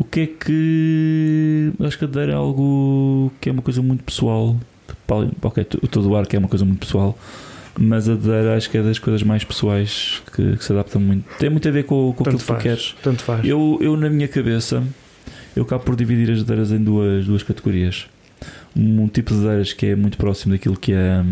O 0.00 0.04
que 0.04 0.20
é 0.20 0.26
que. 0.26 1.72
Acho 1.84 1.98
que 1.98 2.04
a 2.06 2.22
é 2.22 2.32
algo 2.32 3.30
que 3.38 3.50
é 3.50 3.52
uma 3.52 3.60
coisa 3.60 3.82
muito 3.82 4.02
pessoal. 4.02 4.56
Ok, 5.42 5.64
todo 5.64 6.08
o 6.08 6.16
arco 6.16 6.34
é 6.34 6.38
uma 6.38 6.48
coisa 6.48 6.64
muito 6.64 6.80
pessoal, 6.80 7.18
mas 7.78 8.08
a 8.08 8.14
dedeira 8.14 8.56
acho 8.56 8.70
que 8.70 8.78
é 8.78 8.82
das 8.82 8.98
coisas 8.98 9.22
mais 9.22 9.44
pessoais 9.44 10.22
que, 10.34 10.56
que 10.56 10.64
se 10.64 10.72
adapta 10.72 10.98
muito. 10.98 11.24
Tem 11.38 11.50
muito 11.50 11.68
a 11.68 11.70
ver 11.70 11.84
com, 11.84 12.12
com 12.16 12.22
aquilo 12.22 12.24
Tanto 12.24 12.38
que 12.38 12.44
tu 12.44 12.46
faz. 12.46 12.62
queres. 12.62 12.94
Tanto 13.02 13.22
faz. 13.22 13.44
Eu, 13.44 13.78
eu, 13.82 13.96
na 13.96 14.08
minha 14.08 14.26
cabeça, 14.28 14.82
eu 15.54 15.64
acabo 15.64 15.84
por 15.84 15.96
dividir 15.96 16.30
as 16.32 16.38
dedeiras 16.38 16.72
em 16.72 16.82
duas, 16.82 17.26
duas 17.26 17.42
categorias. 17.42 18.06
Um 18.74 19.06
tipo 19.08 19.34
de 19.34 19.40
dedeiras 19.40 19.72
que 19.72 19.86
é 19.86 19.96
muito 19.96 20.16
próximo 20.16 20.52
daquilo 20.54 20.76
que 20.78 20.94
a, 20.94 21.24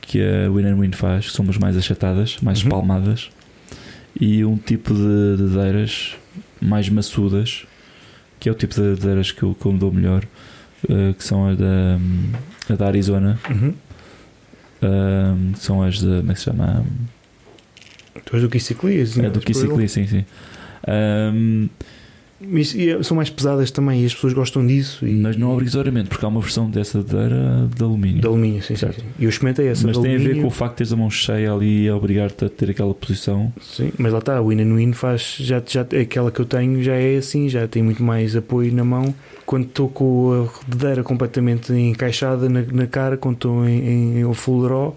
que 0.00 0.20
a 0.22 0.50
Win 0.50 0.66
and 0.66 0.76
Win 0.76 0.92
faz, 0.92 1.26
que 1.26 1.32
são 1.32 1.44
as 1.48 1.58
mais 1.58 1.76
achatadas, 1.76 2.36
mais 2.42 2.60
Uhum. 2.60 2.66
espalmadas, 2.68 3.30
e 4.20 4.44
um 4.44 4.56
tipo 4.56 4.94
de 4.94 5.36
dedeiras 5.42 6.14
mais 6.60 6.88
maçudas, 6.88 7.66
que 8.40 8.48
é 8.48 8.52
o 8.52 8.54
tipo 8.54 8.74
de 8.74 8.94
dedeiras 8.94 9.30
que 9.32 9.42
eu, 9.42 9.54
que 9.54 9.66
eu 9.66 9.72
me 9.72 9.78
dou 9.78 9.92
melhor, 9.92 10.24
eh, 10.88 11.12
que 11.16 11.24
são 11.24 11.48
as 11.48 11.56
da, 11.56 11.98
a 12.70 12.74
da 12.76 12.86
Arizona, 12.86 13.38
Uhum. 13.50 13.74
que 15.52 15.58
são 15.60 15.82
as 15.82 15.98
de. 15.98 16.06
Como 16.06 16.30
é 16.30 16.34
que 16.34 16.38
se 16.40 16.44
chama? 16.44 16.84
Tu 18.24 18.34
és 18.36 18.42
do 18.42 18.48
Kissiclias, 18.48 19.16
É 19.18 19.30
do 19.30 19.40
Kissicli, 19.40 19.88
sim, 19.88 20.06
sim. 20.06 20.24
E 20.86 21.68
são 23.02 23.16
mais 23.16 23.30
pesadas 23.30 23.70
também 23.70 24.02
e 24.02 24.06
as 24.06 24.14
pessoas 24.14 24.32
gostam 24.32 24.66
disso. 24.66 25.06
E, 25.06 25.12
Mas 25.14 25.36
não 25.36 25.52
obrigatoriamente, 25.52 26.08
porque 26.08 26.24
há 26.24 26.28
uma 26.28 26.40
versão 26.40 26.68
dessa 26.70 27.02
dadeira 27.02 27.68
de 27.74 27.82
alumínio. 27.82 28.20
De 28.20 28.26
alumínio, 28.26 28.62
sim, 28.62 28.76
Certo. 28.76 29.00
sim. 29.00 29.06
Eu 29.18 29.28
experimentei 29.28 29.68
essa 29.68 29.86
Mas 29.86 29.96
tem 29.96 30.14
a 30.14 30.18
ver 30.18 30.24
alumínio. 30.24 30.42
com 30.42 30.48
o 30.48 30.50
facto 30.50 30.72
de 30.72 30.76
teres 30.78 30.92
a 30.92 30.96
mão 30.96 31.10
cheia 31.10 31.52
ali 31.52 31.88
a 31.88 31.96
obrigar-te 31.96 32.44
a 32.44 32.48
ter 32.48 32.70
aquela 32.70 32.94
posição. 32.94 33.52
Sim, 33.60 33.90
mas 33.98 34.12
lá 34.12 34.18
está, 34.18 34.40
o 34.40 34.52
In 34.52 34.60
and 34.60 34.74
Win 34.76 34.92
faz, 34.92 35.36
já, 35.40 35.62
já, 35.66 35.80
aquela 35.80 36.30
que 36.30 36.40
eu 36.40 36.44
tenho 36.44 36.82
já 36.82 36.94
é 36.94 37.16
assim, 37.16 37.48
já 37.48 37.66
tem 37.66 37.82
muito 37.82 38.02
mais 38.02 38.36
apoio 38.36 38.72
na 38.74 38.84
mão. 38.84 39.14
Quando 39.46 39.64
estou 39.66 39.88
com 39.88 40.32
a 40.32 40.58
rodeira 40.58 41.02
completamente 41.02 41.72
encaixada 41.72 42.48
na, 42.48 42.62
na 42.62 42.86
cara, 42.86 43.16
quando 43.16 43.36
estou 43.36 43.68
em, 43.68 44.20
em 44.20 44.34
full 44.34 44.62
draw, 44.64 44.96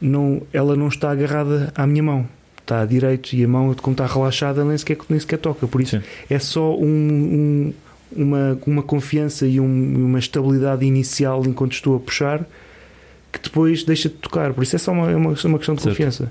não, 0.00 0.42
ela 0.52 0.76
não 0.76 0.88
está 0.88 1.10
agarrada 1.10 1.72
à 1.74 1.86
minha 1.86 2.02
mão. 2.02 2.26
Está 2.70 2.86
direito 2.86 3.32
e 3.34 3.42
a 3.42 3.48
mão, 3.48 3.74
como 3.74 3.94
está 3.94 4.06
relaxada, 4.06 4.64
nem 4.64 4.78
sequer, 4.78 4.96
nem 5.08 5.18
sequer 5.18 5.38
toca. 5.38 5.66
Por 5.66 5.80
isso 5.80 5.98
Sim. 5.98 6.04
é 6.30 6.38
só 6.38 6.72
um- 6.78 6.84
um- 6.86 7.72
uma, 8.16 8.58
uma 8.64 8.82
confiança 8.82 9.44
e 9.44 9.58
um- 9.58 10.06
uma 10.06 10.20
estabilidade 10.20 10.86
inicial 10.86 11.42
enquanto 11.46 11.72
estou 11.72 11.96
a 11.96 12.00
puxar 12.00 12.46
que 13.32 13.40
depois 13.42 13.82
deixa 13.82 14.08
de 14.08 14.14
tocar. 14.14 14.52
Por 14.54 14.62
isso 14.62 14.76
é 14.76 14.78
só 14.78 14.92
uma, 14.92 15.10
é 15.10 15.16
uma, 15.16 15.30
uma 15.30 15.58
questão 15.58 15.74
de 15.74 15.82
Certo. 15.82 15.96
confiança. 15.96 16.28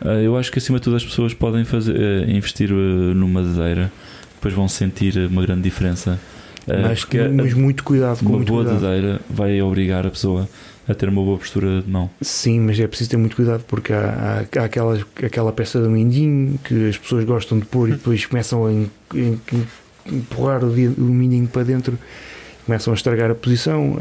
Ah, 0.00 0.14
Eu 0.14 0.36
acho 0.36 0.52
que 0.52 0.58
acima 0.58 0.78
de 0.78 0.84
tudo 0.84 0.94
as 0.94 1.04
pessoas 1.04 1.34
podem 1.34 1.64
fazer, 1.64 1.96
eh, 2.00 2.30
investir 2.30 2.70
eh, 2.70 2.74
numa 3.14 3.42
dadeira, 3.42 3.90
depois 4.36 4.54
vão 4.54 4.68
sentir 4.68 5.16
uma 5.28 5.42
grande 5.42 5.62
diferença. 5.62 6.20
Ah, 6.68 6.78
mas, 6.88 7.06
a- 7.18 7.28
mas 7.32 7.54
muito 7.54 7.82
cuidado, 7.84 8.18
com 8.20 8.26
uma 8.26 8.36
muito 8.36 8.52
boa 8.52 8.64
cuidado. 8.64 9.20
vai 9.28 9.60
obrigar 9.62 10.06
a 10.06 10.10
pessoa 10.10 10.48
a 10.88 10.94
ter 10.94 11.08
uma 11.08 11.22
boa 11.22 11.38
postura 11.38 11.82
de 11.82 11.88
mão. 11.90 12.10
Sim, 12.20 12.60
mas 12.60 12.78
é 12.80 12.86
preciso 12.86 13.10
ter 13.10 13.16
muito 13.16 13.36
cuidado 13.36 13.62
porque 13.68 13.92
há, 13.92 14.44
há, 14.56 14.60
há 14.60 14.64
aquelas, 14.64 15.04
aquela 15.24 15.52
peça 15.52 15.80
do 15.80 15.88
mindinho 15.90 16.58
que 16.64 16.88
as 16.88 16.98
pessoas 16.98 17.24
gostam 17.24 17.58
de 17.58 17.64
pôr 17.66 17.88
e 17.88 17.92
depois 17.92 18.26
começam 18.26 18.66
a 18.66 18.72
em- 18.72 18.90
em- 19.14 19.40
empurrar 20.06 20.64
o, 20.64 20.68
o 20.68 21.00
mindinho 21.04 21.46
para 21.46 21.62
dentro, 21.62 21.96
começam 22.66 22.92
a 22.92 22.96
estragar 22.96 23.30
a 23.30 23.34
posição. 23.34 23.96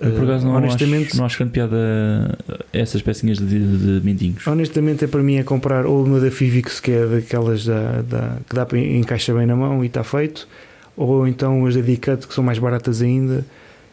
Eu, 0.00 0.10
por 0.12 0.24
acaso 0.24 0.46
não 0.46 0.54
honestamente, 0.56 1.08
acho, 1.08 1.16
não 1.18 1.24
acho 1.24 1.38
grande 1.38 1.52
piada 1.52 2.36
essas 2.72 3.00
pecinhas 3.00 3.38
de, 3.38 3.46
de 3.46 4.04
mindinhos. 4.04 4.44
honestamente 4.46 5.04
é 5.04 5.08
para 5.08 5.22
mim 5.22 5.36
é 5.36 5.42
comprar 5.44 5.86
ou 5.86 6.04
uma 6.04 6.18
da 6.20 6.30
Fivix 6.32 6.80
que 6.80 6.90
é 6.90 7.06
daquelas 7.06 7.64
da, 7.64 8.02
da- 8.02 8.36
que 8.48 8.54
dá 8.56 8.66
para 8.66 8.78
encaixar 8.78 9.36
bem 9.36 9.46
na 9.46 9.54
mão 9.54 9.84
e 9.84 9.86
está 9.86 10.02
feito, 10.02 10.48
ou 10.96 11.26
então 11.26 11.66
as 11.66 11.74
da 11.74 11.80
D-Cut 11.82 12.26
que 12.28 12.34
são 12.34 12.44
mais 12.44 12.58
baratas 12.58 13.02
ainda 13.02 13.44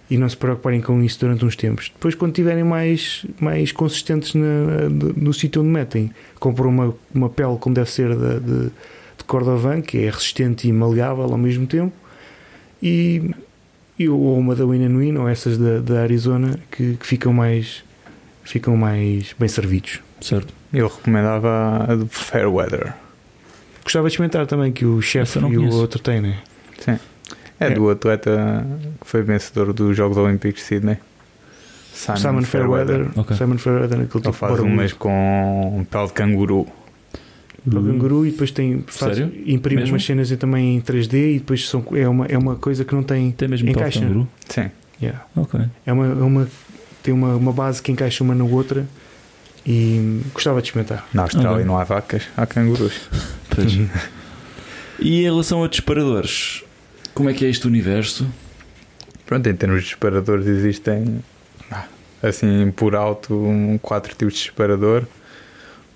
e 0.10 0.18
não 0.18 0.28
se 0.28 0.36
preocuparem 0.36 0.82
com 0.82 1.02
isso 1.02 1.20
durante 1.20 1.46
uns 1.46 1.56
tempos. 1.56 1.90
Depois, 1.94 2.14
quando 2.16 2.32
estiverem 2.32 2.64
mais, 2.66 3.26
mais 3.40 3.72
consistentes 3.72 4.34
na- 4.36 4.90
no, 4.90 5.14
no 5.16 5.34
sítio 5.34 5.62
onde 5.62 5.72
metem, 5.72 6.12
compram 6.40 6.70
uma, 6.70 6.94
uma 7.14 7.30
pele 7.30 7.58
como 7.60 7.74
deve 7.74 7.90
ser 7.90 8.14
da- 8.16 8.40
de, 8.40 8.64
de 8.66 9.24
Cordovan, 9.26 9.82
que 9.82 10.00
é 10.00 10.10
resistente 10.10 10.68
e 10.68 10.74
maleável 10.74 11.24
ao 11.24 11.38
mesmo 11.38 11.66
tempo, 11.66 11.94
e, 12.84 13.32
e 13.98 14.10
ou 14.10 14.38
uma 14.38 14.54
da 14.56 14.66
Win 14.66 14.86
Win, 14.98 15.18
ou 15.18 15.30
essas 15.30 15.58
da, 15.58 15.80
da 15.80 16.02
Arizona, 16.02 16.60
que, 16.72 16.96
que 16.98 17.06
ficam 17.08 17.32
mais 17.34 17.84
ficam 18.44 18.76
mais 18.76 19.34
bem 19.40 19.48
servidos. 19.48 20.02
Certo? 20.20 20.54
Eu 20.74 20.88
recomendava 20.88 21.86
a 21.88 21.96
do 21.96 22.08
Fairweather. 22.08 22.94
Gostava 23.84 24.08
de 24.08 24.14
experimentar 24.14 24.46
também 24.46 24.72
que 24.72 24.86
o 24.86 25.02
chefe 25.02 25.40
e 25.40 25.44
o 25.44 25.48
conheço. 25.56 25.78
outro 25.78 26.00
têm, 26.02 26.20
né? 26.22 26.40
É, 26.88 27.00
É. 27.60 27.70
do 27.72 27.90
atleta 27.90 28.66
que 29.02 29.08
foi 29.08 29.22
vencedor 29.22 29.72
dos 29.74 29.96
Jogos 29.96 30.18
Olímpicos 30.18 30.62
de 30.62 30.68
Sydney. 30.68 30.98
Simon, 31.94 32.18
Simon 32.18 32.42
Fairweather. 32.44 33.08
Ok. 33.16 33.36
Simon 33.38 33.58
Fairweather, 33.58 34.00
aquele 34.00 34.10
Ele 34.16 34.22
tipo 34.22 34.32
faz 34.34 34.60
um 34.60 34.70
mês 34.76 34.94
com 34.94 35.86
pele 35.92 36.08
de 36.08 36.14
canguru. 36.14 36.68
para 37.70 37.80
o 37.80 37.84
canguru 37.86 38.26
e 38.26 38.32
depois 38.32 38.50
tem 38.52 38.84
faz, 38.88 39.18
Sério? 39.18 39.32
imprime 39.46 39.82
Mesmo? 39.82 39.94
umas 39.96 40.04
cenas 40.06 40.32
também 40.38 40.78
em 40.78 40.82
3D 40.82 41.36
e 41.36 41.40
depois 41.40 41.68
são, 41.70 41.84
é, 41.94 42.08
uma, 42.08 42.26
é 42.26 42.38
uma 42.38 42.56
coisa 42.56 42.84
que 42.84 42.96
não 42.96 43.04
tem 43.04 43.30
Tem 43.32 43.48
mesmo 43.48 43.66
pele 43.66 43.76
de 43.76 43.80
Encaixa. 43.82 44.00
canguru? 44.00 44.28
Sim. 44.50 44.72
yeah. 45.02 45.24
Ok. 45.36 45.60
é 45.86 45.94
uma, 45.94 46.06
é 46.08 46.24
uma 46.24 46.48
tem 47.04 47.14
uma, 47.14 47.36
uma 47.36 47.52
base 47.54 47.82
que 47.84 47.92
encaixa 47.92 48.24
uma 48.24 48.34
na 48.34 48.44
outra 48.46 48.86
e 49.66 50.22
gostava 50.34 50.60
de 50.62 50.68
experimentar 50.70 51.08
Na 51.14 51.24
Austrália 51.24 51.52
Ok. 51.52 51.66
não 51.66 51.78
há 51.78 51.84
vacas, 51.84 52.24
há 52.36 52.46
cangurus. 52.48 53.00
Pois. 53.54 53.78
E 55.00 55.20
em 55.22 55.24
relação 55.24 55.64
a 55.64 55.68
disparadores, 55.68 56.64
como 57.14 57.30
é 57.30 57.34
que 57.34 57.46
é 57.46 57.50
este 57.50 57.68
universo? 57.68 58.28
Pronto, 59.26 59.48
em 59.48 59.56
termos 59.56 59.82
de 59.82 59.86
disparadores 59.88 60.46
existem 60.48 61.24
ah, 61.72 61.86
assim 62.22 62.72
por 62.76 62.96
alto 62.96 63.34
um, 63.34 63.78
quatro 63.78 64.14
tipos 64.16 64.34
de 64.34 64.40
disparador. 64.42 65.04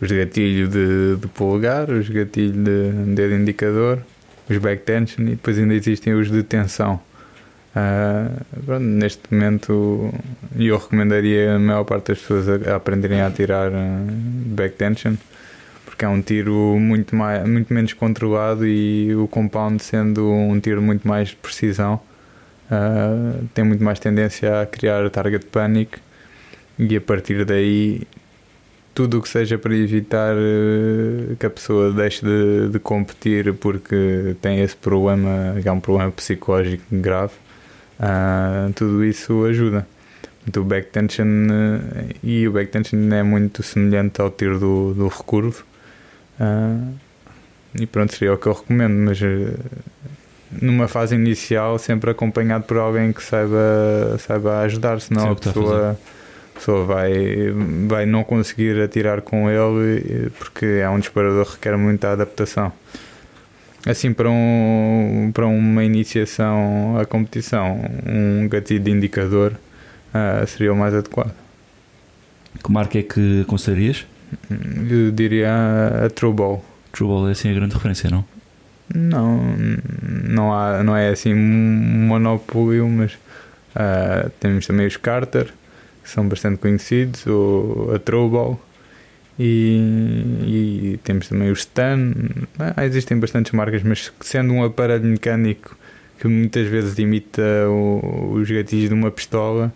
Os 0.01 0.09
de 0.09 0.18
gatilho 0.18 0.68
de, 0.68 1.16
de 1.16 1.28
polegar, 1.30 1.89
os 1.89 2.07
de 2.07 2.13
gatilho 2.13 2.63
de 2.63 3.13
dedo 3.16 3.34
indicador, 3.36 3.99
os 4.49 4.57
back 4.57 4.84
tension 4.84 5.26
e 5.26 5.32
depois 5.32 5.57
ainda 5.57 5.74
existem 5.74 6.13
os 6.13 6.30
de 6.30 6.43
tensão. 6.43 6.99
Ah, 7.76 8.30
pronto, 8.66 8.84
neste 8.84 9.22
momento 9.30 10.13
eu 10.57 10.78
recomendaria 10.78 11.55
a 11.55 11.59
maior 11.59 11.84
parte 11.84 12.09
das 12.09 12.20
pessoas 12.20 12.47
a, 12.47 12.74
a 12.74 12.76
aprenderem 12.76 13.22
a 13.22 13.30
tirar 13.30 13.72
ah, 13.74 13.99
back 14.47 14.76
tension 14.76 15.16
porque 15.95 16.03
é 16.03 16.09
um 16.09 16.21
tiro 16.21 16.77
muito, 16.77 17.15
mais, 17.15 17.47
muito 17.47 17.73
menos 17.73 17.93
controlado 17.93 18.67
e 18.67 19.15
o 19.15 19.29
compound 19.29 19.81
sendo 19.81 20.29
um 20.29 20.59
tiro 20.59 20.81
muito 20.81 21.07
mais 21.07 21.29
de 21.29 21.37
precisão 21.37 22.01
ah, 22.69 23.39
tem 23.53 23.63
muito 23.63 23.81
mais 23.81 23.97
tendência 23.97 24.61
a 24.61 24.65
criar 24.65 25.09
target 25.09 25.45
panic 25.45 25.97
e 26.77 26.97
a 26.97 27.01
partir 27.01 27.45
daí 27.45 28.01
tudo 28.93 29.19
o 29.19 29.21
que 29.21 29.29
seja 29.29 29.57
para 29.57 29.73
evitar 29.73 30.35
eh, 30.37 31.35
que 31.39 31.45
a 31.45 31.49
pessoa 31.49 31.91
deixe 31.91 32.25
de, 32.25 32.69
de 32.69 32.79
competir 32.79 33.53
porque 33.53 34.35
tem 34.41 34.61
esse 34.61 34.75
problema, 34.75 35.55
que 35.61 35.67
é 35.67 35.71
um 35.71 35.79
problema 35.81 36.11
psicológico 36.11 36.83
grave, 36.91 37.33
ah, 37.99 38.69
tudo 38.75 39.03
isso 39.03 39.45
ajuda. 39.45 39.87
O 40.55 40.63
back 40.63 40.91
tension 40.91 41.27
e 42.23 42.47
o 42.47 42.51
back 42.51 42.71
tension 42.71 43.11
é 43.13 43.23
muito 43.23 43.63
semelhante 43.63 44.21
ao 44.21 44.29
tiro 44.31 44.59
do, 44.59 44.93
do 44.93 45.07
recurvo. 45.07 45.63
Ah, 46.39 46.77
e 47.79 47.86
pronto, 47.86 48.13
seria 48.13 48.33
o 48.33 48.38
que 48.38 48.47
eu 48.47 48.53
recomendo, 48.53 48.93
mas 48.93 49.21
eh, 49.21 49.53
numa 50.61 50.88
fase 50.88 51.15
inicial 51.15 51.77
sempre 51.77 52.11
acompanhado 52.11 52.63
por 52.63 52.77
alguém 52.77 53.11
que 53.11 53.21
saiba, 53.21 54.17
saiba 54.19 54.59
ajudar, 54.61 55.01
senão 55.01 55.23
Sim, 55.23 55.31
a 55.31 55.36
pessoa, 55.36 55.91
a 55.91 56.57
pessoa 56.57 56.86
vai, 56.86 57.13
vai 57.88 58.05
não 58.05 58.23
conseguir 58.23 58.81
atirar 58.81 59.21
com 59.21 59.49
ele 59.49 60.27
eh, 60.27 60.29
porque 60.39 60.65
é 60.65 60.89
um 60.89 60.99
disparador 60.99 61.45
que 61.45 61.51
requer 61.53 61.77
muita 61.77 62.11
adaptação. 62.11 62.71
Assim, 63.86 64.13
para, 64.13 64.29
um, 64.29 65.29
para 65.31 65.45
uma 65.45 65.83
iniciação 65.83 66.97
à 66.99 67.05
competição, 67.05 67.79
um 68.07 68.47
gatilho 68.47 68.79
de 68.79 68.89
indicador 68.89 69.53
ah, 70.11 70.43
seria 70.47 70.73
o 70.73 70.75
mais 70.75 70.93
adequado. 70.93 71.33
Que 72.63 72.71
marca 72.71 72.97
é 72.97 73.03
que 73.03 73.41
aconselharias? 73.41 74.07
Eu 74.89 75.11
diria 75.11 75.51
a, 76.05 76.09
True 76.09 76.33
Ball. 76.33 76.63
True 76.91 77.07
Ball 77.09 77.27
é 77.29 77.31
assim 77.31 77.49
a 77.49 77.53
grande 77.53 77.73
referência, 77.73 78.09
não? 78.09 78.25
Não, 78.93 79.41
não, 80.27 80.53
há, 80.53 80.83
não 80.83 80.95
é 80.95 81.09
assim 81.09 81.33
um 81.33 82.07
monopólio, 82.07 82.88
mas 82.88 83.17
ah, 83.75 84.29
temos 84.39 84.67
também 84.67 84.86
os 84.86 84.95
Carter, 84.97 85.47
que 86.03 86.09
são 86.09 86.27
bastante 86.27 86.57
conhecidos, 86.57 87.25
ou 87.25 87.93
a 87.95 87.99
Trowball, 87.99 88.59
e, 89.38 90.93
e 90.93 90.99
temos 91.03 91.27
também 91.27 91.49
o 91.49 91.53
Stan. 91.53 92.13
Ah, 92.59 92.86
existem 92.86 93.17
bastantes 93.19 93.51
marcas, 93.51 93.83
mas 93.83 94.11
sendo 94.21 94.53
um 94.53 94.63
aparelho 94.63 95.03
mecânico 95.05 95.75
que 96.19 96.27
muitas 96.27 96.67
vezes 96.67 96.97
imita 96.97 97.41
o- 97.67 98.33
os 98.36 98.49
gatilhos 98.49 98.88
de 98.89 98.93
uma 98.93 99.11
pistola, 99.11 99.73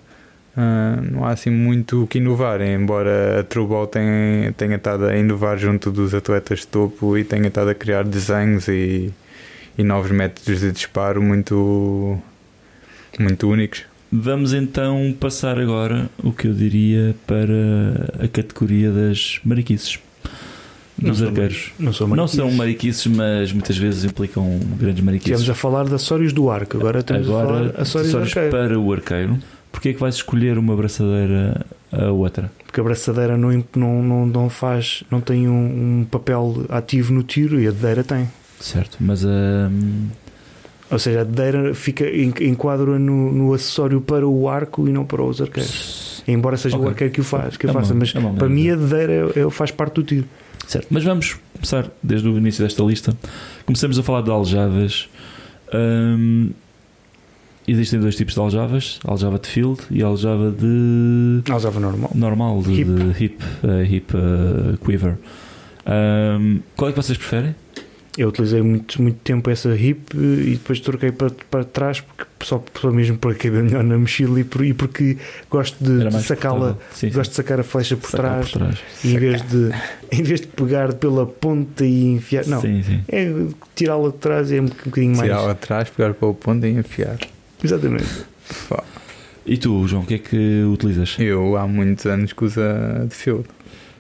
ah, 0.62 1.00
não 1.10 1.24
há 1.24 1.30
assim 1.32 1.50
muito 1.50 2.04
o 2.04 2.08
que 2.08 2.18
inovar, 2.18 2.60
embora 2.62 3.40
a 3.40 3.44
Trubal 3.46 3.88
tenha, 3.88 4.52
tenha 4.58 4.76
estado 4.76 5.06
a 5.06 5.16
inovar 5.16 5.58
junto 5.58 5.90
dos 5.90 6.14
atletas 6.14 6.60
de 6.60 6.68
topo 6.68 7.18
e 7.18 7.24
tenha 7.24 7.48
estado 7.48 7.70
a 7.70 7.74
criar 7.74 8.04
desenhos 8.04 8.68
e, 8.68 9.10
e 9.78 9.84
novos 9.86 10.12
métodos 10.12 10.60
de 10.60 10.70
disparo 10.74 11.22
muito, 11.22 12.20
muito 13.18 13.48
únicos. 13.50 13.84
Vamos 14.12 14.54
então 14.54 15.16
passar 15.18 15.58
agora 15.58 16.10
o 16.22 16.34
que 16.34 16.48
eu 16.50 16.54
diria 16.54 17.16
para 17.26 18.26
a 18.26 18.28
categoria 18.28 18.92
das 18.92 19.40
mariquices. 19.46 19.98
Não 21.02 21.12
Dos 21.12 21.20
são 21.20 21.28
arqueiros. 21.30 21.72
não 21.80 21.94
sou 21.94 22.08
Não 22.10 22.28
são 22.28 22.52
mariquices, 22.52 23.08
mas 23.08 23.54
muitas 23.54 23.78
vezes 23.78 24.04
implicam 24.04 24.60
grandes 24.78 25.02
mariquices. 25.02 25.40
Estivemos 25.40 25.50
a 25.58 25.62
falar 25.62 25.86
de 25.86 25.96
acessórios 25.96 26.34
do 26.34 26.50
arco, 26.50 26.76
agora 26.76 27.00
estamos 27.00 27.30
a 27.30 27.32
falar 27.32 27.44
Agora, 27.44 27.66
acessórios, 27.78 28.14
acessórios 28.14 28.38
arqueiro. 28.38 28.58
para 28.58 28.78
o 28.78 28.92
arqueiro. 28.92 29.40
Porquê 29.72 29.90
é 29.90 29.94
que 29.94 30.00
vais 30.00 30.16
escolher 30.16 30.58
uma 30.58 30.74
abraçadeira 30.74 31.66
a 31.92 32.12
outra? 32.12 32.52
Porque 32.66 32.80
a 32.80 32.84
braçadeira 32.84 33.38
não, 33.38 33.64
não, 33.76 34.04
não, 34.04 34.26
não 34.26 34.50
faz, 34.50 35.04
não 35.10 35.22
tem 35.22 35.48
um, 35.48 36.02
um 36.02 36.06
papel 36.10 36.66
ativo 36.70 37.14
no 37.14 37.24
tiro 37.24 37.60
e 37.60 37.68
a 37.68 37.72
dedeira 37.72 38.04
tem. 38.04 38.28
Certo, 38.60 38.98
mas 39.00 39.24
hum, 39.24 40.08
Ou 40.92 41.00
seja, 41.00 41.22
a 41.22 41.24
dedeira 41.24 41.74
fica, 41.74 42.04
en- 42.10 42.34
enquadra 42.42 42.98
no, 43.00 43.32
no 43.32 43.54
acessório 43.54 44.02
para 44.02 44.28
o 44.28 44.50
arco 44.50 44.88
e 44.88 44.92
não 44.92 45.06
para 45.06 45.24
os 45.24 45.40
arqueiros. 45.42 46.24
Embora 46.28 46.58
seja 46.58 46.76
Ok. 46.76 46.86
o 46.88 46.90
arqueiro 46.90 47.14
que 47.14 47.22
o 47.22 47.24
faz, 47.24 47.56
que 47.58 47.66
É 47.66 47.72
uma- 47.72 47.80
faça, 47.82 47.94
mas 47.94 48.14
é 48.14 48.20
uma 48.20 48.34
para 48.34 48.48
maneira 48.50 48.76
mim 48.78 48.84
a 48.84 48.88
dedeira 48.88 49.32
é- 49.36 49.40
é- 49.42 49.50
faz 49.50 49.72
parte 49.72 49.94
do 49.96 50.04
tiro. 50.04 50.26
Certo, 50.68 50.88
mas 50.92 51.04
vamos 51.04 51.38
começar 51.54 51.90
desde 52.04 52.28
o 52.28 52.38
início 52.38 52.64
desta 52.64 52.84
lista. 52.84 53.16
Começamos 53.66 53.98
a 53.98 54.04
falar 54.04 54.22
de 54.22 54.30
aljavas. 54.30 55.08
Hum, 55.74 56.52
existem 57.72 58.00
dois 58.00 58.16
tipos 58.16 58.34
de 58.34 58.40
aljavas: 58.40 59.00
aljava 59.06 59.40
de 59.40 59.48
field 59.48 59.80
e 59.92 60.02
aljava 60.04 60.52
de 60.52 61.42
Aljava 61.52 61.80
normal. 61.80 62.12
normal, 62.16 62.62
de 62.64 62.74
Hip. 62.82 62.90
de 62.92 63.24
hip, 63.24 63.44
eh, 63.64 63.84
hip 63.90 64.14
eh, 64.16 64.78
quiver. 64.86 65.18
Hum, 65.86 66.60
qual 66.76 66.90
é 66.90 66.94
que 66.94 67.02
vocês 67.02 67.18
preferem? 67.18 67.56
Eu 68.18 68.28
utilizei 68.30 68.62
muito, 68.62 69.02
muito 69.02 69.18
tempo 69.24 69.50
essa 69.50 69.74
hip 69.74 70.14
e 70.18 70.52
depois 70.54 70.80
troquei 70.82 71.10
para, 71.12 71.30
para 71.50 71.64
trás 71.64 72.02
porque 72.02 72.26
só, 72.44 72.62
só 72.82 72.92
mesmo 72.92 73.18
para 73.18 73.34
caber 73.34 73.64
melhor 73.64 73.82
na 73.84 73.98
mochila 73.98 74.40
e, 74.42 74.44
por, 74.44 74.66
e 74.66 74.74
porque 74.74 75.18
gosto 75.50 75.82
de, 75.82 76.10
de 76.10 76.22
sacá-la, 76.24 76.78
gosto 77.14 77.30
de 77.30 77.36
sacar 77.36 77.60
a 77.62 77.64
flecha 77.64 77.96
por. 77.96 78.10
Sacar 78.10 78.32
trás, 78.44 78.52
por 78.52 78.60
trás. 78.60 78.80
e 79.06 79.14
em 79.14 79.18
vez, 79.20 79.42
de, 79.44 79.72
em 80.12 80.24
vez 80.24 80.42
de 80.42 80.48
pegar 80.48 80.94
pela 80.96 81.26
ponta 81.26 81.86
e 81.86 82.08
enfiar. 82.08 82.46
Não, 82.46 82.60
Sim, 82.60 82.84
sim. 82.84 83.00
é 83.08 83.32
tirá-la 83.74 84.10
de 84.10 84.16
trás 84.18 84.52
é 84.52 84.60
um 84.60 84.66
bocadinho 84.66 85.16
mais. 85.16 85.22
Tirar 85.30 85.42
lá 85.42 85.52
atrás, 85.52 85.90
pegar 85.90 86.14
para 86.14 86.28
o 86.28 86.34
ponto 86.34 86.66
e 86.66 86.72
enfiar. 86.72 87.18
Exatamente. 87.64 88.06
Pá. 88.68 88.84
E 89.46 89.58
tu, 89.58 89.88
João, 89.88 90.04
o 90.04 90.06
que 90.06 90.14
é 90.16 90.18
que 90.20 90.64
utilizas? 90.72 91.16
Eu 91.20 91.58
há 91.58 91.68
muitos 91.68 92.06
anos 92.06 92.34
que 92.34 92.44
usa 92.46 93.06
de 93.10 93.16
field. 93.16 93.46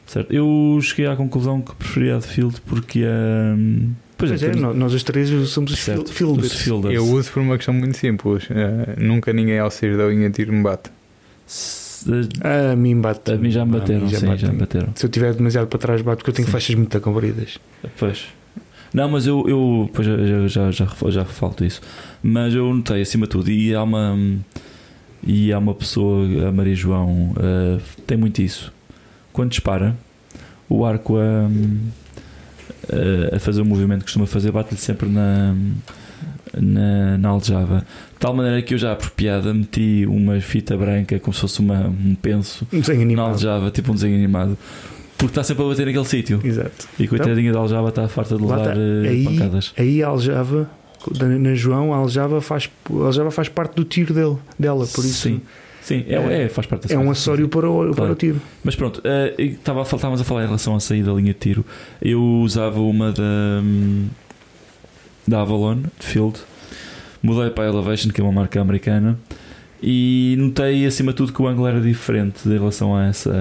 Certo. 0.05 0.31
Eu 0.33 0.79
cheguei 0.81 1.05
à 1.07 1.15
conclusão 1.15 1.61
que 1.61 1.75
preferia 1.75 2.15
a 2.15 2.19
de 2.19 2.27
field 2.27 2.59
porque 2.65 3.03
hum, 3.05 3.91
pois 4.17 4.31
Pois 4.31 4.43
é, 4.43 4.49
temos- 4.49 4.61
nó- 4.61 4.73
nós 4.73 4.93
os 4.93 5.03
três 5.03 5.29
somos 5.49 5.71
os 5.71 5.79
certo, 5.79 6.11
fil- 6.11 6.29
fielders. 6.33 6.53
os 6.53 6.61
fielders. 6.61 6.95
Eu 6.95 7.05
uso 7.05 7.31
por 7.31 7.41
uma 7.41 7.55
questão 7.57 7.73
muito 7.73 7.95
simples. 7.97 8.47
Eh, 8.49 8.95
nunca 8.99 9.31
ninguém 9.33 9.59
ao 9.59 9.69
sair 9.71 9.95
da 9.97 10.07
linha 10.07 10.29
de 10.29 10.35
tiro 10.35 10.51
me 10.53 10.63
bate. 10.63 10.89
Se- 11.45 12.09
A 12.71 12.75
mim 12.75 12.99
bate. 12.99 13.31
A 13.31 13.37
mim 13.37 13.51
já 13.51 13.65
me 13.65 13.75
A 13.75 13.79
bateram, 13.79 14.01
mim 14.01 14.07
sim, 14.09 14.15
já 14.15 14.19
me 14.21 14.35
bate. 14.35 14.55
bateram. 14.55 14.89
Se 14.95 15.05
eu 15.05 15.09
tiver 15.09 15.33
demasiado 15.33 15.67
para 15.67 15.79
trás, 15.79 16.01
bate 16.01 16.17
porque 16.17 16.29
eu 16.31 16.33
tenho 16.33 16.45
Sim. 16.47 16.51
flechas 16.51 16.75
muito 16.75 17.01
compridas. 17.01 17.59
Pois. 17.97 18.25
Não, 18.93 19.07
mas 19.09 19.27
eu, 19.27 19.47
eu 19.47 19.89
pois 19.93 20.07
já, 20.07 20.47
já, 20.47 20.71
já, 20.71 21.09
já, 21.09 21.25
falto 21.25 21.63
isso. 21.63 21.81
Mas 22.23 22.53
eu 22.53 22.73
notei 22.73 23.01
acima 23.01 23.25
de 23.25 23.31
tudo. 23.31 23.51
E 23.51 23.73
há 23.73 23.83
uma, 23.83 24.17
e 25.25 25.53
há 25.53 25.59
uma 25.59 25.73
pessoa, 25.73 26.47
a 26.47 26.51
Maria 26.51 26.75
João, 26.75 27.33
eh, 27.39 27.79
tem 28.07 28.17
muito 28.17 28.41
isso. 28.41 28.73
Quando 29.31 29.51
dispara, 29.51 29.95
o 30.67 30.85
arco 30.85 31.17
a, 31.17 31.49
a, 33.33 33.35
a 33.35 33.39
fazer 33.39 33.61
o 33.61 33.65
movimento 33.65 33.99
que 33.99 34.05
costuma 34.05 34.25
fazer, 34.25 34.51
bate-lhe 34.51 34.79
sempre 34.79 35.07
na, 35.07 35.55
na, 36.57 37.17
na 37.17 37.29
aljava. 37.29 37.79
De 38.13 38.19
tal 38.19 38.33
maneira 38.33 38.61
que 38.61 38.73
eu 38.73 38.77
já 38.77 38.93
apropriada 38.93 39.53
meti 39.53 40.05
uma 40.07 40.39
fita 40.41 40.75
branca 40.77 41.19
como 41.19 41.33
se 41.33 41.41
fosse 41.41 41.59
uma, 41.59 41.87
um 41.87 42.15
penso 42.15 42.67
Um 42.73 43.15
na 43.15 43.23
aljava, 43.23 43.71
tipo 43.71 43.91
um 43.91 43.95
desenho 43.95 44.15
animado. 44.15 44.57
Porque 45.19 45.27
está 45.31 45.43
sempre 45.43 45.63
a 45.63 45.67
bater 45.67 45.85
naquele 45.85 46.05
sítio. 46.05 46.39
Exato. 46.43 46.87
E 46.97 47.07
coitadinha 47.07 47.51
da 47.53 47.59
aljava 47.59 47.89
está 47.89 48.07
farta 48.07 48.35
de 48.35 48.41
levar 48.41 48.75
eh, 48.75 49.07
Aí- 49.09 49.23
pancadas. 49.25 49.73
Aí 49.77 50.01
a 50.01 50.07
aljava, 50.07 50.67
na, 51.19 51.53
João, 51.53 51.93
a 51.93 51.97
aljava 51.97 52.41
faz, 52.41 52.67
a 52.89 53.05
aljava 53.05 53.29
faz 53.29 53.47
parte 53.49 53.75
do 53.75 53.83
tiro 53.83 54.13
dele, 54.13 54.37
dela, 54.57 54.87
por 54.87 55.03
isso 55.05 55.13
Sim, 55.29 55.41
sim 55.81 56.05
é, 56.07 56.15
É- 56.15 56.43
é, 56.45 56.49
faz 56.49 56.65
parte 56.65 56.87
da 56.87 56.95
é 56.95 56.97
um 56.97 57.11
acessório 57.11 57.47
para 57.49 57.69
o, 57.69 57.85
para 57.87 57.93
Claro. 57.95 58.11
o 58.13 58.15
tiro. 58.15 58.41
Mas 58.63 58.75
pronto, 58.77 59.01
eh, 59.03 59.35
e 59.37 59.57
a 59.61 59.73
fal- 59.73 59.81
estávamos 59.83 60.21
a 60.21 60.23
falar 60.23 60.43
em 60.43 60.47
relação 60.47 60.73
à 60.75 60.79
saída 60.79 61.11
da 61.11 61.17
linha 61.17 61.33
de 61.33 61.39
tiro. 61.39 61.65
Eu 62.01 62.21
usava 62.23 62.79
uma 62.79 63.11
da, 63.11 63.61
da 65.27 65.41
Avalon, 65.41 65.81
de 65.99 66.05
Field. 66.05 66.39
Mudei 67.21 67.49
para 67.49 67.65
a 67.65 67.67
Elevation, 67.67 68.09
que 68.09 68.21
é 68.21 68.23
uma 68.23 68.31
marca 68.31 68.61
americana. 68.61 69.17
E 69.81 70.35
notei 70.37 70.85
acima 70.85 71.11
de 71.13 71.17
tudo 71.17 71.31
que 71.31 71.41
o 71.41 71.47
ângulo 71.47 71.65
era 71.67 71.79
diferente 71.79 72.47
em 72.47 72.51
relação 72.51 72.95
a 72.95 73.05
essa 73.05 73.31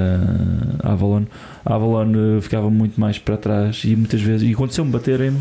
a 0.83 0.93
Avalon. 0.93 1.25
A 1.69 1.75
Avalon 1.75 2.39
eh, 2.39 2.41
ficava 2.41 2.71
muito 2.71 2.99
mais 2.99 3.19
para 3.19 3.37
trás 3.37 3.83
e 3.85 3.95
muitas 3.95 4.23
vezes. 4.23 4.49
E 4.49 4.55
aconteceu-me 4.55 4.91
baterem-me. 4.91 5.41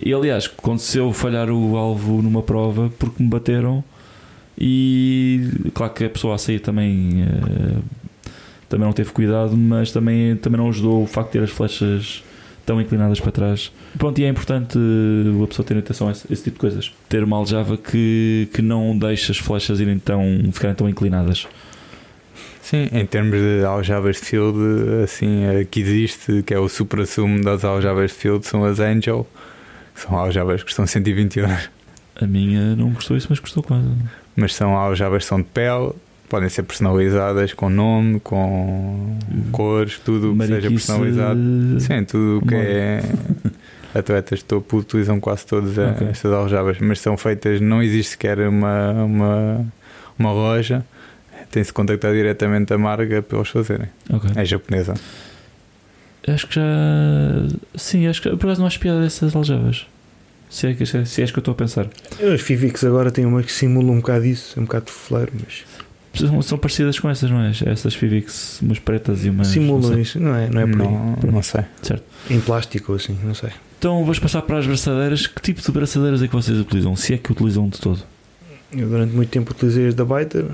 E 0.00 0.12
aliás, 0.12 0.50
aconteceu 0.58 1.12
falhar 1.12 1.50
o 1.50 1.76
alvo 1.76 2.20
numa 2.20 2.42
prova 2.42 2.90
porque 2.98 3.22
me 3.22 3.28
bateram. 3.28 3.84
E 4.58 5.70
claro 5.72 5.92
que 5.94 6.04
a 6.04 6.10
pessoa 6.10 6.34
a 6.34 6.38
sair 6.38 6.58
também 6.58 7.22
eh, 7.22 7.78
também 8.68 8.86
não 8.86 8.92
teve 8.92 9.12
cuidado, 9.12 9.56
mas 9.56 9.92
também, 9.92 10.34
também 10.36 10.58
não 10.58 10.68
ajudou 10.68 11.04
o 11.04 11.06
facto 11.06 11.28
de 11.28 11.32
ter 11.34 11.44
as 11.44 11.50
flechas 11.50 12.24
tão 12.66 12.80
inclinadas 12.80 13.20
para 13.20 13.30
trás. 13.30 13.72
Pronto, 13.98 14.18
e 14.20 14.24
é 14.24 14.28
importante 14.28 14.78
eh, 14.78 15.44
a 15.44 15.46
pessoa 15.46 15.64
ter 15.64 15.78
atenção 15.78 16.08
a 16.08 16.10
esse, 16.10 16.32
esse 16.32 16.42
tipo 16.42 16.54
de 16.54 16.60
coisas. 16.60 16.92
Ter 17.08 17.22
uma 17.22 17.36
aljava 17.36 17.76
que, 17.76 18.48
que 18.52 18.62
não 18.62 18.98
deixe 18.98 19.30
as 19.30 19.38
flechas 19.38 19.78
irem 19.78 19.98
tão, 20.00 20.22
ficarem 20.52 20.74
tão 20.74 20.88
inclinadas. 20.88 21.46
Sim, 22.70 22.88
em 22.92 23.04
termos 23.04 23.38
de 23.40 23.64
aljavas 23.64 24.16
de 24.16 24.22
field, 24.22 24.58
assim, 25.02 25.44
a 25.48 25.64
que 25.64 25.80
existe, 25.80 26.42
que 26.44 26.54
é 26.54 26.58
o 26.58 26.68
supra-sumo 26.68 27.42
das 27.42 27.64
aljavas 27.64 28.12
de 28.12 28.16
field, 28.16 28.46
são 28.46 28.64
as 28.64 28.78
Angel, 28.78 29.26
que 29.94 30.00
são 30.02 30.16
aljavas 30.18 30.60
que 30.60 30.66
custam 30.66 30.86
120 30.86 31.38
euros, 31.40 31.70
A 32.20 32.26
minha 32.26 32.76
não 32.76 32.90
gostou 32.90 33.16
isso, 33.16 33.26
mas 33.30 33.38
gostou 33.40 33.62
quase. 33.62 33.88
mas 34.36 34.54
são 34.54 34.76
aljavas 34.76 35.24
que 35.24 35.28
são 35.28 35.38
de 35.38 35.48
pele, 35.48 35.90
podem 36.28 36.48
ser 36.48 36.62
personalizadas 36.62 37.52
com 37.54 37.68
nome, 37.68 38.20
com 38.20 39.16
cores, 39.50 39.98
tudo 39.98 40.32
o 40.32 40.38
que 40.38 40.46
seja 40.46 40.52
Mariquice, 40.60 40.86
personalizado. 40.86 41.40
Sim, 41.80 42.04
tudo 42.04 42.38
o 42.38 42.46
que 42.46 42.54
é. 42.54 43.02
Atletas 43.92 44.38
de 44.38 44.44
topo 44.44 44.76
utilizam 44.76 45.18
quase 45.18 45.44
todas 45.44 45.76
a- 45.76 45.90
Ok. 45.90 46.06
estas 46.08 46.32
aljavas, 46.32 46.78
mas 46.78 47.00
são 47.00 47.16
feitas, 47.16 47.60
não 47.60 47.82
existe 47.82 48.12
sequer 48.12 48.38
uma, 48.46 48.92
uma, 49.02 49.66
uma 50.16 50.32
loja, 50.32 50.84
tem-se 51.50 51.68
de 51.68 51.74
contactar 51.74 52.12
diretamente 52.12 52.72
a 52.72 52.78
marca 52.78 53.22
para 53.22 53.38
eles 53.38 53.48
fazerem. 53.48 53.88
Ok. 54.10 54.30
É 54.34 54.44
japonesa. 54.44 54.94
Acho 56.26 56.46
que 56.46 56.54
já. 56.54 56.62
Sim, 57.74 58.06
acho 58.06 58.22
que 58.22 58.30
por 58.30 58.46
acaso 58.46 58.60
não 58.60 58.66
acho 58.66 58.78
piada 58.78 59.00
dessas 59.00 59.34
aljavas. 59.34 59.86
Se 60.48 60.66
é, 60.66 60.74
que, 60.74 60.84
se 60.84 60.96
é 60.96 61.00
é 61.24 61.26
que 61.28 61.38
eu 61.38 61.40
estou 61.40 61.52
a 61.52 61.54
pensar. 61.54 61.86
As 62.34 62.40
Fivix 62.40 62.82
agora 62.82 63.10
têm 63.12 63.24
uma 63.24 63.40
que 63.42 63.52
simula 63.52 63.92
um 63.92 63.96
bocado 64.00 64.26
isso, 64.26 64.58
é 64.58 64.60
um 64.60 64.64
bocado 64.64 64.86
de 64.86 64.90
fleiro, 64.90 65.32
mas 65.44 65.64
São, 66.12 66.42
são 66.42 66.58
parecidas 66.58 66.98
com 66.98 67.08
essas, 67.08 67.30
não 67.30 67.40
é? 67.40 67.52
Essas 67.66 67.94
Fivix, 67.94 68.60
umas 68.60 68.80
pretas 68.80 69.24
e 69.24 69.30
umas. 69.30 69.46
não 69.46 69.54
simulam 69.54 70.00
isso, 70.00 70.18
não 70.18 70.34
é? 70.34 70.50
Não 70.50 70.60
é 70.60 70.66
por 70.66 70.82
aí. 70.82 70.88
não, 70.88 71.16
não 71.34 71.42
sei. 71.42 71.64
Em 72.28 72.40
plástico 72.40 72.92
ou 72.92 72.96
assim, 72.96 73.16
não 73.22 73.34
sei. 73.34 73.50
Então 73.78 74.00
vamos 74.00 74.18
passar 74.18 74.42
para 74.42 74.58
as 74.58 74.66
braçadeiras. 74.66 75.26
Que 75.28 75.40
tipo 75.40 75.62
de 75.62 75.70
braçadeiras 75.70 76.20
é 76.20 76.26
que 76.26 76.34
vocês 76.34 76.58
utilizam? 76.58 76.96
Se 76.96 77.14
é 77.14 77.18
que 77.18 77.30
utilizam 77.30 77.68
de 77.68 77.78
todo? 77.78 78.02
Eu 78.76 78.88
durante 78.88 79.14
muito 79.14 79.30
tempo 79.30 79.50
utilizei 79.50 79.88
as 79.88 79.94
da 79.94 80.04
Baiter, 80.04 80.46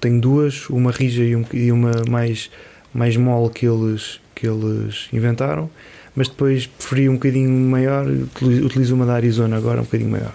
tenho 0.00 0.20
duas, 0.20 0.68
uma 0.70 0.90
rija 0.90 1.22
e, 1.22 1.36
um- 1.36 1.44
e 1.52 1.70
uma 1.70 1.92
mais, 2.08 2.50
mais 2.92 3.16
mole 3.16 3.50
que 3.52 3.64
eles, 3.66 4.18
que 4.34 4.46
eles 4.46 5.06
inventaram, 5.12 5.70
mas 6.16 6.28
depois 6.28 6.66
preferi 6.66 7.08
um 7.08 7.14
bocadinho 7.14 7.50
maior, 7.50 8.06
utilizo 8.06 8.66
utilizo 8.66 8.94
uma 8.96 9.06
da 9.06 9.14
Arizona 9.14 9.56
agora, 9.56 9.80
um 9.80 9.84
bocadinho 9.84 10.10
maior. 10.10 10.34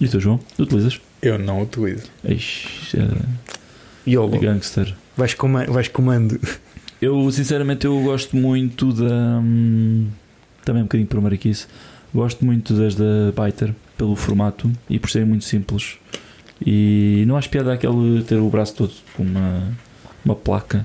E 0.00 0.08
tu, 0.08 0.18
João? 0.18 0.40
Utilizas? 0.58 1.00
Eu 1.20 1.38
não 1.38 1.62
utilizo. 1.62 2.04
Ixi, 2.24 2.98
é, 2.98 3.08
YOLO, 4.10 4.34
é 4.34 4.38
gangster. 4.38 4.92
vais, 5.16 5.34
coma 5.34 5.64
vais 5.66 5.86
comando. 5.86 6.40
Eu, 7.00 7.30
sinceramente, 7.30 7.84
eu 7.86 8.00
gosto 8.02 8.36
muito 8.36 8.92
da. 8.92 9.38
hum, 9.40 10.08
também 10.64 10.82
um 10.82 10.86
bocadinho 10.86 11.08
por 11.08 11.20
mariquice. 11.20 11.66
Gosto 12.12 12.44
muito 12.44 12.74
das 12.74 12.94
da 12.96 13.32
Biter, 13.44 13.74
pelo 13.96 14.14
formato 14.16 14.70
e 14.90 14.98
por 14.98 15.08
serem 15.10 15.26
muito 15.28 15.44
simples. 15.44 15.96
E 16.66 17.24
não 17.26 17.36
acho 17.36 17.48
piada 17.50 17.72
aquele 17.72 18.22
ter 18.22 18.36
o 18.36 18.48
braço 18.48 18.74
todo 18.74 18.92
com 19.14 19.22
uma, 19.22 19.72
uma 20.24 20.34
placa. 20.36 20.84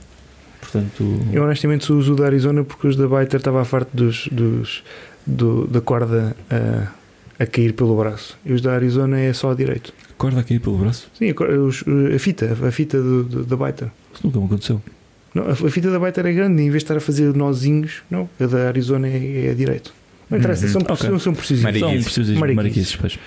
Portanto, 0.62 1.20
Eu 1.32 1.44
honestamente 1.44 1.92
uso 1.94 2.14
o 2.14 2.16
da 2.16 2.26
Arizona 2.26 2.64
porque 2.64 2.88
os 2.88 2.96
da 2.96 3.08
Baiter 3.08 3.38
estava 3.40 3.62
à 3.62 3.66
farto 3.66 3.90
dos, 3.96 4.28
dos, 4.32 4.84
do- 5.26 5.66
da 5.68 5.80
corda 5.80 6.36
a, 6.50 6.88
a 7.44 7.46
cair 7.46 7.74
pelo 7.74 7.96
braço. 7.98 8.38
E 8.46 8.52
os 8.54 8.62
da 8.62 8.74
Arizona 8.74 9.20
é 9.20 9.32
só 9.34 9.52
a 9.52 9.56
direito. 9.56 9.94
corda 10.18 10.40
aqui 10.42 10.60
pelo 10.60 10.78
braço. 10.78 11.10
Sim, 11.18 11.30
a, 11.32 12.16
a 12.16 12.20
fita, 12.20 12.58
a 12.68 12.72
fita 12.72 13.02
do, 13.02 13.24
do- 13.24 13.44
da 13.46 13.56
Baiter. 13.56 13.90
Isso 14.14 14.26
nunca 14.26 14.40
me 14.40 14.46
aconteceu. 14.46 14.82
Não, 15.34 15.44
a 15.48 15.52
a 15.52 15.56
fita 15.56 15.92
da 15.92 16.00
Baiter 16.00 16.26
é 16.26 16.34
grande, 16.34 16.62
em 16.64 16.70
vez 16.70 16.82
de 16.84 16.86
estar 16.86 16.98
a 16.98 17.00
fazer 17.00 17.34
nozinhos, 17.36 18.02
não, 18.10 18.28
a 18.40 18.46
da 18.46 18.68
Arizona 18.68 19.08
é, 19.08 19.46
é 19.48 19.52
a 19.52 19.54
direito. 19.54 19.94
Não 20.30 20.38
interessa, 20.38 20.66
Uhum. 20.66 20.72
são, 20.74 20.82
Ok. 20.90 21.10
não 21.10 21.20
são 21.20 21.34
precisos. 21.34 21.64
Mariquices. 21.64 21.94
São 21.94 22.04
precisos 22.04 22.38
Mariquices. 22.38 22.56
mariquices, 22.56 22.96
pois. 22.98 23.20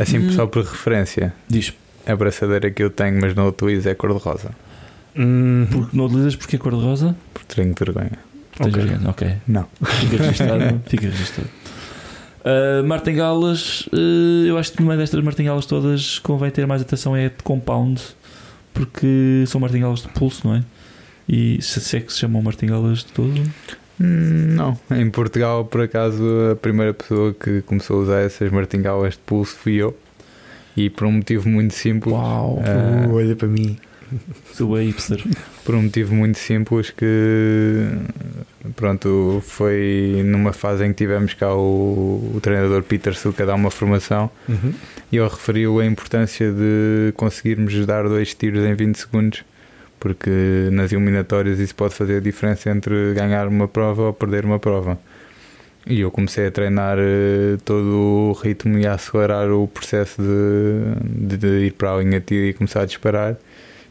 Assim, 0.00 0.18
Hum. 0.18 0.32
só 0.32 0.46
por 0.46 0.64
referência, 0.64 1.32
Diz, 1.46 1.72
a 2.08 2.16
braçadeira 2.16 2.70
que 2.70 2.82
eu 2.82 2.90
tenho, 2.90 3.20
mas 3.20 3.34
não 3.34 3.48
utilizo, 3.48 3.88
é 3.88 3.94
cor-de-rosa. 3.94 4.50
Hum, 5.16 5.66
porque 5.70 5.96
não 5.96 6.06
utilizas 6.06 6.36
porque 6.36 6.56
é 6.56 6.58
cor-de-rosa? 6.58 7.14
Porque 7.34 7.54
tenho 7.54 7.74
vergonha. 7.78 8.12
Tens 8.56 8.68
Ok. 8.72 8.82
vergonha, 8.82 9.10
ok. 9.10 9.34
Não. 9.46 9.66
Fica 9.84 10.16
registado. 10.24 10.80
fica 10.86 11.06
registado. 11.06 11.48
Uh, 12.40 12.86
martingalas, 12.86 13.86
uh, 13.92 14.46
eu 14.46 14.56
acho 14.56 14.72
que 14.72 14.80
no 14.80 14.86
meio 14.86 14.98
destas 14.98 15.22
martingalas 15.22 15.66
todas 15.66 16.18
convém 16.20 16.50
ter 16.50 16.66
mais 16.66 16.80
atenção 16.80 17.14
é 17.16 17.28
de 17.28 17.42
compound, 17.42 18.00
porque 18.72 19.44
são 19.46 19.60
martingalas 19.60 20.02
de 20.02 20.08
pulso, 20.08 20.46
não 20.46 20.54
é? 20.54 20.62
E 21.28 21.60
se, 21.60 21.80
se 21.80 21.96
é 21.96 22.00
que 22.00 22.12
se 22.12 22.20
chamam 22.20 22.40
martingalas 22.42 22.98
de 23.00 23.06
todo, 23.06 23.42
Hum, 24.00 24.54
Não. 24.54 24.78
Em 24.92 25.10
Portugal, 25.10 25.64
por 25.64 25.80
acaso, 25.80 26.22
a 26.52 26.54
primeira 26.54 26.94
pessoa 26.94 27.34
que 27.34 27.62
começou 27.62 27.98
a 27.98 28.02
usar 28.04 28.20
essas 28.20 28.48
martingalas 28.52 29.14
de 29.14 29.18
pulso 29.26 29.56
fui 29.56 29.74
eu. 29.74 29.96
E 30.78 30.88
por 30.90 31.06
um 31.06 31.12
motivo 31.12 31.48
muito 31.48 31.74
simples. 31.74 32.12
uau, 32.14 32.58
uh, 32.58 33.12
olha 33.14 33.34
para 33.34 33.48
mim. 33.48 33.76
sou 34.54 34.76
a 34.76 34.80
hipster. 34.80 35.22
Por 35.64 35.74
um 35.74 35.82
motivo 35.82 36.14
muito 36.14 36.38
simples 36.38 36.90
que 36.90 37.84
pronto, 38.76 39.42
foi 39.46 40.22
numa 40.24 40.52
fase 40.52 40.84
em 40.84 40.88
que 40.88 40.94
tivemos 40.94 41.34
cá 41.34 41.52
o, 41.54 42.32
o 42.34 42.40
treinador 42.40 42.82
Peter 42.82 43.14
Suca 43.14 43.42
a 43.42 43.46
dar 43.46 43.54
uma 43.54 43.70
formação 43.70 44.30
Uhum. 44.48 44.72
e 45.12 45.16
ele 45.16 45.28
referiu 45.28 45.80
a 45.80 45.84
importância 45.84 46.50
de 46.50 47.12
conseguirmos 47.16 47.84
dar 47.86 48.04
dois 48.08 48.32
tiros 48.34 48.64
em 48.64 48.74
20 48.74 48.96
segundos, 48.96 49.44
porque 50.00 50.30
nas 50.72 50.92
eliminatórias 50.92 51.58
isso 51.58 51.74
pode 51.74 51.94
fazer 51.94 52.16
a 52.16 52.20
diferença 52.20 52.70
entre 52.70 53.12
ganhar 53.14 53.46
uma 53.48 53.68
prova 53.68 54.04
ou 54.04 54.12
perder 54.12 54.44
uma 54.44 54.58
prova. 54.58 54.98
E 55.88 56.00
eu 56.00 56.10
comecei 56.10 56.46
a 56.46 56.50
treinar 56.50 56.98
eh, 56.98 57.56
todo 57.64 58.30
o 58.30 58.32
ritmo 58.32 58.78
e 58.78 58.86
a 58.86 58.92
acelerar 58.94 59.50
o 59.50 59.66
processo 59.66 60.20
de, 60.20 61.36
de, 61.38 61.66
ir 61.66 61.72
para 61.72 61.94
a 61.94 61.98
linha 61.98 62.20
de 62.20 62.50
e 62.50 62.52
começar 62.52 62.82
a 62.82 62.84
disparar. 62.86 63.36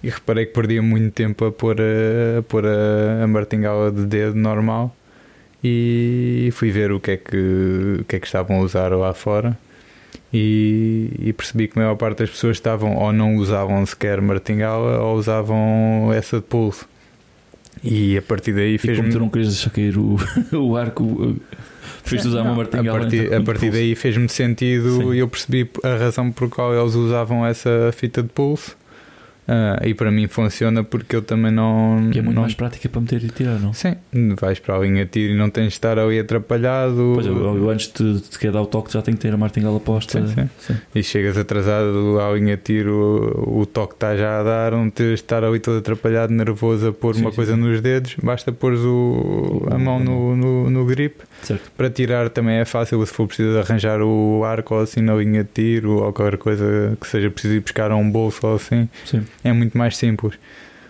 E 0.03 0.09
reparei 0.09 0.45
que 0.45 0.53
perdia 0.53 0.81
muito 0.81 1.11
tempo 1.11 1.45
a 1.45 1.51
pôr 1.51 1.77
a, 1.81 2.39
a, 2.39 2.43
pôr 2.43 2.65
a, 2.67 3.23
a 3.23 3.27
martingala 3.27 3.91
de 3.91 4.05
dedo 4.05 4.35
normal. 4.35 4.95
E 5.63 6.49
fui 6.53 6.69
ver 6.69 6.91
o 6.91 6.99
que 6.99 7.11
é 7.11 7.17
que, 7.17 7.97
o 8.01 8.05
que, 8.05 8.15
é 8.17 8.19
que 8.19 8.27
estavam 8.27 8.57
a 8.57 8.59
usar 8.61 8.91
lá 8.93 9.13
fora 9.13 9.57
e, 10.31 11.09
e 11.19 11.33
percebi 11.33 11.67
que 11.67 11.79
a 11.79 11.81
maior 11.81 11.95
parte 11.95 12.19
das 12.19 12.29
pessoas 12.29 12.57
estavam 12.57 12.95
ou 12.95 13.11
não 13.11 13.35
usavam 13.37 13.85
sequer 13.85 14.21
martingala 14.21 14.99
ou 14.99 15.17
usavam 15.17 16.11
essa 16.13 16.37
de 16.37 16.43
pulso. 16.43 16.87
E 17.83 18.17
a 18.17 18.21
partir 18.21 18.53
daí 18.53 18.75
E 18.75 18.95
como 18.95 19.09
tu 19.09 19.19
não 19.19 19.29
querias 19.29 19.53
deixar 19.53 19.69
cair 19.69 19.97
o, 19.97 20.17
o 20.53 20.75
arco, 20.75 21.35
fez 22.03 22.25
usar 22.25 22.41
uma 22.41 22.49
Não, 22.49 22.55
martingala. 22.57 22.97
A 22.97 23.01
partir, 23.01 23.25
então, 23.25 23.37
a 23.39 23.43
partir 23.43 23.71
daí 23.71 23.95
fez-me 23.95 24.29
sentido 24.29 25.13
e 25.13 25.19
eu 25.19 25.27
percebi 25.27 25.69
a 25.83 25.95
razão 25.95 26.31
por 26.31 26.49
qual 26.49 26.73
eles 26.73 26.95
usavam 26.95 27.45
essa 27.45 27.91
fita 27.93 28.23
de 28.23 28.29
pulso. 28.29 28.75
Ah, 29.47 29.79
e 29.85 29.93
para 29.93 30.11
mim 30.11 30.27
funciona 30.27 30.83
porque 30.83 31.15
eu 31.15 31.21
também 31.21 31.51
não. 31.51 32.09
Que 32.11 32.19
é 32.19 32.21
muito 32.21 32.35
não 32.35 32.41
mais 32.41 32.53
prática 32.53 32.89
para 32.89 32.99
meter 32.99 33.23
e 33.23 33.29
tirar, 33.29 33.59
não? 33.59 33.73
Sim, 33.73 33.95
vais 34.39 34.59
para 34.59 34.75
a 34.75 34.79
linha 34.79 35.05
de 35.05 35.11
tiro 35.11 35.33
e 35.33 35.37
não 35.37 35.49
tens 35.49 35.67
de 35.67 35.73
estar 35.73 35.97
ali 35.97 36.19
atrapalhado. 36.19 37.13
Pois 37.15 37.25
eu, 37.25 37.55
eu 37.55 37.69
antes 37.69 37.91
de, 37.93 38.21
de 38.21 38.37
querer 38.37 38.51
dar 38.51 38.61
o 38.61 38.65
toque 38.65 38.91
já 38.91 39.01
tenho 39.01 39.15
que 39.15 39.21
ter 39.23 39.33
a 39.33 39.37
martingala 39.37 39.79
posta. 39.79 40.25
Sim, 40.27 40.49
sim. 40.59 40.75
E 40.93 41.01
chegas 41.01 41.37
atrasado 41.37 42.19
à 42.19 42.33
linha 42.33 42.57
de 42.57 42.63
tiro, 42.63 43.45
o 43.47 43.65
toque 43.65 43.93
está 43.93 44.17
já 44.17 44.41
a 44.41 44.43
dar, 44.43 44.71
não 44.73 44.89
tens 44.89 45.07
de 45.07 45.13
estar 45.13 45.43
ali 45.43 45.59
todo 45.59 45.77
atrapalhado, 45.77 46.33
nervoso 46.33 46.89
a 46.89 46.93
pôr 46.93 47.15
Sim, 47.15 47.21
uma 47.21 47.29
sim, 47.29 47.35
coisa 47.35 47.55
sim. 47.55 47.61
nos 47.61 47.79
dedos, 47.79 48.15
basta 48.21 48.51
pôr 48.51 48.73
o, 48.73 49.65
a 49.71 49.77
mão 49.77 49.99
no, 49.99 50.35
no, 50.35 50.69
no 50.69 50.85
grip. 50.85 51.21
Certo. 51.43 51.71
Para 51.77 51.89
tirar 51.89 52.29
também 52.29 52.57
é 52.57 52.65
fácil, 52.65 53.05
se 53.05 53.13
for 53.13 53.27
preciso 53.27 53.57
arranjar 53.59 54.01
o 54.01 54.43
arco 54.43 54.75
ou 54.75 54.81
assim 54.81 55.01
na 55.01 55.15
linha 55.15 55.43
de 55.43 55.49
tiro 55.53 56.03
ou 56.03 56.11
qualquer 56.11 56.37
coisa 56.37 56.97
que 56.99 57.07
seja 57.07 57.29
preciso 57.29 57.53
ir 57.53 57.59
buscar 57.61 57.91
a 57.91 57.95
um 57.95 58.09
bolso 58.09 58.45
ou 58.45 58.55
assim, 58.55 58.89
Sim. 59.05 59.23
É 59.47 59.53
muito 59.53 59.77
mais 59.77 59.95
simples. 59.97 60.37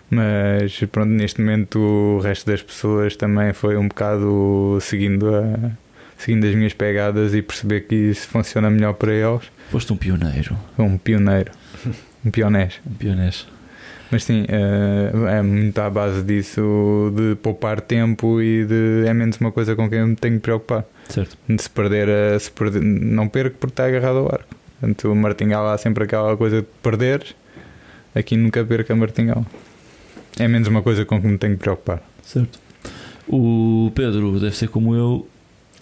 Mas 0.10 0.80
pronto, 0.92 1.10
neste 1.10 1.42
momento 1.42 1.80
o 1.80 2.20
resto 2.22 2.46
das 2.50 2.62
pessoas 2.62 3.16
também 3.16 3.52
foi 3.54 3.76
um 3.76 3.88
bocado 3.88 4.78
seguindo, 4.82 5.28
a, 5.36 5.72
seguindo 6.18 6.46
as 6.48 6.56
minhas 6.56 6.74
pegadas 6.74 7.34
e 7.34 7.42
perceber 7.42 7.82
que 7.82 7.96
isso 7.96 8.28
funciona 8.28 8.70
melhor 8.70 8.94
para 8.94 9.12
eles. 9.14 9.44
Foste 9.70 9.92
um 9.92 9.98
pioneiro. 9.98 10.56
Um 10.80 10.98
pioneiro, 10.98 11.52
um 12.26 12.32
pionês. 12.32 12.80
Um 12.90 12.94
pionês. 12.94 13.48
Mas 14.10 14.24
sim, 14.24 14.46
eh, 14.48 15.38
é 15.38 15.42
muito 15.42 15.78
à 15.80 15.90
base 15.90 16.24
disso 16.24 17.12
de 17.14 17.36
poupar 17.36 17.82
tempo 17.82 18.42
e 18.42 18.64
de 18.64 19.04
é 19.06 19.14
menos 19.14 19.36
uma 19.42 19.52
coisa 19.52 19.76
com 19.76 19.90
quem 19.90 20.00
eu 20.00 20.08
me 20.08 20.16
tenho 20.16 20.36
que 20.36 20.42
preocupar. 20.44 20.86
Certo. 21.10 21.38
De 21.50 21.62
se 21.62 21.70
perder, 21.70 22.08
a- 22.10 22.40
se 22.40 22.50
perder 22.50 22.82
não 22.82 23.28
perco 23.28 23.58
porque 23.60 23.74
está 23.74 23.86
agarrado 23.86 24.20
ao 24.20 24.26
arco. 24.28 24.56
Portanto, 24.80 25.12
o 25.12 25.16
martingala 25.16 25.74
há 25.74 25.78
sempre 25.78 26.06
aquela 26.06 26.38
coisa 26.38 26.62
de 26.62 26.68
perderes, 26.82 27.36
aqui 28.18 28.36
nunca 28.38 28.64
perco 28.64 28.92
a 28.94 28.96
martingala. 28.96 29.46
É 30.40 30.48
menos 30.48 30.68
uma 30.68 30.82
coisa 30.82 31.04
com 31.06 31.20
que 31.22 31.28
me 31.28 31.38
tenho 31.38 31.54
que 31.54 31.60
preocupar. 31.60 32.02
Certo. 32.24 32.60
O 33.28 33.92
Pedro 33.96 34.40
deve 34.40 34.56
ser 34.56 34.68
como 34.70 34.96
eu. 34.96 35.28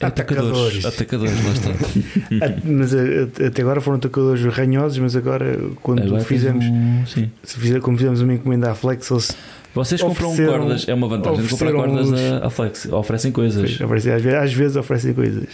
Atacadores. 0.01 0.83
Atacadores, 0.85 1.33
lá 1.45 1.51
está. 1.51 1.71
Ah, 2.45 2.59
mas 2.65 2.93
ah, 2.93 3.47
até 3.47 3.61
agora 3.61 3.79
foram 3.79 3.97
tocadores 3.99 4.43
ranhosos, 4.45 4.97
mas 4.99 5.15
agora 5.15 5.57
quando 5.81 6.03
Agora 6.03 6.21
fizemos, 6.23 6.65
um- 6.65 7.05
sim. 7.05 7.31
se 7.43 7.57
fizer, 7.59 7.79
como 7.79 7.97
fizemos 7.97 8.19
uma 8.21 8.33
encomenda 8.33 8.71
à 8.71 8.75
Flex, 8.75 9.09
eles 9.11 9.37
Vocês 9.73 10.01
compram 10.01 10.35
cordas, 10.35 10.85
é 10.87 10.93
uma 10.93 11.07
vantagem 11.07 11.43
de 11.43 11.49
comprar 11.49 11.71
cordas 11.71 12.09
uns- 12.11 12.19
a, 12.19 12.47
a 12.47 12.49
Flex. 12.49 12.85
Oferecem 12.91 13.31
coisas. 13.31 13.79
oferecem, 13.79 14.11
às, 14.13 14.21
vezes, 14.21 14.39
às 14.39 14.53
vezes 14.53 14.75
oferecem 14.77 15.13
coisas. 15.13 15.47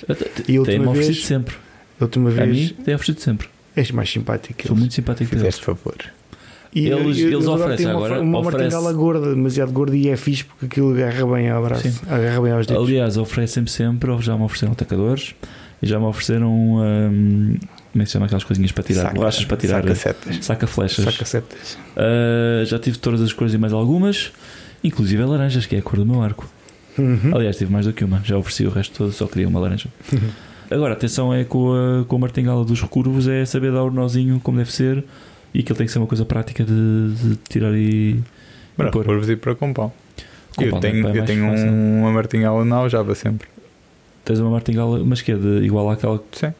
E 0.47 0.55
a 0.55 0.59
última 0.59 0.89
oferecido 0.91 1.13
vez, 1.13 1.25
sempre. 1.25 1.55
a 1.99 2.03
última 2.03 2.29
A 2.29 2.33
mim, 2.33 2.51
vez 2.53 2.71
tem 2.83 2.95
oferecido 2.95 3.19
sempre. 3.21 3.47
és 3.75 3.91
mais 3.91 4.09
simpático. 4.09 4.65
Sou 4.67 4.75
muito 4.75 4.93
simpático 4.93 5.29
deles. 5.29 5.43
Fizeste 5.55 5.63
favor. 5.65 5.95
E 6.73 6.87
Eles- 6.87 7.17
eles 7.17 7.43
agora 7.45 7.63
oferecem 7.63 7.85
uma, 7.87 7.93
agora, 7.95 8.21
uma 8.21 8.39
oferece- 8.39 8.57
martingala 8.63 8.93
gorda, 8.93 9.35
demasiado 9.35 9.71
gorda 9.73 9.95
e 9.97 10.07
é 10.07 10.15
fixe 10.15 10.45
porque 10.45 10.65
aquilo 10.67 10.93
agarra 10.93 11.25
bem 11.25 11.49
ao 11.49 11.61
braço, 11.63 11.89
Sim. 11.89 11.99
agarra 12.09 12.41
bem 12.41 12.51
aos 12.53 12.65
dedos. 12.65 12.87
Aliás, 12.87 13.17
oferecem-me 13.17 13.67
sempre, 13.69 14.09
já 14.21 14.37
me 14.37 14.43
ofereceram 14.43 14.71
atacadores 14.71 15.35
e 15.83 15.87
já 15.87 15.99
me 15.99 16.05
ofereceram. 16.05 16.49
hum, 16.51 17.55
como 17.91 18.01
é 18.01 18.05
que 18.05 18.05
se 18.05 18.13
chama 18.13 18.25
aquelas 18.25 18.45
coisinhas 18.45 18.71
para 18.71 18.83
tirar? 18.85 19.13
Borrachas 19.13 19.43
para 19.43 19.57
tirar. 19.57 19.81
Saca 19.81 19.95
setas. 19.95 20.45
Saca 20.45 20.67
flechas. 20.67 21.03
Saca 21.03 21.25
setas. 21.25 21.77
Ah, 21.97 22.63
já 22.65 22.79
tive 22.79 22.97
todas 22.97 23.21
as 23.21 23.33
cores 23.33 23.53
e 23.53 23.57
mais 23.57 23.73
algumas, 23.73 24.31
inclusive 24.81 25.21
a 25.21 25.25
laranjas, 25.25 25.65
que 25.65 25.75
é 25.75 25.79
a 25.79 25.81
cor 25.81 25.97
do 25.99 26.05
meu 26.05 26.21
arco. 26.23 26.49
Uhum. 26.97 27.31
Aliás, 27.35 27.57
tive 27.57 27.69
mais 27.71 27.85
do 27.85 27.91
que 27.91 28.05
uma, 28.05 28.21
já 28.23 28.37
ofereci 28.37 28.65
o 28.65 28.69
resto 28.69 28.97
todo, 28.97 29.11
só 29.11 29.25
queria 29.27 29.45
uma 29.47 29.59
laranja. 29.59 29.89
Agora, 30.69 30.93
atenção 30.93 31.33
é 31.33 31.43
com 31.43 31.73
a, 31.73 32.05
com 32.05 32.15
a 32.15 32.19
martingala 32.19 32.63
dos 32.63 32.81
recurvos, 32.81 33.27
é 33.27 33.43
saber 33.45 33.73
dar 33.73 33.83
o 33.83 33.91
nozinho 33.91 34.39
como 34.41 34.57
deve 34.57 34.71
ser 34.71 35.03
e 35.53 35.59
aquilo 35.59 35.77
tem 35.77 35.85
que 35.85 35.91
ser 35.91 35.99
uma 35.99 36.07
coisa 36.07 36.25
prática 36.25 36.63
de, 36.63 37.13
de 37.15 37.35
tirar 37.49 37.73
e. 37.73 38.19
Para 38.77 38.89
pôr. 38.91 39.29
ir 39.29 39.37
para 39.37 39.53
compão. 39.55 39.91
Com 40.55 40.63
Eu 40.63 40.71
pau, 40.71 40.79
tenho, 40.79 41.07
é? 41.07 41.17
Eu 41.17 41.25
tenho 41.25 41.49
fácil. 41.49 41.67
um- 41.71 41.99
uma 42.01 42.11
martingala 42.11 42.65
na 42.65 42.75
aljava 42.77 43.13
sempre. 43.15 43.47
Tens 44.25 44.39
uma 44.39 44.49
martingala, 44.51 45.03
mas 45.03 45.21
que 45.21 45.31
é 45.31 45.35
de, 45.35 45.59
igual 45.63 45.89
àquela. 45.89 46.21
Sim. 46.31 46.53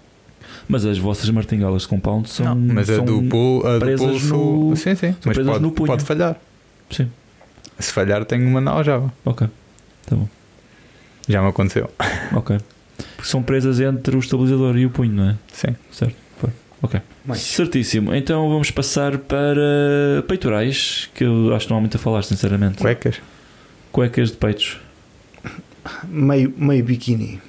Mas 0.68 0.86
as 0.86 0.98
vossas 0.98 1.30
martingalas 1.30 1.84
de 1.84 1.88
compound 1.88 2.30
são. 2.30 2.46
não, 2.56 2.74
mas 2.76 2.90
a 2.90 2.96
são- 2.98 3.06
do, 3.06 3.22
pul, 3.24 3.66
a 3.66 3.78
do 3.80 3.96
pulso. 3.98 4.36
no- 4.36 4.76
sim, 4.76 4.96
sim. 4.96 5.16
Mas 5.26 5.38
pode, 5.38 5.72
pode 5.72 6.04
falhar. 6.06 6.40
Sim, 6.90 7.10
Se 7.80 7.92
falhar, 7.94 8.24
tenho 8.26 8.48
uma 8.48 8.60
na 8.62 8.72
aljava. 8.72 9.12
ok. 9.26 9.48
Tá 10.06 10.16
bom. 10.16 10.28
Já 11.28 11.42
me 11.42 11.48
aconteceu. 11.50 11.90
Ok. 12.34 12.58
Porque 13.16 13.30
são 13.30 13.42
presas 13.42 13.80
entre 13.80 14.16
o 14.16 14.20
estabilizador 14.20 14.78
e 14.78 14.86
o 14.86 14.90
punho, 14.90 15.14
não 15.14 15.30
é? 15.30 15.36
Sim. 15.54 15.76
Certo. 15.92 16.16
Ok. 16.82 17.00
Mais. 17.26 17.40
Certíssimo. 17.42 18.14
Então 18.16 18.50
vamos 18.50 18.72
passar 18.72 19.18
para 19.18 20.24
peitorais, 20.28 21.10
que 21.14 21.24
eu 21.24 21.54
acho 21.56 21.66
que 21.68 21.72
não 21.72 21.78
há 21.78 21.82
muito 21.82 21.96
a 21.96 22.00
falar, 22.00 22.24
sinceramente. 22.24 22.78
Cuecas. 22.80 23.22
Cuecas 23.92 24.32
de 24.32 24.38
peitos. 24.38 24.78
Meio, 26.08 26.54
meio 26.58 26.84
biquíni. 26.84 27.40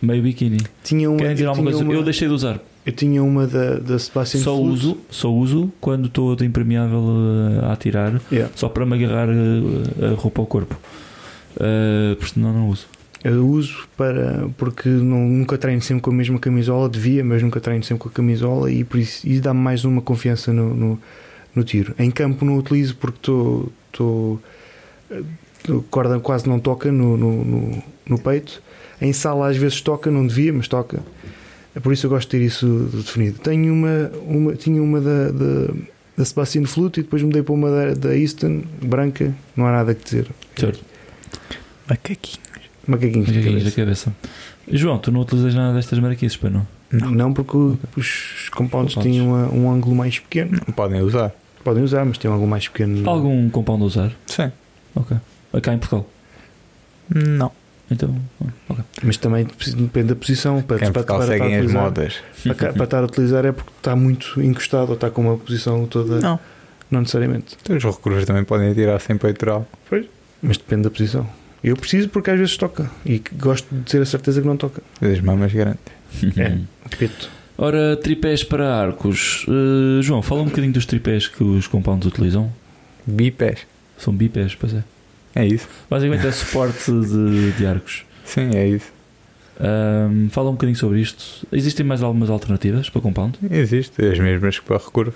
Meio 0.00 0.22
biquíni. 0.22 0.58
Tinha 0.84 1.08
uma, 1.10 1.18
Querem 1.18 1.32
dizer 1.34 1.44
eu, 1.46 1.50
alguma 1.50 1.70
tinha 1.70 1.78
coisa? 1.82 1.90
uma 1.92 2.00
Eu 2.00 2.04
deixei 2.04 2.28
de 2.28 2.34
usar. 2.34 2.60
eu 2.86 2.92
tinha 2.92 3.22
uma 3.22 3.46
da, 3.46 3.74
da 3.78 3.98
Sebastian 3.98 4.40
Só 4.42 4.56
uso, 4.60 4.98
só 5.10 5.32
uso 5.32 5.72
quando 5.80 6.06
estou 6.06 6.36
de 6.36 6.44
impermeável 6.44 7.00
uh, 7.00 7.64
a 7.66 7.72
atirar, 7.72 8.20
Yeah. 8.30 8.52
só 8.54 8.68
para 8.68 8.86
me 8.86 8.94
agarrar 8.94 9.28
uh, 9.28 10.12
a 10.12 10.14
roupa 10.20 10.40
ao 10.40 10.46
corpo. 10.46 10.76
Uh, 11.56 12.14
porque 12.16 12.34
senão 12.34 12.52
não 12.52 12.68
uso. 12.68 12.86
Eu 13.24 13.46
uso 13.46 13.88
para 13.96 14.48
porque 14.56 14.88
não, 14.88 15.26
nunca 15.26 15.58
treino 15.58 15.82
sempre 15.82 16.02
com 16.02 16.10
a 16.10 16.14
mesma 16.14 16.38
camisola, 16.38 16.88
devia, 16.88 17.24
mas 17.24 17.42
nunca 17.42 17.60
treino 17.60 17.82
sempre 17.82 18.04
com 18.04 18.08
a 18.08 18.12
camisola 18.12 18.70
e 18.70 18.84
por 18.84 18.98
isso 18.98 19.26
e 19.26 19.40
dá-me 19.40 19.60
mais 19.60 19.84
uma 19.84 20.00
confiança 20.00 20.52
no, 20.52 20.72
no, 20.74 21.00
no 21.54 21.64
tiro. 21.64 21.94
Em 21.98 22.10
campo 22.10 22.44
não 22.44 22.56
utilizo 22.56 22.94
porque 22.96 23.18
estou. 23.18 24.40
corda 25.90 26.18
quase 26.20 26.48
não 26.48 26.60
toca 26.60 26.92
no, 26.92 27.16
no, 27.16 27.44
no, 27.44 27.82
no 28.08 28.18
peito. 28.18 28.62
Em 29.00 29.12
sala 29.12 29.48
às 29.48 29.56
vezes 29.56 29.80
toca, 29.80 30.10
não 30.10 30.26
devia, 30.26 30.52
mas 30.52 30.68
toca. 30.68 31.00
É 31.74 31.80
por 31.80 31.92
isso 31.92 32.06
eu 32.06 32.10
gosto 32.10 32.28
de 32.28 32.38
ter 32.38 32.44
isso 32.44 32.66
definido. 32.92 33.40
Tenho 33.40 33.72
uma, 33.72 34.10
uma 34.26 34.54
tinha 34.54 34.82
uma 34.82 35.00
da, 35.00 35.30
da, 35.30 35.74
da 36.16 36.24
Sebastian 36.24 36.66
Flute 36.66 37.00
e 37.00 37.02
depois 37.02 37.22
mudei 37.22 37.42
para 37.42 37.52
uma 37.52 37.70
da, 37.70 37.94
da 37.94 38.16
Easton, 38.16 38.62
branca, 38.80 39.34
não 39.56 39.66
há 39.66 39.72
nada 39.72 39.90
a 39.90 39.94
dizer. 39.94 40.28
Certo. 40.56 40.84
Macaquinho. 41.88 42.47
Macaquinhos 42.88 43.28
Macaquinhos 43.28 43.64
da 43.64 43.70
cabeça. 43.70 44.10
cabeça. 44.10 44.12
João, 44.72 44.98
tu 44.98 45.12
não 45.12 45.20
utilizas 45.20 45.54
nada 45.54 45.74
destas 45.74 45.98
maraquices, 45.98 46.36
para 46.36 46.50
não? 46.50 46.66
Não, 46.90 47.32
porque 47.34 47.56
o- 47.56 47.78
os 47.96 48.48
compounds 48.54 48.94
têm 48.96 49.20
uma- 49.20 49.48
um 49.52 49.70
ângulo 49.70 49.94
mais 49.94 50.18
pequeno. 50.18 50.58
Podem 50.74 51.02
usar. 51.02 51.32
Podem 51.62 51.82
usar, 51.84 52.04
mas 52.04 52.16
têm 52.18 52.30
um 52.30 52.34
ângulo 52.34 52.48
mais 52.50 52.66
pequeno. 52.66 53.08
Algum 53.08 53.48
compound 53.50 53.82
a 53.82 53.86
usar? 53.86 54.12
Sim. 54.26 54.50
Ok. 54.96 55.16
Cá 55.62 55.74
em 55.74 55.78
Portugal. 55.78 56.08
Não. 57.14 57.52
Então, 57.90 58.14
ok. 58.68 58.84
Mas 59.02 59.16
também 59.16 59.46
depende 59.76 60.08
da 60.08 60.14
posição. 60.16 60.60
Para, 60.62 60.78
Quem 60.78 60.92
para, 60.92 61.04
para, 61.04 61.14
estar 61.24 61.32
a 61.32 61.38
seguem 61.38 61.54
as 61.56 61.60
utilizar, 61.64 61.82
modas. 61.82 62.14
para, 62.44 62.72
para 62.72 62.84
estar 62.84 62.98
a 63.00 63.04
utilizar 63.04 63.44
é 63.46 63.52
porque 63.52 63.70
está 63.78 63.96
muito 63.96 64.40
encostado 64.42 64.88
ou 64.90 64.94
está 64.94 65.10
com 65.10 65.22
uma 65.22 65.36
posição 65.38 65.86
toda. 65.86 66.20
Não. 66.20 66.38
Não 66.90 67.00
necessariamente. 67.00 67.56
Então, 67.62 67.76
os 67.76 67.84
recursos 67.84 68.24
também 68.26 68.44
podem 68.44 68.72
tirar 68.74 68.98
sem 69.00 69.16
peitoral. 69.16 69.66
Mas 70.42 70.56
depende 70.58 70.82
da 70.82 70.90
posição. 70.90 71.28
Eu 71.62 71.76
preciso 71.76 72.08
porque 72.08 72.30
às 72.30 72.38
vezes 72.38 72.56
toca. 72.56 72.90
E 73.04 73.20
gosto 73.38 73.66
de 73.74 73.80
ter 73.82 74.00
a 74.00 74.06
certeza 74.06 74.40
que 74.40 74.46
não 74.46 74.56
toca. 74.56 74.82
As 75.00 75.20
mamas 75.20 75.52
grandes. 75.52 75.80
É. 76.36 76.58
Repito. 76.90 77.30
Ora, 77.56 77.96
tripés 77.96 78.44
para 78.44 78.72
arcos. 78.74 79.44
Uh, 79.48 80.00
João, 80.02 80.22
fala 80.22 80.42
um 80.42 80.46
bocadinho 80.46 80.72
dos 80.72 80.86
tripés 80.86 81.26
que 81.26 81.42
os 81.42 81.66
compounds 81.66 82.06
utilizam. 82.06 82.52
Bipés. 83.06 83.66
São 83.96 84.14
bipés, 84.14 84.54
pois 84.54 84.72
é. 84.74 84.84
É 85.34 85.44
isso. 85.46 85.68
Basicamente 85.90 86.26
é 86.26 86.30
suporte 86.30 86.90
de, 86.92 87.52
de 87.52 87.66
arcos. 87.66 88.04
Sim, 88.24 88.50
é 88.54 88.68
isso. 88.68 88.92
Ahm, 89.60 90.28
fala 90.28 90.50
um 90.50 90.52
bocadinho 90.52 90.76
sobre 90.78 91.00
isto. 91.00 91.44
Existem 91.50 91.84
mais 91.84 92.02
algumas 92.02 92.30
alternativas 92.30 92.88
para 92.88 93.00
Compound? 93.00 93.36
Existe, 93.50 94.04
as 94.04 94.18
mesmas 94.20 94.58
que 94.60 94.64
para 94.64 94.76
a 94.76 94.78
Recurvo. 94.78 95.14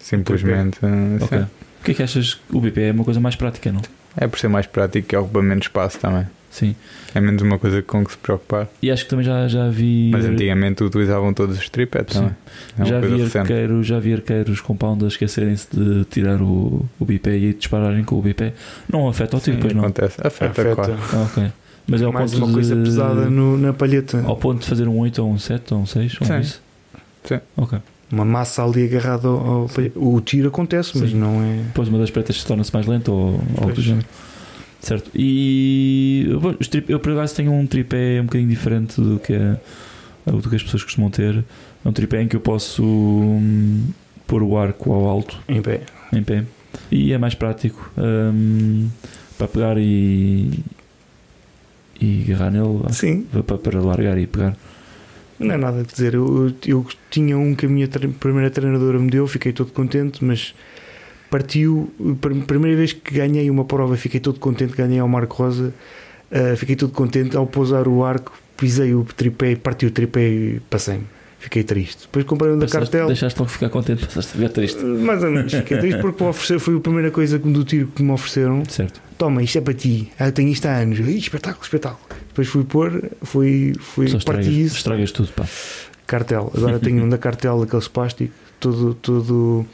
Simplesmente. 0.00 0.78
ah, 0.82 1.24
Ok. 1.24 1.38
sim. 1.38 1.44
O 1.44 1.84
que 1.84 1.90
é 1.92 1.94
que 1.94 2.02
achas? 2.02 2.40
O 2.50 2.60
BP 2.60 2.80
é 2.80 2.90
uma 2.92 3.04
coisa 3.04 3.20
mais 3.20 3.36
prática, 3.36 3.70
não? 3.70 3.82
É 4.16 4.26
por 4.26 4.38
ser 4.38 4.48
mais 4.48 4.66
prático 4.66 5.14
e 5.14 5.16
ocupa 5.18 5.42
menos 5.42 5.64
espaço 5.66 5.98
também. 5.98 6.26
Sim. 6.50 6.76
É 7.12 7.20
menos 7.20 7.42
uma 7.42 7.58
coisa 7.58 7.82
com 7.82 8.04
que 8.04 8.12
se 8.12 8.18
preocupar. 8.18 8.68
E 8.80 8.88
acho 8.88 9.02
que 9.04 9.10
também 9.10 9.24
já, 9.26 9.48
já 9.48 9.68
vi. 9.68 10.10
Mas 10.12 10.24
antigamente 10.24 10.84
utilizavam 10.84 11.34
todos 11.34 11.58
os 11.58 11.68
tripés 11.68 12.06
Sim. 12.08 12.14
também. 12.20 12.34
É 12.78 12.84
já 12.84 13.00
vi, 13.00 13.16
recente. 13.16 13.38
arqueiros, 13.38 13.86
já 13.86 13.98
vi 13.98 14.14
arqueiros 14.14 14.60
compound 14.60 15.04
a 15.04 15.08
esquecerem-se 15.08 15.66
de 15.72 16.04
tirar 16.04 16.40
o, 16.40 16.86
o 17.00 17.04
BP 17.04 17.30
e 17.30 17.54
dispararem 17.54 18.04
com 18.04 18.16
o 18.16 18.22
BP. 18.22 18.52
Não 18.88 19.08
afeta 19.08 19.36
o 19.36 19.40
tiro, 19.40 19.58
pois 19.60 19.72
não. 19.72 19.82
acontece. 19.82 20.16
Afeta, 20.24 20.50
Afeta. 20.62 20.74
claro. 20.76 20.98
Ah, 21.12 21.22
ok. 21.30 21.52
Mas 21.88 22.00
é 22.02 22.04
ao 22.04 22.12
mais 22.12 22.30
ponto 22.30 22.38
uma 22.44 22.46
de, 22.48 22.54
coisa 22.54 22.76
pesada 22.76 23.28
no- 23.28 23.58
na 23.58 23.72
palheta. 23.72 24.22
Ao 24.24 24.36
ponto 24.36 24.60
de 24.60 24.66
fazer 24.68 24.86
um 24.86 24.98
8 25.00 25.22
ou 25.22 25.30
um 25.32 25.38
7 25.38 25.74
ou 25.74 25.80
um 25.80 25.86
6 25.86 26.16
ou 26.20 26.26
Sim. 26.26 26.32
um 26.34 26.40
isso? 26.40 26.62
Sim. 27.24 27.40
Ok. 27.56 27.78
Uma 28.14 28.24
massa 28.24 28.62
ali 28.64 28.84
agarrada 28.84 29.26
ao, 29.28 29.36
ao. 29.46 29.70
O 29.96 30.20
tiro 30.20 30.48
acontece, 30.48 30.96
mas 30.98 31.10
Sim. 31.10 31.16
não 31.16 31.42
é. 31.42 31.62
Depois 31.66 31.88
uma 31.88 31.98
das 31.98 32.10
pretas 32.10 32.42
torna-se 32.44 32.72
mais 32.72 32.86
lenta 32.86 33.10
ou 33.10 33.40
algo 33.56 33.66
do 33.68 33.74
Pois. 33.74 33.82
género. 33.82 34.06
Certo. 34.80 35.10
E 35.14 36.28
bom, 36.40 36.52
trip- 36.54 36.90
eu 36.90 37.00
por 37.00 37.12
acaso 37.12 37.34
tenho 37.34 37.52
um 37.52 37.66
tripé 37.66 38.20
um 38.20 38.24
bocadinho 38.24 38.48
diferente 38.50 39.00
do 39.00 39.18
que, 39.18 39.32
é- 39.32 39.56
do 40.26 40.48
que 40.48 40.56
as 40.56 40.62
pessoas 40.62 40.84
costumam 40.84 41.10
ter. 41.10 41.42
É 41.84 41.88
um 41.88 41.92
tripé 41.92 42.22
em 42.22 42.28
que 42.28 42.36
eu 42.36 42.40
posso 42.40 42.82
hum, 42.84 43.86
pôr 44.26 44.42
o 44.42 44.56
arco 44.56 44.92
ao 44.92 45.06
alto 45.08 45.38
Em 45.48 45.60
pé. 45.62 45.80
em 46.12 46.22
pé 46.22 46.44
e 46.90 47.12
é 47.12 47.18
mais 47.18 47.34
prático 47.34 47.90
hum, 47.96 48.88
para 49.38 49.48
pegar 49.48 49.76
e 49.78 50.50
e 52.00 52.24
agarrar 52.26 52.50
nele 52.50 52.80
Sim, 52.92 53.22
para, 53.46 53.56
para 53.58 53.80
largar 53.80 54.18
e 54.18 54.26
pegar. 54.26 54.56
Não 55.44 55.54
é 55.54 55.58
nada 55.58 55.80
a 55.80 55.82
dizer. 55.82 56.14
Eu, 56.14 56.52
eu- 56.66 56.86
tinha 57.10 57.36
um 57.38 57.54
que 57.54 57.66
a 57.66 57.68
minha 57.68 57.86
tre- 57.88 58.08
primeira 58.08 58.50
treinadora 58.50 58.98
me 58.98 59.10
deu, 59.10 59.26
fiquei 59.26 59.52
todo 59.52 59.72
contente, 59.72 60.24
mas 60.24 60.54
partiu. 61.30 61.92
pr- 62.20 62.34
Primeira 62.46 62.76
vez 62.76 62.92
que 62.92 63.14
ganhei 63.14 63.48
uma 63.50 63.64
prova, 63.64 63.96
fiquei 63.96 64.20
todo 64.20 64.38
contente. 64.38 64.74
Ganhei 64.76 64.98
ao 64.98 65.08
Marco 65.08 65.36
Rosa, 65.42 65.72
ah, 66.30 66.56
fiquei 66.56 66.76
todo 66.76 66.92
contente. 66.92 67.36
Ao 67.36 67.46
pousar 67.46 67.86
o 67.88 68.04
arco, 68.04 68.32
pisei 68.56 68.94
o 68.94 69.04
tripé, 69.04 69.56
parti 69.56 69.86
o 69.86 69.90
tripé 69.90 70.28
e 70.28 70.60
passei-me. 70.70 71.04
Fiquei 71.38 71.62
triste. 71.62 72.02
Depois 72.02 72.24
comprei 72.24 72.52
um 72.52 72.58
da 72.58 72.64
Passaste- 72.66 72.90
cartel. 72.90 73.06
Deixaste 73.06 73.38
logo 73.38 73.50
ficar 73.52 73.68
contente, 73.68 74.06
passaste 74.06 74.30
a 74.32 74.34
ficar 74.36 74.48
triste. 74.48 74.82
Mais 74.82 75.22
ou 75.22 75.30
menos, 75.30 75.52
fiquei 75.52 75.76
triste 75.76 76.00
porque 76.00 76.24
oferecer, 76.24 76.58
foi 76.58 76.74
a 76.76 76.80
primeira 76.80 77.10
coisa 77.10 77.38
do 77.38 77.62
tiro 77.64 77.88
que 77.88 78.02
me 78.02 78.12
ofereceram. 78.12 78.62
Certo. 78.66 78.98
Toma, 79.18 79.42
isto 79.42 79.58
é 79.58 79.60
para 79.60 79.74
ti. 79.74 80.10
Ah, 80.18 80.32
tenho 80.32 80.48
isto 80.48 80.64
há 80.66 80.76
anos. 80.78 80.98
Ih, 81.00 81.18
espetáculo, 81.18 81.62
espetáculo. 81.62 82.23
Depois 82.34 82.48
fui 82.48 82.64
pôr, 82.64 83.10
fui, 83.22 83.74
fui 83.78 84.08
Só 84.08 84.18
parti 84.18 84.40
estragas, 84.40 84.66
isso. 84.66 84.76
estragas 84.76 85.12
tudo, 85.12 85.32
pá. 85.32 85.46
Cartel. 86.04 86.52
Agora 86.52 86.80
tenho 86.80 87.00
um 87.06 87.08
da 87.08 87.16
cartel, 87.16 87.60
daqueles 87.60 87.86
plástico, 87.86 88.34
todo, 88.58 88.92
todo, 88.94 89.64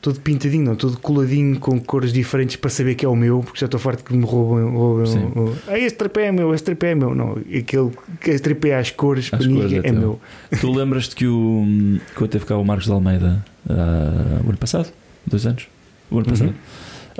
todo 0.00 0.20
pintadinho, 0.20 0.66
não, 0.66 0.76
todo 0.76 0.96
coladinho 0.98 1.58
com 1.58 1.80
cores 1.80 2.12
diferentes 2.12 2.54
para 2.54 2.70
saber 2.70 2.94
que 2.94 3.04
é 3.04 3.08
o 3.08 3.16
meu, 3.16 3.40
porque 3.40 3.58
já 3.58 3.64
estou 3.64 3.80
farto 3.80 4.04
que 4.04 4.14
me 4.14 4.24
roubem. 4.24 4.70
roubem 4.70 5.32
ah, 5.66 5.76
este 5.76 5.98
tripé 5.98 6.26
é 6.26 6.32
meu, 6.32 6.54
este 6.54 6.66
tripé 6.66 6.92
é 6.92 6.94
meu. 6.94 7.12
Não, 7.12 7.32
aquele 7.32 7.90
que 8.20 8.30
este 8.30 8.42
tripé 8.42 8.78
às 8.78 8.92
cores, 8.92 9.28
para 9.28 9.44
mim 9.44 9.56
cores 9.56 9.72
é 9.72 9.88
é, 9.88 9.90
meu. 9.90 10.20
Tu 10.60 10.70
lembras-te 10.70 11.16
que 11.16 11.26
o 11.26 11.66
quando 12.14 12.30
teve 12.30 12.44
cá 12.44 12.56
o 12.56 12.64
Marcos 12.64 12.86
de 12.86 12.92
Almeida 12.92 13.44
ah, 13.68 14.40
o 14.44 14.48
ano 14.48 14.58
passado? 14.58 14.92
Dois 15.26 15.44
anos? 15.44 15.66
O 16.08 16.20
ano 16.20 16.26
Uhum. 16.28 16.54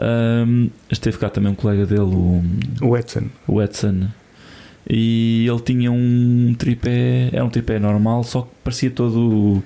Ahm, 0.01 0.69
esteve 0.91 1.19
cá 1.19 1.29
também 1.29 1.53
um 1.53 1.55
colega 1.55 1.85
dele, 1.87 2.01
o, 2.03 2.43
O 2.81 2.97
Edson. 2.97 3.25
o 3.47 3.61
Edson, 3.63 4.09
e 4.89 5.47
ele 5.49 5.61
tinha 5.61 5.93
um 5.93 6.55
tripé, 6.59 7.29
é 7.33 7.43
um 7.43 7.49
tripé 7.51 7.79
normal, 7.79 8.25
só 8.25 8.43
que 8.43 8.49
parecia 8.65 8.91
todo 8.91 9.63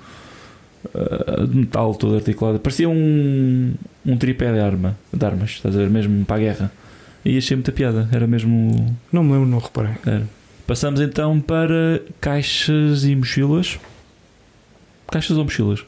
de 1.49 1.55
metal, 1.57 1.95
todo 1.95 2.15
articulado. 2.15 2.59
Parecia 2.59 2.87
um, 2.89 3.73
um 4.05 4.17
tripé 4.17 4.51
de 4.53 4.59
arma, 4.59 4.97
de 5.11 5.25
armas, 5.25 5.51
estás 5.51 5.75
a 5.75 5.79
ver? 5.79 5.89
Mesmo 5.89 6.23
para 6.25 6.35
a 6.35 6.39
guerra. 6.39 6.71
E 7.25 7.37
achei 7.37 7.57
muita 7.57 7.71
piada, 7.71 8.07
era 8.11 8.25
mesmo 8.27 8.95
Não 9.11 9.23
me 9.23 9.33
lembro, 9.33 9.47
não 9.47 9.59
reparei. 9.59 9.95
era. 10.05 10.23
Passamos 10.65 10.99
então 11.01 11.39
para 11.41 12.01
caixas 12.21 13.03
e 13.05 13.15
mochilas. 13.15 13.79
Caixas 15.11 15.37
ou 15.37 15.43
mochilas? 15.43 15.83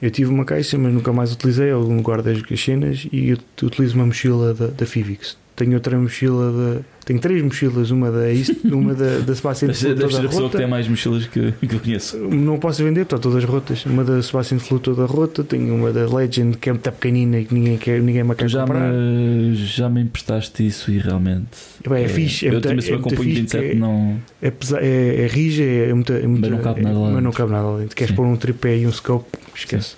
Eu 0.00 0.10
tive 0.10 0.30
uma 0.30 0.44
caixa, 0.44 0.78
mas 0.78 0.92
nunca 0.92 1.12
mais 1.12 1.32
utilizei. 1.32 1.70
Eu 1.70 1.82
guardo 2.02 2.28
as 2.28 2.40
as 2.54 2.60
cenas 2.60 3.06
e 3.12 3.32
utilizo 3.62 3.94
uma 3.94 4.06
mochila 4.06 4.54
da, 4.54 4.68
da 4.68 4.86
Fivix. 4.86 5.36
Tenho 5.60 5.74
outra 5.74 5.94
mochila. 5.98 6.80
Tenho 7.04 7.20
três 7.20 7.42
mochilas, 7.42 7.90
uma 7.90 8.10
da 8.10 8.32
East, 8.32 8.52
uma 8.64 8.94
da, 8.94 9.18
da 9.18 9.34
Sebastian 9.34 9.74
ser, 9.74 9.94
deve 9.94 10.10
ser 10.14 10.24
a 10.24 10.28
pessoa 10.28 10.48
que 10.48 10.56
tem 10.56 10.60
rota. 10.62 10.66
mais 10.68 10.88
mochilas 10.88 11.26
que, 11.26 11.52
que 11.52 11.74
eu 11.74 11.80
conheço. 11.80 12.16
Não 12.16 12.58
posso 12.58 12.82
vender, 12.82 13.02
estão 13.02 13.18
todas 13.18 13.44
rotas. 13.44 13.84
Uma 13.84 14.02
da 14.02 14.22
Sebastian 14.22 14.58
Flu 14.58 14.78
toda 14.78 15.04
rota, 15.04 15.44
tenho 15.44 15.74
uma 15.74 15.92
da 15.92 16.06
Legend 16.06 16.56
que 16.56 16.70
é 16.70 16.72
muito 16.72 16.90
pequenina 16.92 17.38
e 17.40 17.44
que 17.44 17.52
ninguém, 17.52 17.76
quer, 17.76 18.00
ninguém 18.00 18.24
me 18.24 18.34
quer 18.34 18.48
já 18.48 18.60
comprar. 18.62 18.90
me, 18.90 19.54
já 19.54 19.90
me 19.90 20.00
emprestaste 20.00 20.66
isso 20.66 20.90
e 20.90 20.96
realmente. 20.98 21.48
Bem, 21.86 22.04
é, 22.04 22.08
fixe, 22.08 22.46
é 22.48 22.54
eu 22.54 22.60
também 22.62 22.78
é 22.78 22.82
me 22.82 22.90
muito 22.92 23.06
acompanho 23.08 23.22
fixe, 23.28 23.40
27, 23.42 23.64
que 23.66 23.70
é- 23.72 23.74
não. 23.74 24.16
É, 24.40 24.50
pesa- 24.50 24.78
é, 24.80 25.24
é 25.24 25.26
rija, 25.26 25.62
é, 25.62 25.92
muito, 25.92 26.12
é 26.14 26.26
muito- 26.26 26.40
Mas 26.40 26.50
não 26.52 26.58
cabe 26.60 26.80
é- 26.80 26.84
nada 26.84 26.98
lá 26.98 27.10
Mas 27.10 27.22
não 27.22 27.32
cabe 27.32 27.52
nada 27.52 27.68
lá. 27.68 27.84
Queres 27.94 28.08
Sim. 28.10 28.16
pôr 28.16 28.24
um 28.26 28.36
tripé 28.36 28.78
e 28.78 28.86
um 28.86 28.92
scope, 28.92 29.26
esquece. 29.54 29.96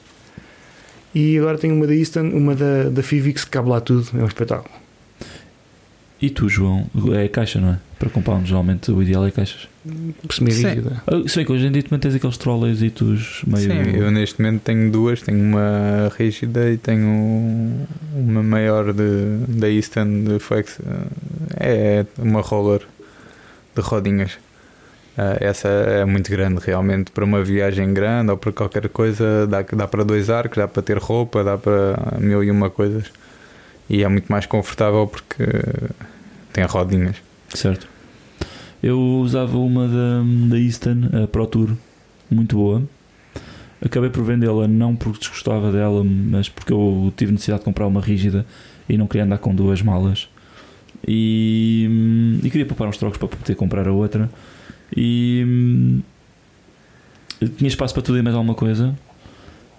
E 1.14 1.38
agora 1.38 1.56
tenho 1.56 1.74
uma 1.76 1.86
da 1.86 1.94
Easton, 1.94 2.22
uma 2.30 2.54
da, 2.56 2.88
da 2.90 3.02
Fivix 3.02 3.44
que 3.44 3.50
cabe 3.52 3.68
lá 3.68 3.80
tudo, 3.80 4.08
é 4.18 4.22
um 4.24 4.26
espetáculo. 4.26 4.81
E 6.22 6.30
tu, 6.30 6.48
João? 6.48 6.86
É 7.20 7.26
caixa, 7.26 7.60
não 7.60 7.70
é? 7.70 7.78
Para 7.98 8.08
compound, 8.08 8.48
geralmente 8.48 8.92
o 8.92 9.02
ideal 9.02 9.26
é 9.26 9.32
caixas. 9.32 9.68
Semi-rígida. 10.30 11.02
Ah, 11.04 11.28
Se 11.28 11.34
bem 11.34 11.44
que 11.44 11.50
hoje 11.50 11.66
em 11.66 11.72
dia 11.72 11.82
também 11.82 11.98
tens 11.98 12.14
aqueles 12.14 12.38
trolleys 12.38 12.80
meio. 13.44 13.84
Sim, 13.84 13.96
eu 13.96 14.08
neste 14.12 14.40
momento 14.40 14.62
tenho 14.62 14.88
duas, 14.88 15.20
tenho 15.20 15.40
uma 15.42 16.12
rígida 16.16 16.70
e 16.70 16.76
tenho 16.76 17.08
uma 18.14 18.40
maior 18.40 18.92
de, 18.92 19.36
da 19.48 19.68
Easton 19.68 20.22
de 20.22 20.38
Flex. 20.38 20.78
É 21.58 22.06
uma 22.16 22.40
roller 22.40 22.82
de 23.74 23.82
rodinhas. 23.82 24.38
Ah, 25.18 25.38
essa 25.40 25.66
é 25.66 26.04
muito 26.04 26.30
grande 26.30 26.60
realmente 26.64 27.10
para 27.10 27.24
uma 27.24 27.42
viagem 27.42 27.92
grande 27.92 28.30
ou 28.30 28.36
para 28.36 28.52
qualquer 28.52 28.88
coisa. 28.90 29.44
Dá, 29.48 29.62
dá 29.62 29.88
para 29.88 30.04
dois 30.04 30.30
arcos, 30.30 30.58
dá 30.58 30.68
para 30.68 30.82
ter 30.82 30.98
roupa, 30.98 31.42
dá 31.42 31.58
para 31.58 32.16
mil 32.20 32.44
e 32.44 32.50
uma 32.50 32.70
coisas. 32.70 33.10
E 33.90 34.04
é 34.04 34.08
muito 34.08 34.30
mais 34.30 34.46
confortável 34.46 35.06
porque 35.06 35.44
tem 36.52 36.64
rodinhas. 36.64 37.16
Certo. 37.48 37.88
Eu 38.82 38.98
usava 38.98 39.56
uma 39.58 39.86
da, 39.86 40.22
da 40.48 40.58
Easton, 40.58 41.08
a 41.22 41.26
Pro 41.26 41.46
Tour, 41.46 41.70
muito 42.30 42.56
boa. 42.56 42.82
Acabei 43.84 44.10
por 44.10 44.24
vendê-la 44.24 44.68
não 44.68 44.94
porque 44.94 45.20
desgostava 45.20 45.70
dela, 45.72 46.04
mas 46.04 46.48
porque 46.48 46.72
eu 46.72 47.12
tive 47.16 47.32
necessidade 47.32 47.60
de 47.60 47.64
comprar 47.64 47.86
uma 47.86 48.00
rígida 48.00 48.46
e 48.88 48.96
não 48.96 49.06
queria 49.06 49.24
andar 49.24 49.38
com 49.38 49.54
duas 49.54 49.82
malas. 49.82 50.28
E, 51.06 52.40
e 52.42 52.50
queria 52.50 52.66
poupar 52.66 52.88
uns 52.88 52.96
trocos 52.96 53.18
para 53.18 53.28
poder 53.28 53.54
comprar 53.54 53.88
a 53.88 53.92
outra. 53.92 54.30
E 54.96 55.44
hum, 55.46 56.02
tinha 57.56 57.68
espaço 57.68 57.94
para 57.94 58.02
tudo 58.02 58.18
e 58.18 58.22
mais 58.22 58.36
alguma 58.36 58.54
coisa. 58.54 58.96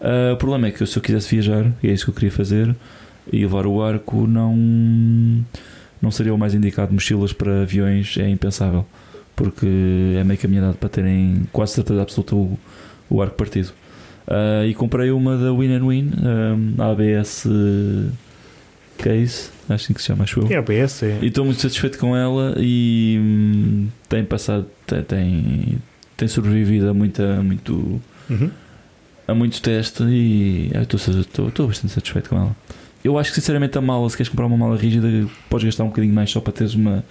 Ah, 0.01 0.34
o 0.34 0.38
problema 0.38 0.67
é 0.67 0.71
que 0.71 0.86
se 0.86 0.97
eu 0.97 1.01
quisesse 1.01 1.34
viajar, 1.34 1.71
e 1.82 1.88
é 1.88 1.93
isso 1.93 2.03
que 2.03 2.11
eu 2.11 2.15
queria 2.15 2.32
fazer, 2.32 2.76
e 3.32 3.39
levar 3.39 3.65
o 3.65 3.82
arco, 3.82 4.28
não 4.28 5.45
não 6.04 6.12
seria 6.12 6.34
o 6.34 6.38
mais 6.38 6.54
indicado. 6.54 6.93
Mochilas 6.93 7.32
para 7.32 7.62
aviões 7.62 8.18
é 8.18 8.28
impensável, 8.28 8.86
porque 9.36 9.66
é 10.20 10.24
meio 10.24 10.38
caminhado 10.38 10.78
para 10.78 10.89
terem 10.89 11.43
quase 11.51 11.74
certeza 11.74 12.01
absoluta 12.01 12.36
o, 12.36 12.60
o 13.10 13.22
arco 13.22 13.36
partido. 13.38 13.72
Ah, 14.28 14.66
e 14.66 14.74
comprei 14.74 15.12
uma 15.12 15.38
da 15.38 15.51
Win 15.54 15.74
and 15.74 15.88
Win, 15.88 16.12
ah, 16.78 16.91
ABS 16.91 17.47
Case, 18.97 19.49
acho 19.70 19.93
que 19.93 20.01
se 20.01 20.08
chama, 20.08 20.26
acho 20.26 20.41
eu. 20.41 20.47
É 20.51 20.58
ABS, 20.58 21.04
é. 21.04 21.20
E 21.22 21.28
estou 21.28 21.45
muito 21.45 21.62
satisfeito 21.62 21.97
com 21.97 22.16
ela 22.16 22.54
e 22.60 23.18
hum, 23.20 23.88
tem 24.10 24.26
passado, 24.26 24.68
tem, 25.08 25.80
tem, 26.18 26.28
sobrevivido 26.28 26.89
a, 26.89 26.93
muita, 26.93 27.41
muito 27.41 28.01
Uhum. 28.30 28.49
a 29.28 29.34
muitos 29.34 29.60
testes 29.60 30.06
e 30.10 30.70
ah, 30.76 30.82
estou 30.84 31.68
bastante 31.68 31.93
satisfeito 31.93 32.30
com 32.30 32.38
ela. 32.38 32.56
Eu 33.04 33.18
acho 33.18 33.32
que 33.32 33.36
sinceramente 33.36 33.78
a 33.78 33.82
mala, 33.82 34.10
se 34.10 34.16
queres 34.16 34.30
comprar 34.30 34.45
uma 34.45 34.56
mala 34.58 34.78
rígida, 34.78 35.08
podes 35.49 35.66
gastar 35.66 35.84
um 35.84 35.88
bocadinho 35.88 36.14
mais 36.14 36.32
só 36.32 36.39
para 36.39 36.54
teres 36.54 36.74
uma, 36.74 37.04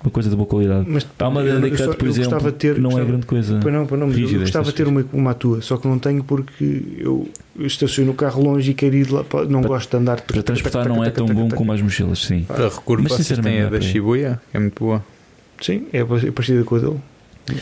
uma 0.00 0.10
coisa 0.10 0.30
de 0.30 0.36
boa 0.36 0.46
qualidade. 0.46 0.86
Mas 0.88 1.04
Há 1.18 1.28
uma 1.28 1.40
eu- 1.40 1.60
da 1.60 1.66
eu 1.66 1.70
Cut, 1.72 1.82
só- 1.84 1.92
por 1.94 2.06
exemplo, 2.08 2.52
ter, 2.52 2.74
que 2.76 2.80
não 2.80 2.90
é 2.90 2.92
gostava- 2.92 3.10
grande 3.10 3.26
coisa. 3.26 3.58
Pois 3.60 3.74
não, 3.74 3.84
pois 3.86 4.00
não, 4.00 4.06
mas 4.06 4.16
eu 4.16 4.22
rígida, 4.22 4.40
gostava 4.42 4.64
de 4.66 4.72
ter 4.74 4.86
uma, 4.86 5.04
uma 5.12 5.34
tua, 5.34 5.60
só 5.60 5.76
que 5.76 5.88
não 5.88 5.98
tenho 5.98 6.22
porque 6.22 6.82
eu, 6.98 7.28
eu 7.58 7.66
estaciono 7.66 8.12
o 8.12 8.14
carro 8.14 8.42
longe 8.44 8.70
e 8.70 8.74
quero 8.74 8.94
ir 8.94 9.10
lá, 9.10 9.24
para- 9.24 9.44
não 9.46 9.60
Para- 9.60 9.68
gosto 9.70 9.90
de 9.90 9.96
andar 9.96 10.20
Para 10.20 10.40
transportar 10.42 10.88
não 10.88 11.02
é 11.02 11.10
tão 11.10 11.26
bom 11.26 11.48
como 11.48 11.72
as 11.72 11.82
mochilas, 11.82 12.20
sim. 12.20 12.44
Para 12.44 12.68
recurso, 12.68 13.02
Mas, 13.08 13.12
sinceramente, 13.14 13.56
a 13.56 13.60
é 13.60 13.64
da 13.64 13.70
para. 13.70 13.80
Shibuya, 13.80 14.40
é 14.54 14.58
muito 14.60 14.78
boa. 14.84 15.04
Sim, 15.60 15.86
é 15.92 16.04
pa- 16.04 16.14
parecida 16.32 16.62
com 16.62 16.76
a 16.76 16.78
dele. 16.78 16.96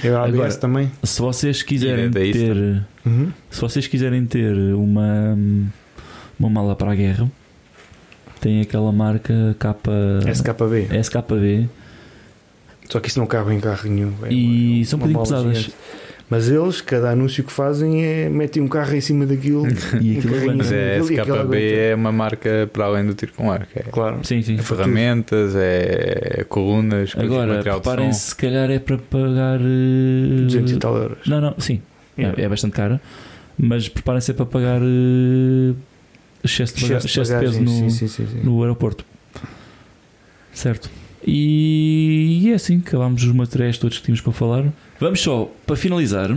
É 0.04 0.08
a 0.10 0.24
ABS 0.24 0.34
Agora- 0.34 0.54
também. 0.56 0.90
Se 1.02 1.20
vocês 1.22 1.62
quiserem 1.62 2.04
Easter. 2.04 2.32
ter, 2.32 2.82
Uhum. 3.06 3.32
se 3.50 3.60
vocês 3.60 3.86
quiserem 3.86 4.26
ter 4.26 4.54
uma 4.74 5.38
uma 6.38 6.48
mala 6.50 6.76
para 6.76 6.92
a 6.92 6.94
guerra, 6.94 7.28
tem 8.40 8.60
aquela 8.60 8.92
marca 8.92 9.56
K... 9.58 9.74
SKB. 10.32 10.88
SKB 11.00 11.68
Só 12.88 13.00
que 13.00 13.08
isso 13.08 13.18
não 13.18 13.26
cabe 13.26 13.54
em 13.54 13.60
carro 13.60 13.88
nenhum. 13.88 14.12
É 14.22 14.32
e 14.32 14.76
uma- 14.78 14.84
são 14.84 14.96
um 14.96 15.00
bocadinho 15.00 15.22
pesadas. 15.22 15.70
Mas 16.30 16.46
eles, 16.50 16.82
cada 16.82 17.08
anúncio 17.12 17.42
que 17.42 17.50
fazem 17.50 18.04
é 18.04 18.28
metem 18.28 18.62
um 18.62 18.68
carro 18.68 18.94
em 18.94 19.00
cima 19.00 19.24
daquilo. 19.24 19.66
E 20.00 20.18
aquilo 20.18 20.34
Um 20.34 20.38
aguenta. 20.38 20.56
Mas 20.58 20.72
é, 20.72 20.96
aquilo 20.98 21.22
SKB 21.22 21.72
é 21.74 21.94
uma 21.94 22.12
marca 22.12 22.68
para 22.70 22.84
além 22.84 23.06
do 23.06 23.14
tiro 23.14 23.32
com 23.34 23.50
arco. 23.50 23.66
É 23.74 23.82
Claro. 23.84 24.18
Sim, 24.24 24.42
sim. 24.42 24.52
É 24.54 24.56
para 24.56 24.64
ferramentas, 24.64 25.54
é 25.56 26.44
colunas, 26.48 27.14
Agora, 27.16 27.62
preparem-se, 27.62 28.20
se 28.28 28.36
calhar 28.36 28.70
é 28.70 28.78
para 28.78 28.98
pagar. 28.98 29.58
eh, 29.60 30.42
200 30.44 30.72
e 30.72 30.76
tal 30.76 30.96
euros. 30.98 31.26
Não, 31.26 31.40
não, 31.40 31.54
sim, 31.58 31.80
Yeah. 32.18 32.38
é, 32.42 32.44
é 32.44 32.48
bastante 32.48 32.72
cara. 32.72 33.00
Mas 33.58 33.88
preparem-se 33.88 34.30
é 34.30 34.34
para 34.34 34.44
pagar 34.46 34.80
eh, 34.82 35.72
excesso 36.42 36.76
de, 36.76 36.92
excesso 36.92 37.32
de 37.32 37.40
peso 37.40 37.60
no, 37.60 37.90
sim, 37.90 37.90
sim, 37.90 38.08
sim, 38.08 38.40
no 38.42 38.62
aeroporto. 38.62 39.04
Certo. 40.52 40.90
E, 41.26 42.40
e 42.42 42.50
é 42.50 42.54
assim 42.54 42.80
que 42.80 42.88
acabámos 42.88 43.22
os 43.22 43.32
materiais 43.32 43.78
todos 43.78 43.98
que 43.98 44.04
tínhamos 44.04 44.20
para 44.20 44.32
falar. 44.32 44.72
Vamos 44.98 45.20
só, 45.20 45.50
para 45.66 45.76
finalizar, 45.76 46.36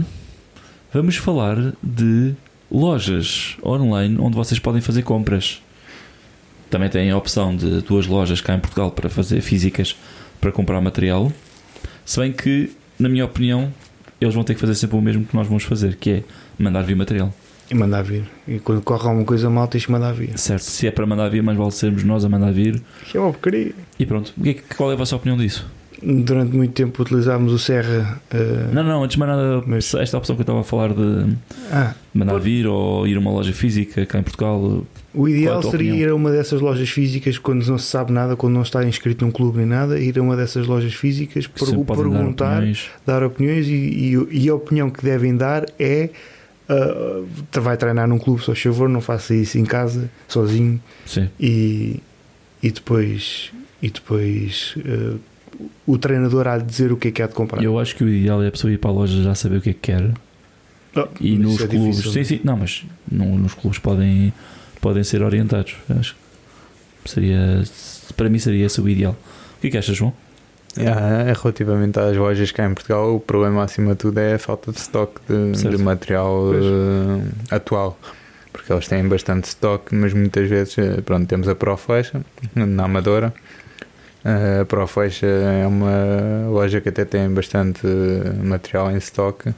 vamos 0.94 1.16
falar 1.16 1.74
de 1.82 2.34
lojas 2.72 3.58
online 3.64 4.18
onde 4.20 4.36
vocês 4.36 4.60
podem 4.60 4.82
fazer 4.82 5.04
compras. 5.04 5.62
Também 6.70 6.90
têm 6.90 7.12
a 7.12 7.18
opção 7.18 7.56
de 7.56 7.82
duas 7.82 8.08
lojas 8.08 8.42
cá 8.42 8.56
em 8.56 8.60
Portugal 8.60 8.92
para 8.92 9.10
fazer 9.10 9.42
físicas 9.42 9.96
para 10.40 10.52
comprar 10.52 10.80
material. 10.82 11.32
Se 12.06 12.20
bem 12.20 12.32
que, 12.32 12.72
na 12.98 13.10
minha 13.10 13.26
opinião, 13.26 13.72
eles 14.20 14.34
vão 14.34 14.44
ter 14.44 14.54
que 14.54 14.60
fazer 14.60 14.76
sempre 14.76 14.98
o 14.98 15.02
mesmo 15.02 15.26
que 15.26 15.36
nós 15.36 15.48
vamos 15.48 15.64
fazer, 15.64 15.96
que 15.96 16.10
é 16.10 16.24
mandar 16.58 16.84
vir 16.84 16.96
material. 16.96 17.34
E 17.72 17.76
mandar 17.76 18.04
vir. 18.04 18.24
E 18.46 18.60
quando 18.60 18.82
corre 18.82 19.08
alguma 19.08 19.24
coisa 19.26 19.50
mal, 19.50 19.66
tens 19.68 19.86
que 19.86 19.92
mandar 19.92 20.12
vir. 20.14 20.38
Certo, 20.38 20.64
se 20.64 20.88
é 20.88 20.92
para 20.92 21.06
mandar 21.06 21.30
vir, 21.30 21.42
mais 21.42 21.58
vale 21.58 21.72
sermos 21.72 22.04
nós 22.04 22.26
a 22.26 22.30
mandar 22.30 22.52
vir. 22.52 22.82
Que 23.10 23.18
é 23.18 23.20
uma 23.22 23.32
porcaria. 23.32 23.72
E 23.98 24.06
pronto, 24.06 24.34
é 24.44 24.54
qual 24.76 24.92
é 24.92 24.94
a 24.94 24.98
vossa 24.98 25.16
opinião 25.16 25.38
disso? 25.38 25.66
Durante 26.04 26.54
muito 26.56 26.74
tempo 26.74 27.02
utilizámos 27.02 27.54
o 27.54 27.60
Serra. 27.60 28.20
eh, 28.32 28.70
Não, 28.74 28.84
não, 28.84 29.04
antes 29.04 29.14
de 29.14 29.20
mais 29.20 29.32
nada, 29.32 29.64
Mas- 29.68 29.94
esta 29.94 30.18
opção 30.18 30.36
que 30.36 30.42
eu 30.42 30.44
estava 30.44 30.60
a 30.62 30.64
falar 30.64 30.90
de 30.94 31.34
Ah, 31.72 31.94
mandar 32.14 32.34
Pode- 32.34 32.44
vir 32.44 32.66
ou 32.68 33.08
ir 33.08 33.16
a 33.16 33.20
uma 33.20 33.32
loja 33.32 33.54
física 33.54 34.04
cá 34.08 34.18
em 34.20 34.24
Portugal, 34.24 34.84
o 35.14 35.28
é 35.28 35.32
ideal 35.32 35.62
tua 35.62 35.70
seria 35.72 35.92
opinião? 35.92 36.10
ir 36.10 36.12
a 36.12 36.16
uma 36.16 36.32
dessas 36.32 36.60
lojas 36.60 36.90
físicas 36.90 37.38
quando 37.38 37.66
não 37.68 37.78
se 37.78 37.86
sabe 37.86 38.12
nada, 38.12 38.36
quando 38.36 38.54
não 38.56 38.64
está 38.64 38.84
inscrito 38.84 39.24
num 39.24 39.32
clube 39.32 39.60
nem 39.60 39.68
nada, 39.68 40.00
ir 40.00 40.18
a 40.18 40.22
uma 40.24 40.36
dessas 40.36 40.66
lojas 40.66 40.94
físicas, 40.96 41.46
que 41.46 41.54
per- 41.60 41.68
sempre 41.70 41.86
podem 41.86 42.04
dar 42.12 42.18
perguntar, 42.18 42.56
opiniões. 42.58 42.90
dar 43.06 43.24
opiniões 43.24 43.68
e, 43.68 43.72
e- 43.72 44.28
e 44.46 44.50
a 44.50 44.56
opinião 44.56 44.90
que 44.90 45.04
devem 45.06 45.38
dar 45.38 45.66
é 45.80 46.10
ah, 46.70 47.24
vai 47.60 47.78
treinar 47.78 48.08
num 48.08 48.18
clube, 48.20 48.42
só 48.44 48.54
favor, 48.56 48.88
não 48.90 49.02
faça 49.02 49.34
isso 49.36 49.58
em 49.58 49.66
casa, 49.66 50.10
sozinho 50.28 50.82
Sim, 51.06 51.30
e, 51.40 52.02
e 52.64 52.72
depois 52.72 53.52
e 53.82 53.90
depois 53.90 54.76
ah, 54.86 55.18
o 55.86 55.98
treinador 55.98 56.48
há 56.48 56.58
de 56.58 56.66
dizer 56.66 56.92
o 56.92 56.98
que 56.98 57.10
é 57.10 57.12
que 57.12 57.22
há 57.22 57.28
de 57.28 57.34
comprar. 57.34 57.64
eu 57.64 57.78
acho 57.80 57.96
que 57.96 58.04
o 58.04 58.10
ideal 58.10 58.42
é 58.42 58.48
a 58.48 58.52
pessoa 58.52 58.72
ir 58.72 58.78
para 58.78 58.90
a 58.90 58.94
loja 58.94 59.22
já 59.22 59.36
saber 59.36 59.58
o 59.58 59.62
que 59.62 59.70
é 59.72 59.74
que 59.74 59.80
quer. 59.80 60.12
Ah, 60.96 61.08
E 61.20 61.38
nos 61.38 61.62
é 61.62 61.68
clubes, 61.68 61.98
difícil. 61.98 62.12
sim, 62.12 62.24
sim, 62.24 62.42
não, 62.44 62.58
mas 62.58 62.84
no- 63.10 63.38
nos 63.38 63.54
clubes 63.54 63.80
podem, 63.80 64.34
podem 64.82 65.04
ser 65.04 65.22
orientados. 65.24 65.76
Acho 65.90 66.16
que 67.04 67.10
seria, 67.12 67.64
para 68.18 68.28
mim 68.30 68.40
seria 68.40 68.66
esse 68.66 68.82
o 68.82 68.90
ideal. 68.90 69.16
O 69.58 69.62
que 69.62 69.68
é 69.68 69.70
que 69.72 69.78
achas, 69.78 69.96
João? 69.96 70.14
Yeah, 70.78 71.30
é 71.30 71.34
relativamente 71.34 72.00
às 72.00 72.16
lojas 72.16 72.52
cá 72.52 72.66
em 72.66 72.74
Portugal, 72.74 73.16
o 73.16 73.20
problema 73.20 73.64
acima 73.64 73.92
de 73.92 73.98
tudo 73.98 74.18
é 74.20 74.36
a 74.36 74.40
falta 74.40 74.72
de 74.72 74.78
stock 74.80 75.20
de, 75.28 75.52
de 75.52 75.78
material 75.78 76.52
eh, 76.54 77.56
atual. 77.56 77.98
Porque 78.54 78.72
eles 78.72 78.88
têm 78.88 79.08
bastante 79.08 79.46
stock, 79.46 79.94
mas 79.96 80.14
muitas 80.14 80.48
vezes, 80.50 80.78
eh, 80.78 81.02
pronto, 81.02 81.28
temos 81.28 81.48
a 81.48 81.56
Proflecha 81.56 82.22
na 82.56 82.86
Amadora. 82.86 83.34
Eh, 84.24 84.60
A 84.62 84.66
Proflecha 84.66 85.26
é 85.26 85.66
uma 85.68 86.48
loja 86.50 86.80
que 86.80 86.90
até 86.90 87.06
tem 87.06 87.30
bastante 87.30 87.86
material 88.44 88.92
em 88.92 88.98
stock. 88.98 89.54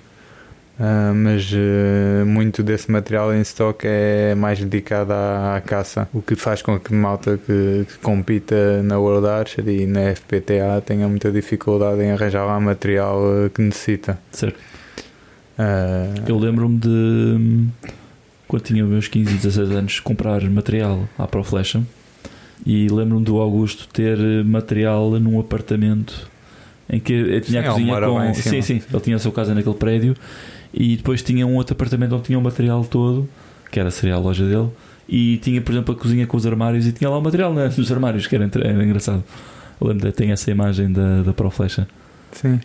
Ah, 0.79 1.11
mas 1.13 1.51
eh, 1.53 2.23
muito 2.25 2.63
desse 2.63 2.91
material 2.91 3.33
em 3.33 3.41
stock 3.41 3.85
é 3.87 4.33
mais 4.33 4.59
dedicado 4.59 5.13
à, 5.13 5.55
à 5.55 5.61
caça, 5.61 6.09
o 6.11 6.21
que 6.21 6.35
faz 6.35 6.61
com 6.61 6.79
que 6.79 6.93
malta 6.93 7.37
que, 7.37 7.85
que 7.87 7.97
compita 7.99 8.81
na 8.81 8.97
World 8.97 9.27
Archer 9.27 9.67
e 9.67 9.85
na 9.85 10.15
FPTA 10.15 10.81
tenha 10.83 11.07
muita 11.07 11.31
dificuldade 11.31 12.01
em 12.01 12.11
arranjar 12.11 12.45
lá 12.45 12.59
material 12.59 13.21
eh, 13.45 13.49
que 13.49 13.61
necessita. 13.61 14.17
Certo. 14.31 14.59
Eu 16.27 16.39
lembro-me 16.39 16.79
de 16.79 17.67
quando 18.47 18.63
tinha 18.63 18.83
meus 18.83 19.07
15 19.07 19.31
e 19.31 19.37
16 19.37 19.71
anos 19.71 19.99
comprar 19.99 20.41
material 20.49 21.07
à 21.17 21.27
ProFlash 21.27 21.77
e 22.65 22.87
lembro-me 22.87 23.23
do 23.23 23.37
Augusto 23.39 23.87
ter 23.87 24.17
eh, 24.17 24.43
material 24.43 25.11
num 25.11 25.39
apartamento 25.39 26.29
em 26.89 26.99
que 26.99 27.13
eu 27.13 27.41
tinha 27.41 27.61
Sim, 27.61 27.67
a 27.67 27.75
ele 27.75 27.91
cozinha 27.91 28.01
com. 28.01 28.33
Sim, 28.33 28.61
sim, 28.61 28.81
ele 28.91 29.01
tinha 29.01 29.15
a 29.15 29.19
sua 29.19 29.31
casa 29.31 29.53
naquele 29.53 29.75
prédio 29.75 30.15
e 30.73 30.97
depois 30.97 31.21
tinha 31.21 31.45
um 31.45 31.55
outro 31.55 31.73
apartamento 31.73 32.15
onde 32.15 32.23
tinha 32.23 32.39
o 32.39 32.41
material 32.41 32.83
todo, 32.83 33.29
que 33.71 33.79
era 33.79 33.91
seria 33.91 34.15
a 34.15 34.19
loja 34.19 34.45
dele, 34.45 34.69
e 35.07 35.37
tinha, 35.37 35.61
por 35.61 35.71
exemplo, 35.71 35.93
a 35.93 35.97
cozinha 35.97 36.25
com 36.25 36.37
os 36.37 36.45
armários 36.45 36.87
e 36.87 36.91
tinha 36.91 37.09
lá 37.09 37.17
o 37.17 37.21
material 37.21 37.53
né, 37.53 37.71
nos 37.77 37.91
armários, 37.91 38.25
que 38.25 38.35
era, 38.35 38.45
era 38.45 38.83
engraçado. 38.83 39.23
Eu 39.79 39.87
lembro 39.87 40.11
ter 40.11 40.29
essa 40.29 40.49
imagem 40.49 40.91
da, 40.91 41.21
da 41.23 41.33
ProFlash. 41.33 41.81
Sim. 42.31 42.59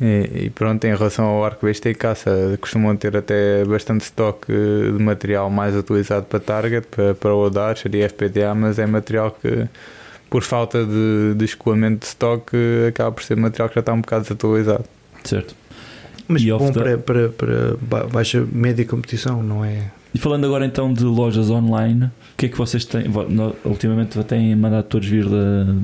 E, 0.00 0.46
e 0.46 0.50
pronto, 0.50 0.84
em 0.84 0.94
relação 0.94 1.24
ao 1.24 1.44
arco 1.44 1.66
besta 1.66 1.88
e 1.88 1.94
caça, 1.94 2.58
costumam 2.60 2.96
ter 2.96 3.16
até 3.16 3.64
bastante 3.64 4.02
stock 4.02 4.50
eh, 4.50 4.90
de 4.90 5.02
material 5.02 5.48
mais 5.50 5.76
utilizado 5.76 6.26
para 6.26 6.40
target, 6.40 6.86
para, 6.88 7.14
para 7.14 7.34
o 7.34 7.58
Archer 7.58 7.94
e 7.94 8.08
FPTA, 8.08 8.54
mas 8.54 8.78
é 8.78 8.86
material 8.86 9.30
que, 9.30 9.68
por 10.28 10.42
falta 10.42 10.84
de, 10.84 11.34
de 11.36 11.44
escoamento 11.44 12.00
de 12.00 12.06
stock, 12.06 12.50
eh, 12.54 12.88
acaba 12.88 13.12
por 13.12 13.22
ser 13.22 13.36
material 13.36 13.68
que 13.68 13.76
já 13.76 13.80
está 13.80 13.92
um 13.92 14.00
bocado 14.00 14.22
desatualizado. 14.22 14.84
Certo. 15.22 15.54
Mas 16.28 16.42
E 16.42 16.50
bom 16.50 16.72
para, 16.72 16.98
para, 16.98 17.28
para 17.30 17.76
ba- 17.80 18.06
baixa 18.06 18.46
média 18.52 18.84
competição, 18.84 19.42
não 19.42 19.64
é? 19.64 19.90
E 20.14 20.18
falando 20.18 20.44
agora 20.46 20.64
então 20.64 20.92
de 20.92 21.04
lojas 21.04 21.50
online, 21.50 22.04
o 22.04 22.10
que 22.36 22.46
é 22.46 22.48
que 22.48 22.56
vocês 22.56 22.84
têm? 22.84 23.04
Ultimamente 23.64 24.22
têm 24.24 24.54
mandado 24.56 24.84
todos 24.84 25.06
vir 25.08 25.24
da, 25.28 25.74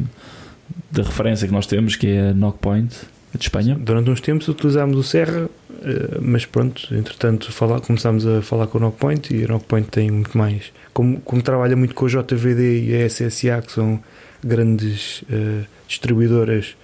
da 0.91 1.03
referência 1.03 1.47
que 1.49 1.53
nós 1.53 1.67
temos, 1.67 1.97
que 1.97 2.07
é 2.07 2.31
a 2.31 2.35
Knockpoint, 2.35 2.95
de 3.35 3.43
Espanha. 3.43 3.77
Durante 3.79 4.09
uns 4.11 4.21
tempos 4.21 4.47
utilizámos 4.49 4.97
o 4.97 5.03
Serra, 5.03 5.49
eh, 5.83 6.19
mas 6.23 6.47
pronto, 6.47 6.93
entretanto 6.95 7.51
falar, 7.53 7.81
começámos 7.81 8.27
a 8.27 8.41
falar 8.41 8.67
com 8.69 8.79
o 8.79 8.81
Knockpoint 8.81 9.35
e 9.35 9.45
a 9.45 9.49
Knockpoint 9.49 9.89
tem 9.89 10.11
muito 10.11 10.37
mais. 10.39 10.73
Como, 10.93 11.21
como 11.21 11.43
trabalha 11.43 11.77
muito 11.77 11.95
com 11.95 12.07
a 12.07 12.09
JVD 12.09 12.85
e 12.89 12.95
a 13.03 13.07
SSA, 13.09 13.63
que 13.67 13.73
são 13.73 14.01
grandes 14.43 15.23
eh, 15.31 15.65
distribuidoras 15.89 16.75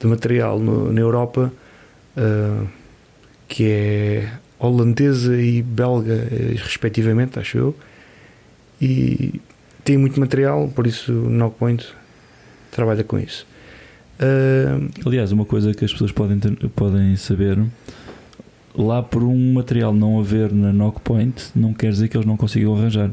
de 0.00 0.06
material 0.06 0.58
no- 0.58 0.92
na 0.92 1.00
Europa, 1.00 1.52
eh, 2.16 2.62
que 3.48 3.64
é 3.70 4.32
holandesa 4.58 5.36
e 5.40 5.62
belga, 5.62 6.14
eh, 6.30 6.54
respectivamente, 6.56 7.38
acho 7.38 7.58
eu, 7.58 7.76
e 8.80 9.40
tem 9.84 9.96
muito 9.96 10.18
material, 10.18 10.68
por 10.74 10.86
isso 10.86 11.12
Knockpoint 11.12 11.86
trabalha 12.70 13.04
com 13.04 13.18
isso. 13.18 13.46
Eh, 14.18 14.78
Aliás, 15.04 15.32
uma 15.32 15.44
coisa 15.44 15.72
que 15.74 15.84
as 15.84 15.92
pessoas 15.92 16.12
podem, 16.12 16.38
ter- 16.38 16.56
podem 16.70 17.14
saber, 17.16 17.58
lá 18.74 19.02
por 19.02 19.22
um 19.22 19.52
material 19.54 19.94
não 19.94 20.18
haver 20.18 20.52
na 20.52 20.72
Knockpoint, 20.72 21.50
não 21.54 21.72
quer 21.72 21.90
dizer 21.92 22.08
que 22.08 22.16
eles 22.16 22.26
não 22.26 22.36
consigam 22.36 22.74
arranjar. 22.76 23.10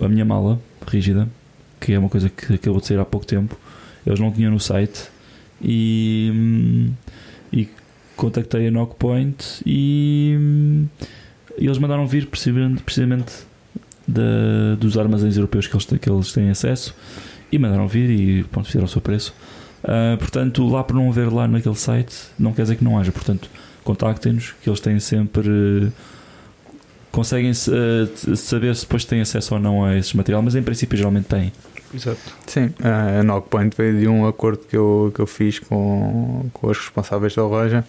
A 0.00 0.08
minha 0.08 0.24
mala 0.24 0.58
rígida, 0.86 1.28
que 1.80 1.92
é 1.92 1.98
uma 1.98 2.08
coisa 2.08 2.28
que 2.30 2.54
acabou 2.54 2.80
de 2.80 2.86
sair 2.86 2.98
há 2.98 3.04
pouco 3.04 3.26
tempo, 3.26 3.58
eles 4.06 4.18
não 4.18 4.32
tinham 4.32 4.50
no 4.50 4.58
site 4.60 5.04
e, 5.62 6.30
hum, 6.34 6.92
e 7.52 7.68
contactei 8.22 8.68
a 8.68 8.70
Knockpoint 8.70 9.62
e 9.66 10.36
hum, 10.38 10.86
eles 11.58 11.78
mandaram 11.78 12.06
vir 12.06 12.26
precisamente, 12.26 12.82
precisamente 12.82 13.32
da- 14.06 14.74
dos 14.78 14.96
armazéns 14.96 15.36
europeus 15.36 15.66
que 15.66 15.74
eles, 15.74 15.84
têm- 15.84 15.98
que 15.98 16.08
eles 16.10 16.32
têm 16.32 16.48
acesso 16.50 16.94
e 17.50 17.58
mandaram 17.58 17.86
vir 17.88 18.08
e 18.10 18.44
pronto, 18.44 18.66
fizeram 18.66 18.86
o 18.86 18.88
seu 18.88 19.00
preço. 19.00 19.34
Ah, 19.84 20.16
portanto, 20.18 20.66
lá 20.68 20.82
por 20.84 20.94
não 20.94 21.08
haver 21.10 21.30
lá 21.32 21.46
naquele 21.48 21.74
site, 21.74 22.14
não 22.38 22.52
quer 22.52 22.62
dizer 22.62 22.76
que 22.76 22.84
não 22.84 22.98
haja. 22.98 23.10
Portanto, 23.12 23.50
contactem-nos, 23.84 24.54
que 24.62 24.68
eles 24.70 24.78
têm 24.80 24.98
sempre. 25.00 25.92
conseguem 27.10 27.50
t- 27.52 28.36
saber 28.36 28.74
se 28.74 28.82
depois 28.82 29.04
têm 29.04 29.20
acesso 29.20 29.54
ou 29.54 29.60
não 29.60 29.84
a 29.84 29.96
esse 29.96 30.16
material, 30.16 30.40
mas 30.42 30.54
em 30.54 30.62
princípio 30.62 30.96
geralmente 30.96 31.26
têm. 31.26 31.52
Exato. 31.94 32.20
Sim, 32.46 32.72
a 32.82 33.22
Knockpoint 33.22 33.76
veio 33.76 33.98
de 33.98 34.08
um 34.08 34.26
acordo 34.26 34.60
que 34.68 34.76
eu, 34.76 35.12
que 35.14 35.20
eu 35.20 35.26
fiz 35.26 35.58
com, 35.58 36.46
com 36.52 36.66
os 36.68 36.78
responsáveis 36.78 37.34
da 37.34 37.46
loja 37.46 37.84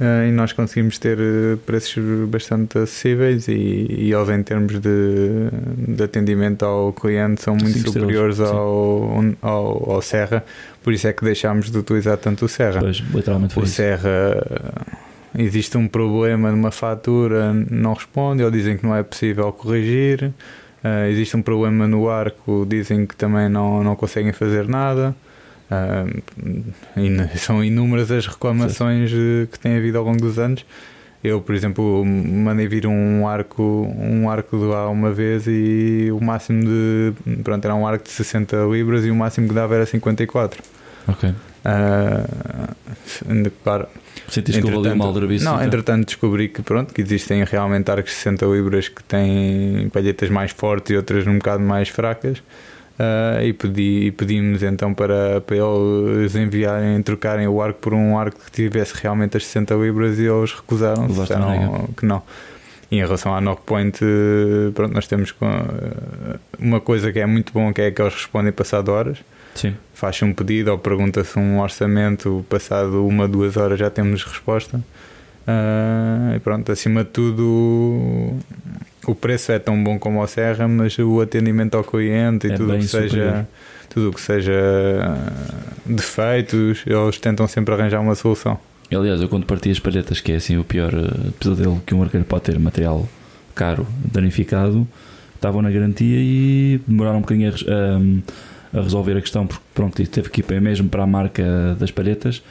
eh, 0.00 0.28
e 0.28 0.32
nós 0.32 0.52
conseguimos 0.52 0.98
ter 0.98 1.18
eh, 1.18 1.56
preços 1.66 2.28
bastante 2.28 2.78
acessíveis 2.78 3.48
e, 3.48 3.52
e 3.52 4.12
eles 4.12 4.28
em 4.28 4.42
termos 4.42 4.78
de, 4.80 5.50
de 5.88 6.02
atendimento 6.02 6.64
ao 6.64 6.92
cliente 6.92 7.42
são 7.42 7.54
muito 7.54 7.78
Cinco 7.78 7.92
superiores 7.92 8.36
sim. 8.36 8.44
ao, 8.44 9.24
ao, 9.42 9.92
ao 9.92 10.02
Serra, 10.02 10.44
por 10.82 10.92
isso 10.92 11.08
é 11.08 11.12
que 11.12 11.24
deixámos 11.24 11.70
de 11.70 11.78
utilizar 11.78 12.16
tanto 12.16 12.44
o 12.44 12.48
Serra. 12.48 12.80
Pois, 12.80 12.98
literalmente 13.12 13.54
foi 13.54 13.62
O 13.62 13.66
isso. 13.66 13.74
Serra 13.74 14.36
existe 15.36 15.76
um 15.76 15.86
problema 15.88 16.50
numa 16.50 16.70
fatura, 16.70 17.52
não 17.70 17.92
responde, 17.92 18.42
ou 18.42 18.50
dizem 18.50 18.76
que 18.76 18.84
não 18.84 18.94
é 18.94 19.02
possível 19.02 19.52
corrigir. 19.52 20.32
Uh, 20.84 21.08
existe 21.10 21.36
um 21.36 21.42
problema 21.42 21.88
no 21.88 22.08
arco, 22.08 22.64
dizem 22.68 23.04
que 23.04 23.16
também 23.16 23.48
não, 23.48 23.82
não 23.82 23.96
conseguem 23.96 24.32
fazer 24.32 24.68
nada. 24.68 25.14
Uh, 25.70 26.72
são 27.36 27.62
inúmeras 27.62 28.10
as 28.10 28.26
reclamações 28.26 29.12
uh, 29.12 29.46
que 29.50 29.58
têm 29.58 29.76
havido 29.76 29.98
ao 29.98 30.04
longo 30.04 30.20
dos 30.20 30.38
anos. 30.38 30.64
Eu, 31.22 31.40
por 31.40 31.52
exemplo, 31.52 32.04
mandei 32.04 32.68
vir 32.68 32.86
um 32.86 33.26
arco, 33.26 33.62
um 33.98 34.30
arco 34.30 34.56
de 34.56 34.64
lá 34.64 34.88
uma 34.88 35.10
vez 35.10 35.46
e 35.48 36.10
o 36.12 36.20
máximo 36.24 36.62
de. 36.64 37.12
Pronto, 37.42 37.64
era 37.64 37.74
um 37.74 37.84
arco 37.84 38.04
de 38.04 38.10
60 38.10 38.56
libras 38.70 39.04
e 39.04 39.10
o 39.10 39.16
máximo 39.16 39.48
que 39.48 39.54
dava 39.54 39.74
era 39.74 39.84
54. 39.84 40.62
Ok. 41.08 41.30
Uh, 41.30 41.34
claro. 43.64 43.88
Sentiste 44.28 44.60
que 44.60 44.66
houve 44.72 44.88
ali 44.88 44.94
uma 44.94 45.10
Não, 45.10 45.54
então? 45.54 45.62
entretanto 45.62 46.06
descobri 46.06 46.48
que, 46.48 46.62
pronto, 46.62 46.92
que 46.92 47.00
existem 47.00 47.42
realmente 47.44 47.90
arcos 47.90 48.12
de 48.12 48.18
60 48.18 48.46
libras 48.46 48.88
que 48.88 49.02
têm 49.02 49.88
palhetas 49.90 50.28
mais 50.28 50.50
fortes 50.50 50.90
e 50.90 50.96
outras 50.96 51.26
um 51.26 51.38
bocado 51.38 51.62
mais 51.62 51.88
fracas. 51.88 52.38
Uh, 52.98 53.40
e, 53.44 53.52
pedi, 53.52 54.06
e 54.06 54.10
pedimos 54.10 54.60
então 54.60 54.92
para, 54.92 55.40
para 55.40 55.56
eles 55.56 56.34
enviarem, 56.34 57.00
trocarem 57.00 57.46
o 57.46 57.62
arco 57.62 57.78
por 57.78 57.94
um 57.94 58.18
arco 58.18 58.40
que 58.44 58.50
tivesse 58.50 58.92
realmente 59.00 59.36
as 59.36 59.46
60 59.46 59.74
libras 59.76 60.18
e 60.18 60.24
eles 60.24 60.52
recusaram, 60.52 61.06
disseram 61.06 61.88
que 61.96 62.04
não. 62.04 62.22
E 62.90 62.96
em 62.96 63.00
relação 63.00 63.32
à 63.34 63.40
Knockpoint, 63.40 64.00
pronto, 64.74 64.92
nós 64.92 65.06
temos 65.06 65.32
uma 66.58 66.80
coisa 66.80 67.12
que 67.12 67.20
é 67.20 67.26
muito 67.26 67.52
bom 67.52 67.72
que 67.72 67.82
é 67.82 67.90
que 67.90 68.02
eles 68.02 68.14
respondem 68.14 68.50
passado 68.50 68.88
horas. 68.88 69.18
Sim. 69.58 69.74
Faz-se 69.92 70.24
um 70.24 70.32
pedido 70.32 70.70
ou 70.70 70.78
pergunta-se 70.78 71.36
um 71.36 71.60
orçamento, 71.60 72.46
passado 72.48 73.04
uma, 73.04 73.26
duas 73.26 73.56
horas 73.56 73.78
já 73.78 73.90
temos 73.90 74.22
resposta. 74.22 74.78
Uh, 74.78 76.36
e 76.36 76.38
pronto, 76.38 76.70
acima 76.70 77.02
de 77.02 77.10
tudo, 77.10 78.36
o 79.04 79.14
preço 79.14 79.50
é 79.50 79.58
tão 79.58 79.82
bom 79.82 79.98
como 79.98 80.22
o 80.22 80.26
Serra, 80.28 80.68
mas 80.68 80.96
o 80.98 81.20
atendimento 81.20 81.76
ao 81.76 81.82
cliente 81.82 82.46
e 82.46 82.52
é 82.52 82.54
tudo 82.54 82.74
o 82.74 82.78
que 82.78 82.86
seja 82.86 83.48
tudo 83.88 84.12
que 84.12 84.20
seja 84.20 84.52
defeitos, 85.84 86.84
eles 86.86 87.18
tentam 87.18 87.48
sempre 87.48 87.74
arranjar 87.74 88.00
uma 88.00 88.14
solução. 88.14 88.58
Aliás, 88.92 89.20
eu 89.20 89.28
quando 89.28 89.44
parti 89.44 89.70
as 89.70 89.80
palhetas, 89.80 90.20
que 90.20 90.32
é 90.32 90.36
assim 90.36 90.56
o 90.56 90.64
pior 90.64 90.92
eh, 90.94 91.30
pesadelo 91.38 91.82
que 91.84 91.94
um 91.94 92.02
arqueiro 92.02 92.24
pode 92.24 92.44
ter, 92.44 92.58
material 92.58 93.08
caro, 93.54 93.86
danificado, 94.12 94.86
estavam 95.34 95.62
na 95.62 95.70
garantia 95.70 96.18
e 96.18 96.80
demoraram 96.86 97.18
um 97.18 97.20
bocadinho 97.22 97.50
a, 97.50 97.98
a 98.72 98.80
resolver 98.80 99.16
a 99.16 99.20
questão, 99.20 99.46
porque 99.46 99.64
pronto, 99.74 100.06
teve 100.06 100.30
que 100.30 100.40
ir 100.40 100.60
mesmo 100.60 100.88
para 100.88 101.02
a 101.02 101.06
marca 101.06 101.76
das 101.78 101.90
palhetas, 101.90 102.42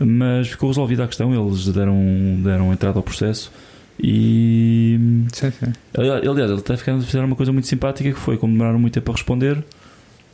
mas 0.00 0.48
ficou 0.48 0.68
resolvida 0.68 1.04
a 1.04 1.06
questão, 1.06 1.34
eles 1.34 1.66
deram, 1.68 1.96
deram 2.42 2.72
entrada 2.72 2.98
ao 2.98 3.02
processo 3.02 3.52
e. 4.00 4.98
Sim, 5.32 5.50
sim. 5.50 5.72
Aliás, 5.96 6.24
eles 6.24 6.60
até 6.60 6.76
fizeram 6.76 7.26
uma 7.26 7.36
coisa 7.36 7.52
muito 7.52 7.68
simpática 7.68 8.10
que 8.10 8.18
foi, 8.18 8.36
como 8.36 8.52
demoraram 8.52 8.78
muito 8.78 8.94
tempo 8.94 9.10
a 9.10 9.14
responder, 9.14 9.62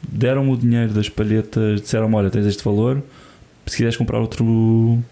deram-me 0.08 0.52
o 0.52 0.56
dinheiro 0.56 0.92
das 0.92 1.08
palhetas, 1.08 1.80
disseram-me: 1.80 2.14
Olha, 2.14 2.30
tens 2.30 2.46
este 2.46 2.64
valor, 2.64 3.02
se 3.66 3.76
quiseres 3.76 3.96
comprar 3.96 4.20
outro 4.20 5.02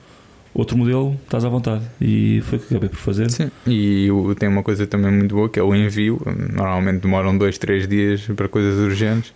outro 0.56 0.76
modelo, 0.76 1.16
estás 1.24 1.44
à 1.44 1.48
vontade. 1.48 1.82
E 2.00 2.40
foi 2.44 2.58
o 2.58 2.60
que 2.60 2.74
acabei 2.74 2.88
por 2.88 2.98
fazer. 2.98 3.30
Sim, 3.30 3.50
e 3.66 4.08
tem 4.38 4.48
uma 4.48 4.62
coisa 4.62 4.86
também 4.86 5.12
muito 5.12 5.34
boa 5.34 5.48
que 5.48 5.60
é 5.60 5.62
o 5.62 5.74
envio. 5.74 6.20
Normalmente 6.52 7.02
demoram 7.02 7.36
dois, 7.36 7.58
três 7.58 7.86
dias 7.86 8.22
para 8.34 8.48
coisas 8.48 8.78
urgentes. 8.78 9.32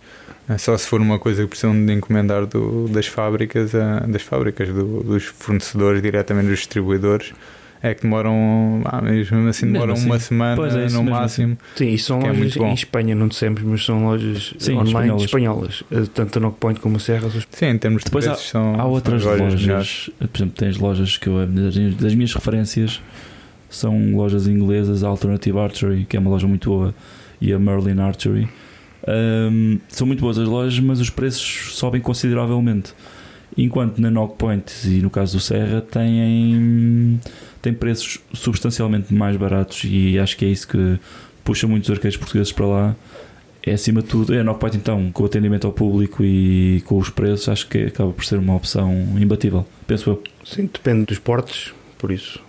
É 0.49 0.57
só 0.57 0.75
se 0.75 0.87
for 0.87 0.99
uma 0.99 1.19
coisa 1.19 1.43
que 1.43 1.49
precisam 1.49 1.85
de 1.85 1.93
encomendar 1.93 2.45
do, 2.45 2.87
das 2.87 3.05
fábricas, 3.05 3.71
das 4.07 4.21
fábricas, 4.23 4.67
do, 4.69 5.03
dos 5.03 5.25
fornecedores, 5.25 6.01
diretamente 6.01 6.47
dos 6.47 6.59
distribuidores 6.59 7.33
é 7.83 7.93
que 7.95 8.03
demoram, 8.03 8.81
ah, 8.85 9.01
mesmo 9.01 9.47
assim 9.47 9.71
demoram 9.71 9.93
assim. 9.93 10.05
uma 10.05 10.19
semana 10.19 10.67
é 10.67 10.89
no 10.89 11.03
máximo. 11.03 11.57
Assim. 11.73 11.85
Sim, 11.85 11.93
e 11.93 11.97
são 11.97 12.21
é 12.21 12.31
lojas 12.31 12.57
é 12.57 12.59
em 12.59 12.73
Espanha, 12.73 13.15
não 13.15 13.27
dissemos, 13.27 13.61
mas 13.63 13.83
são 13.83 14.05
lojas 14.05 14.53
Sim, 14.59 14.73
online 14.73 14.89
espanholas. 14.89 15.23
espanholas, 15.23 15.83
eh, 15.91 16.03
tanto 16.13 16.37
a 16.37 16.41
Knockpoint 16.41 16.79
como 16.79 16.97
a 16.97 16.99
Serra. 16.99 17.29
Sim, 17.49 17.65
em 17.65 17.77
termos 17.77 18.03
de 18.03 18.05
Depois 18.05 18.25
preços, 18.25 18.45
há, 18.47 18.49
são 18.49 18.79
há 18.79 18.85
outras 18.85 19.23
lojas, 19.23 19.65
lojas 19.65 20.09
por 20.19 20.37
exemplo, 20.37 20.55
tens 20.55 20.77
lojas 20.77 21.17
que 21.17 21.27
eu, 21.27 21.45
das 21.47 22.13
minhas 22.13 22.33
referências 22.33 23.01
são 23.71 24.15
lojas 24.15 24.47
inglesas, 24.47 25.03
a 25.03 25.07
Alternative 25.07 25.57
Archery, 25.57 26.05
que 26.05 26.17
é 26.17 26.19
uma 26.19 26.29
loja 26.29 26.45
muito 26.45 26.69
boa, 26.69 26.93
e 27.39 27.51
a 27.53 27.57
Merlin 27.57 27.99
Archery. 27.99 28.47
Um, 29.07 29.79
são 29.87 30.05
muito 30.05 30.19
boas 30.19 30.37
as 30.37 30.47
lojas, 30.47 30.79
mas 30.79 30.99
os 30.99 31.09
preços 31.09 31.73
sobem 31.75 32.01
consideravelmente. 32.01 32.93
Enquanto 33.57 33.99
na 33.99 34.11
Knockpoint 34.11 34.71
e 34.85 35.01
no 35.01 35.09
caso 35.09 35.37
do 35.37 35.39
Serra 35.41 35.81
têm 35.81 37.19
tem 37.61 37.73
preços 37.73 38.19
substancialmente 38.33 39.13
mais 39.13 39.37
baratos 39.37 39.83
e 39.85 40.17
acho 40.17 40.35
que 40.35 40.45
é 40.45 40.47
isso 40.47 40.67
que 40.67 40.99
puxa 41.43 41.67
muitos 41.67 41.89
arqueiros 41.89 42.17
portugueses 42.17 42.51
para 42.51 42.65
lá. 42.65 42.95
É 43.63 43.73
acima 43.73 44.01
de 44.01 44.07
tudo, 44.07 44.33
é 44.33 44.41
Knockpoint 44.41 44.75
então, 44.75 45.11
com 45.11 45.21
o 45.21 45.25
atendimento 45.27 45.67
ao 45.67 45.73
público 45.73 46.23
e 46.23 46.81
com 46.85 46.97
os 46.97 47.11
preços, 47.11 47.47
acho 47.47 47.67
que 47.67 47.85
acaba 47.85 48.11
por 48.11 48.25
ser 48.25 48.39
uma 48.39 48.55
opção 48.55 48.91
imbatível, 49.19 49.65
penso 49.85 50.09
eu. 50.09 50.23
Sim, 50.43 50.67
depende 50.71 51.05
dos 51.05 51.19
portes, 51.19 51.71
por 51.99 52.11
isso. 52.11 52.41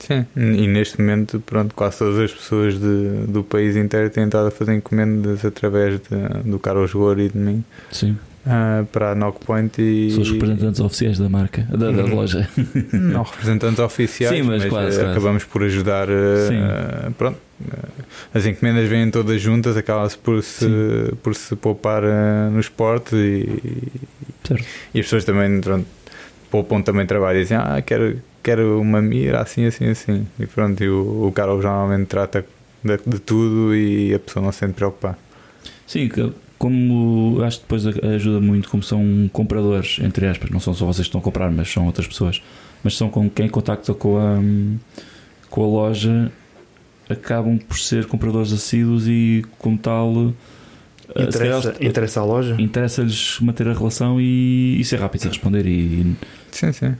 Sim, 0.00 0.26
e 0.34 0.66
neste 0.66 1.00
momento, 1.00 1.38
pronto, 1.46 1.72
quase 1.76 1.98
todas 1.98 2.18
as 2.18 2.32
pessoas 2.32 2.74
de, 2.74 3.26
do 3.28 3.44
país 3.44 3.76
inteiro 3.76 4.10
têm 4.10 4.24
estado 4.24 4.48
a 4.48 4.50
fazer 4.50 4.74
encomendas 4.74 5.44
através 5.44 6.00
de, 6.00 6.50
do 6.50 6.58
Carlos 6.58 6.92
Gouro 6.92 7.20
e 7.20 7.28
de 7.28 7.38
mim. 7.38 7.64
Sim 7.92 8.16
uh, 8.46 8.84
para 8.86 9.12
a 9.12 9.14
Knockpoint 9.14 9.80
e. 9.80 10.10
São 10.10 10.22
os 10.22 10.30
representantes 10.30 10.80
oficiais 10.80 11.18
da 11.18 11.28
marca, 11.28 11.66
da, 11.70 11.90
da 11.90 12.04
uhum. 12.04 12.14
loja. 12.14 12.48
Não 12.92 13.22
representantes 13.22 13.78
oficiais, 13.78 14.36
Sim, 14.36 14.42
mas, 14.42 14.62
mas 14.62 14.70
quase, 14.70 15.00
acabamos 15.00 15.44
quase. 15.44 15.46
por 15.46 15.62
ajudar. 15.64 16.08
Uh, 16.08 17.12
pronto. 17.16 17.38
As 18.34 18.44
encomendas 18.44 18.88
vêm 18.88 19.08
todas 19.10 19.40
juntas, 19.40 19.76
acaba-se 19.76 20.18
por 20.18 20.42
se, 20.42 20.66
por 21.22 21.32
se 21.34 21.54
poupar 21.54 22.02
no 22.50 22.58
esporte 22.58 23.14
e, 23.14 24.00
certo. 24.42 24.64
e 24.92 24.98
as 24.98 25.06
pessoas 25.06 25.24
também 25.24 25.60
pronto, 25.60 25.86
poupam 26.50 26.82
também 26.82 27.06
trabalho 27.06 27.38
e 27.38 27.42
dizem, 27.42 27.56
ah, 27.56 27.80
quero, 27.80 28.20
quero 28.42 28.80
uma 28.80 29.00
mira 29.00 29.40
assim, 29.40 29.64
assim, 29.64 29.88
assim. 29.88 30.26
E 30.40 30.46
pronto, 30.46 30.82
e 30.82 30.88
o, 30.88 31.28
o 31.28 31.32
Carlos 31.32 31.64
normalmente 31.64 32.06
trata 32.06 32.44
de, 32.82 32.98
de, 33.06 33.18
tudo 33.20 33.74
e 33.74 34.12
a 34.12 34.18
pessoa 34.18 34.44
não 34.44 34.52
se 34.52 34.58
sente 34.58 34.74
preocupar. 34.74 35.16
Sim, 35.86 36.10
como 36.62 37.42
acho 37.42 37.56
que 37.56 37.64
depois 37.64 37.84
ajuda 38.14 38.40
muito, 38.40 38.68
como 38.68 38.84
são 38.84 39.28
compradores, 39.32 39.98
entre 40.00 40.28
aspas, 40.28 40.48
não 40.48 40.60
são 40.60 40.72
só 40.72 40.86
vocês 40.86 41.06
que 41.06 41.08
estão 41.08 41.20
a 41.20 41.24
comprar, 41.24 41.50
mas 41.50 41.68
são 41.68 41.86
outras 41.86 42.06
pessoas, 42.06 42.40
mas 42.84 42.96
são 42.96 43.10
com 43.10 43.28
quem 43.28 43.48
contacta 43.48 43.92
com 43.92 44.16
a, 44.16 44.38
com 45.50 45.64
a 45.64 45.66
loja, 45.66 46.30
acabam 47.10 47.58
por 47.58 47.76
ser 47.76 48.06
compradores 48.06 48.52
assíduos 48.52 49.08
e, 49.08 49.44
como 49.58 49.76
tal, 49.76 50.32
eh, 51.16 51.24
interessa, 51.24 51.74
interessa 51.80 52.20
a 52.20 52.24
loja? 52.24 52.54
Interessa-lhes 52.56 53.40
manter 53.40 53.66
a 53.66 53.72
relação 53.72 54.20
e, 54.20 54.78
e 54.78 54.84
ser 54.84 55.00
rápido 55.00 55.24
a 55.24 55.28
responder. 55.30 55.66
E... 55.66 56.14
Sim, 56.52 56.70
sim. 56.70 56.94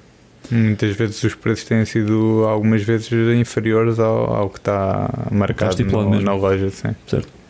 Muitas 0.51 0.97
vezes 0.97 1.23
os 1.23 1.37
preços 1.37 1.65
têm 1.67 1.85
sido 1.85 2.45
algumas 2.49 2.83
vezes 2.83 3.13
inferiores 3.13 4.01
ao, 4.01 4.35
ao 4.35 4.51
que 4.51 4.59
está 4.59 5.29
marcado 5.31 5.85
no, 5.85 6.21
na 6.21 6.35
loja. 6.35 6.69
Sim. 6.69 6.97
Certo. 7.07 7.42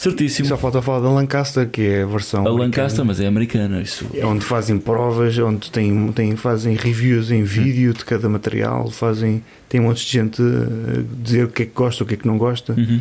Certíssimo. 0.00 0.46
E 0.46 0.48
só 0.48 0.56
falta 0.56 0.80
falar 0.80 1.00
da 1.00 1.10
Lancaster, 1.10 1.68
que 1.68 1.82
é 1.82 2.02
a 2.04 2.06
versão. 2.06 2.46
A 2.46 2.50
Lancaster, 2.50 3.04
mas 3.04 3.20
é 3.20 3.26
americana. 3.26 3.82
Isso. 3.82 4.06
É 4.14 4.24
onde 4.24 4.42
fazem 4.42 4.78
provas, 4.78 5.36
onde 5.36 5.70
tem, 5.70 6.10
tem, 6.12 6.34
fazem 6.36 6.74
reviews 6.74 7.30
em 7.30 7.42
vídeo 7.42 7.92
de 7.92 8.02
cada 8.06 8.26
material, 8.26 8.90
fazem. 8.90 9.44
Tem 9.68 9.78
um 9.78 9.84
monte 9.84 10.06
de 10.06 10.10
gente 10.10 10.40
a 10.40 11.22
dizer 11.22 11.44
o 11.44 11.48
que 11.48 11.64
é 11.64 11.66
que 11.66 11.72
gosta, 11.74 12.02
o 12.02 12.06
que 12.06 12.14
é 12.14 12.16
que 12.16 12.26
não 12.26 12.38
gosta. 12.38 12.72
Uhum. 12.72 12.98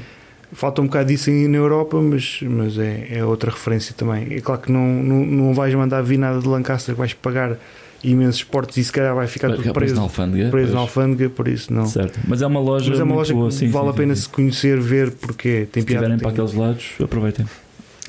Falta 0.52 0.82
um 0.82 0.88
bocado 0.88 1.08
disso 1.08 1.30
aí 1.30 1.48
na 1.48 1.58
Europa, 1.58 2.02
mas, 2.02 2.42
mas 2.42 2.78
é, 2.78 3.08
é 3.12 3.24
outra 3.24 3.50
referência 3.50 3.96
também. 3.96 4.34
É 4.34 4.42
claro 4.42 4.60
que 4.60 4.70
não, 4.70 4.86
não, 4.86 5.26
não 5.26 5.54
vais 5.54 5.74
mandar 5.74 6.02
vir 6.02 6.20
nada 6.20 6.42
de 6.42 6.48
Lancaster, 6.50 6.94
vais 6.96 7.14
pagar 7.14 7.56
imensos 8.04 8.44
portos 8.44 8.78
e 8.78 8.84
se 8.84 8.92
calhar 8.92 9.14
vai 9.14 9.28
ficar 9.28 9.52
tudo 9.52 9.74
preso 9.74 9.96
na 9.96 10.02
alfândega, 10.02 10.50
preso 10.50 10.74
na 10.74 10.80
alfândega, 10.80 11.30
por 11.30 11.48
isso 11.48 11.74
não. 11.74 11.86
Certo. 11.86 12.20
Mas 12.28 12.42
é 12.42 12.48
uma 12.48 12.60
loja, 12.60 12.90
Mas 12.90 13.00
é 13.00 13.04
uma 13.04 13.16
loja 13.16 13.34
boa, 13.34 13.50
que 13.50 13.56
sim, 13.56 13.70
vale 13.70 13.86
sim, 13.86 13.92
a 13.92 13.94
pena 13.94 14.16
sim. 14.16 14.22
se 14.22 14.30
conhecer, 14.30 14.80
ver 14.80 15.12
porque 15.12 15.68
tem 15.72 15.82
se 15.82 15.88
piada. 15.88 16.06
Se 16.08 16.14
estiverem 16.14 16.18
para 16.20 16.30
aqueles 16.30 16.54
lados, 16.54 16.86
aproveitem. 17.04 17.46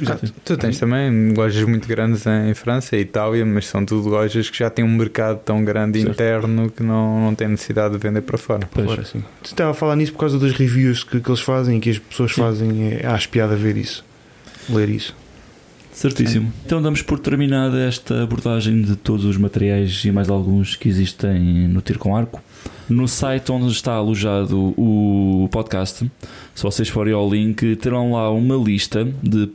Ah, 0.07 0.19
tu 0.45 0.57
tens 0.57 0.79
também 0.79 1.35
lojas 1.35 1.63
muito 1.65 1.87
grandes 1.87 2.25
em 2.27 2.55
França 2.55 2.97
e 2.97 3.01
Itália, 3.01 3.45
mas 3.45 3.67
são 3.67 3.85
tudo 3.85 4.09
lojas 4.09 4.49
que 4.49 4.59
já 4.59 4.71
têm 4.71 4.85
um 4.85 4.97
mercado 4.97 5.41
tão 5.41 5.63
grande 5.65 6.01
certo. 6.01 6.13
interno 6.13 6.71
que 6.71 6.83
não, 6.83 7.21
não 7.21 7.35
têm 7.35 7.49
necessidade 7.49 7.93
de 7.95 7.99
vender 7.99 8.23
para 8.23 8.39
fora. 8.39 8.67
Sim. 9.05 9.23
Tu 9.43 9.47
estava 9.47 9.73
a 9.73 9.75
falar 9.75 9.97
nisso 9.97 10.13
por 10.13 10.21
causa 10.21 10.39
das 10.39 10.53
reviews 10.53 11.05
que, 11.05 11.21
que 11.21 11.31
eles 11.31 11.41
fazem 11.41 11.77
e 11.77 11.81
que 11.81 11.91
as 11.91 11.99
pessoas 11.99 12.35
sim. 12.35 12.41
fazem. 12.41 12.93
É, 12.95 13.07
acho 13.07 13.29
piada 13.29 13.57
ver 13.57 13.77
isso, 13.77 14.05
ler 14.69 14.89
isso. 14.89 15.15
Certíssimo. 16.01 16.51
Então 16.65 16.81
damos 16.81 17.03
por 17.03 17.19
terminada 17.19 17.79
esta 17.79 18.23
abordagem 18.23 18.81
de 18.81 18.97
todos 18.97 19.27
os 19.27 19.37
materiais 19.37 20.03
e 20.03 20.11
mais 20.11 20.31
alguns 20.31 20.75
que 20.75 20.89
existem 20.89 21.69
no 21.69 21.83
tiro 21.83 21.99
com 21.99 22.17
arco. 22.17 22.43
No 22.89 23.07
site 23.07 23.53
onde 23.53 23.71
está 23.71 23.93
alojado 23.93 24.73
o 24.79 25.47
podcast, 25.53 26.11
se 26.55 26.63
vocês 26.63 26.89
forem 26.89 27.13
ao 27.13 27.29
link, 27.29 27.77
terão 27.77 28.13
lá 28.13 28.31
uma 28.31 28.57
lista 28.57 29.05
de, 29.23 29.51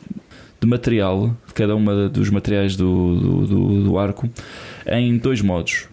de 0.61 0.67
material, 0.67 1.35
de 1.47 1.53
cada 1.55 1.75
um 1.75 1.83
dos 2.09 2.29
materiais 2.29 2.75
do, 2.75 3.15
do, 3.15 3.47
do, 3.47 3.83
do 3.85 3.97
arco, 3.97 4.29
em 4.85 5.17
dois 5.17 5.41
modos. 5.41 5.87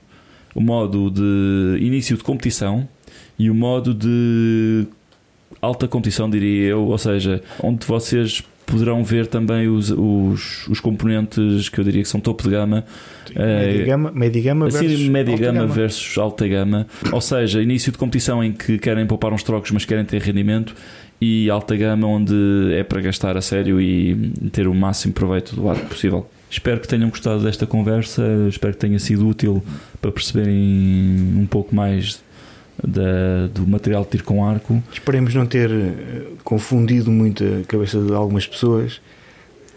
O 0.54 0.60
modo 0.60 1.10
de 1.10 1.82
início 1.82 2.14
de 2.14 2.22
competição 2.22 2.86
e 3.38 3.48
o 3.48 3.54
modo 3.54 3.94
de 3.94 4.86
alta 5.62 5.88
competição, 5.88 6.28
diria 6.28 6.68
eu, 6.68 6.88
ou 6.88 6.98
seja, 6.98 7.42
onde 7.62 7.86
vocês 7.86 8.44
poderão 8.72 9.04
ver 9.04 9.26
também 9.26 9.68
os, 9.68 9.90
os, 9.90 10.66
os 10.66 10.80
componentes 10.80 11.68
que 11.68 11.78
eu 11.78 11.84
diria 11.84 12.02
que 12.02 12.08
são 12.08 12.18
topo 12.18 12.42
de 12.42 12.48
gama. 12.48 12.86
Média 13.36 13.84
gama, 13.84 14.10
média 14.10 14.42
gama 14.42 14.70
versus 14.70 15.08
média 15.08 15.34
alta 15.34 15.44
gama, 15.44 15.60
gama. 15.60 15.74
versus 15.74 16.18
alta 16.18 16.48
gama. 16.48 16.86
Ou 17.12 17.20
seja, 17.20 17.60
início 17.60 17.92
de 17.92 17.98
competição 17.98 18.42
em 18.42 18.50
que 18.50 18.78
querem 18.78 19.06
poupar 19.06 19.30
uns 19.30 19.42
trocos, 19.42 19.70
mas 19.72 19.84
querem 19.84 20.06
ter 20.06 20.22
rendimento. 20.22 20.74
E 21.20 21.50
alta 21.50 21.76
gama, 21.76 22.06
onde 22.06 22.34
é 22.72 22.82
para 22.82 23.02
gastar 23.02 23.36
a 23.36 23.42
sério 23.42 23.78
e 23.78 24.32
ter 24.50 24.66
o 24.66 24.74
máximo 24.74 25.12
proveito 25.12 25.54
do 25.54 25.64
lado 25.66 25.80
possível. 25.86 26.26
Espero 26.50 26.80
que 26.80 26.88
tenham 26.88 27.10
gostado 27.10 27.42
desta 27.42 27.66
conversa, 27.66 28.22
espero 28.48 28.72
que 28.72 28.80
tenha 28.80 28.98
sido 28.98 29.28
útil 29.28 29.62
para 30.00 30.10
perceberem 30.10 31.34
um 31.36 31.46
pouco 31.46 31.74
mais 31.74 32.22
da- 32.86 33.46
do 33.54 33.66
material 33.66 34.02
de 34.04 34.10
tiro 34.10 34.24
com 34.24 34.44
arco 34.44 34.82
Esperemos 34.92 35.34
não 35.34 35.46
ter 35.46 35.70
eh, 35.70 36.22
confundido 36.44 37.10
muito 37.10 37.44
a 37.44 37.64
cabeça 37.66 38.00
de 38.00 38.12
algumas 38.12 38.46
pessoas. 38.46 39.00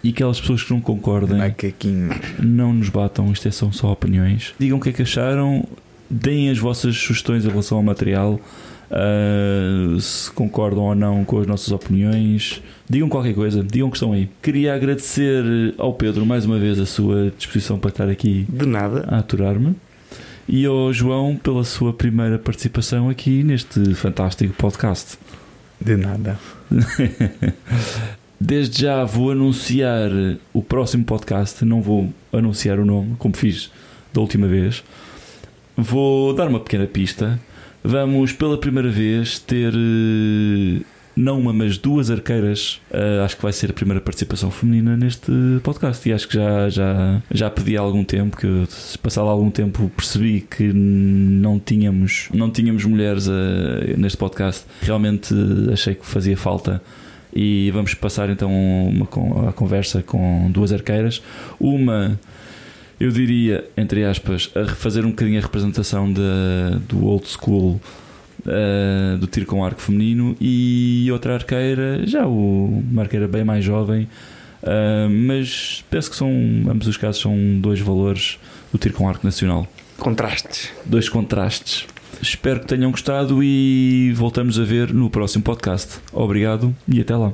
e 0.03 0.09
aquelas 0.09 0.39
pessoas 0.39 0.63
que 0.63 0.71
não 0.71 0.81
concordem 0.81 1.37
Macaquinho. 1.37 2.09
não 2.39 2.73
nos 2.73 2.89
batam, 2.89 3.31
isto 3.31 3.47
é- 3.47 3.51
são 3.51 3.71
só 3.71 3.91
opiniões. 3.91 4.53
Digam 4.59 4.77
o 4.77 4.81
que 4.81 4.89
é 4.89 4.93
que 4.93 5.01
acharam, 5.01 5.65
deem 6.09 6.49
as 6.49 6.57
vossas 6.59 6.95
sugestões 6.97 7.43
em 7.45 7.49
relação 7.49 7.77
ao 7.77 7.83
material, 7.83 8.39
ah, 8.91 9.97
se 9.99 10.29
concordam 10.31 10.83
ou 10.83 10.95
não 10.95 11.23
com 11.25 11.39
as 11.39 11.47
nossas 11.47 11.71
opiniões. 11.71 12.61
Digam 12.89 13.09
qualquer 13.09 13.33
coisa, 13.33 13.63
digam 13.63 13.89
que 13.89 13.97
estão 13.97 14.13
aí. 14.13 14.29
Queria 14.43 14.75
agradecer 14.75 15.73
ao 15.77 15.93
Pedro 15.93 16.25
mais 16.25 16.45
uma 16.45 16.59
vez 16.59 16.79
a 16.79 16.85
sua 16.85 17.31
disposição 17.37 17.79
para 17.79 17.89
estar 17.89 18.07
aqui 18.09 18.45
De 18.47 18.65
nada. 18.65 19.05
a 19.07 19.17
aturar-me. 19.19 19.75
E 20.47 20.65
ao 20.65 20.93
João 20.93 21.35
pela 21.35 21.63
sua 21.63 21.91
primeira 21.91 22.37
participação 22.37 23.09
aqui 23.09 23.43
neste 23.43 23.95
fantástico 23.95 24.53
podcast. 24.53 25.17
De 25.81 25.97
nada. 25.97 26.39
Desde 28.39 28.83
já 28.83 29.03
vou 29.03 29.31
anunciar 29.31 30.11
o 30.53 30.61
próximo 30.61 31.03
podcast, 31.03 31.65
não 31.65 31.81
vou 31.81 32.13
anunciar 32.31 32.79
o 32.79 32.85
nome, 32.85 33.15
como 33.17 33.35
fiz 33.35 33.71
da 34.13 34.21
última 34.21 34.47
vez. 34.47 34.83
Vou 35.75 36.33
dar 36.35 36.47
uma 36.47 36.59
pequena 36.59 36.85
pista. 36.85 37.39
Vamos 37.83 38.31
pela 38.31 38.57
primeira 38.57 38.89
vez 38.89 39.39
ter 39.39 39.73
eh, 39.73 40.81
não 41.15 41.39
uma, 41.39 41.53
mas 41.53 41.77
duas 41.77 42.11
arqueiras. 42.11 42.81
Eh, 42.91 43.21
acho 43.23 43.37
que 43.37 43.41
vai 43.41 43.53
ser 43.53 43.69
a 43.69 43.73
primeira 43.73 44.01
participação 44.01 44.51
feminina 44.51 44.97
neste 44.97 45.31
podcast. 45.63 46.07
E 46.09 46.13
acho 46.13 46.27
que 46.27 46.35
já, 46.35 46.69
já, 46.69 47.21
já 47.31 47.49
pedi 47.49 47.77
há 47.77 47.81
algum 47.81 48.03
tempo, 48.03 48.35
que 48.35 48.67
passado 49.01 49.29
algum 49.29 49.49
tempo 49.49 49.89
percebi 49.95 50.41
que 50.41 50.73
não 50.73 51.59
tínhamos, 51.59 52.27
não 52.33 52.51
tínhamos 52.51 52.83
mulheres 52.83 53.27
eh, 53.27 53.95
neste 53.97 54.17
podcast. 54.17 54.65
Realmente 54.81 55.33
eh, 55.33 55.73
achei 55.73 55.95
que 55.95 56.05
fazia 56.05 56.35
falta 56.35 56.81
e 57.33 57.69
vamos 57.71 57.93
passar 57.93 58.29
então 58.29 58.51
uma, 58.51 59.49
a 59.49 59.53
conversa 59.53 60.01
com 60.01 60.49
duas 60.51 60.73
arqueiras. 60.73 61.21
Uma, 61.59 62.19
eu 62.99 63.11
diria, 63.11 63.65
entre 63.75 64.03
aspas, 64.05 64.49
a 64.55 64.65
fazer 64.73 65.05
um 65.05 65.09
bocadinho 65.09 65.39
a 65.39 65.41
representação 65.41 66.11
da, 66.11 66.79
do 66.87 67.05
old 67.05 67.27
school 67.27 67.79
eh, 68.47 69.17
do 69.19 69.27
tiro 69.27 69.45
com 69.45 69.63
arco 69.63 69.81
feminino 69.81 70.35
e 70.39 71.07
outra 71.11 71.35
arqueira, 71.35 72.05
já 72.05 72.25
o, 72.25 72.83
uma 72.91 73.03
arqueira 73.03 73.27
bem 73.27 73.43
mais 73.43 73.63
jovem, 73.63 74.07
eh, 74.63 75.07
mas 75.09 75.83
penso 75.89 76.09
que 76.09 76.15
são, 76.15 76.29
ambos 76.69 76.87
os 76.87 76.97
casos 76.97 77.21
são 77.21 77.35
dois 77.59 77.79
valores 77.79 78.37
do 78.71 78.77
tiro 78.77 78.93
com 78.93 79.07
arco 79.07 79.25
nacional 79.25 79.67
Contrastes. 79.97 80.69
dois 80.85 81.07
contrastes. 81.09 81.85
Espero 82.21 82.61
que 82.61 82.67
tenham 82.67 82.91
gostado 82.91 83.43
e 83.43 84.13
voltamos 84.15 84.57
a 84.59 84.63
ver 84.63 84.93
no 84.93 85.09
próximo 85.09 85.43
podcast. 85.43 85.99
Obrigado 86.13 86.73
e 86.87 87.01
até 87.01 87.15
lá. 87.15 87.33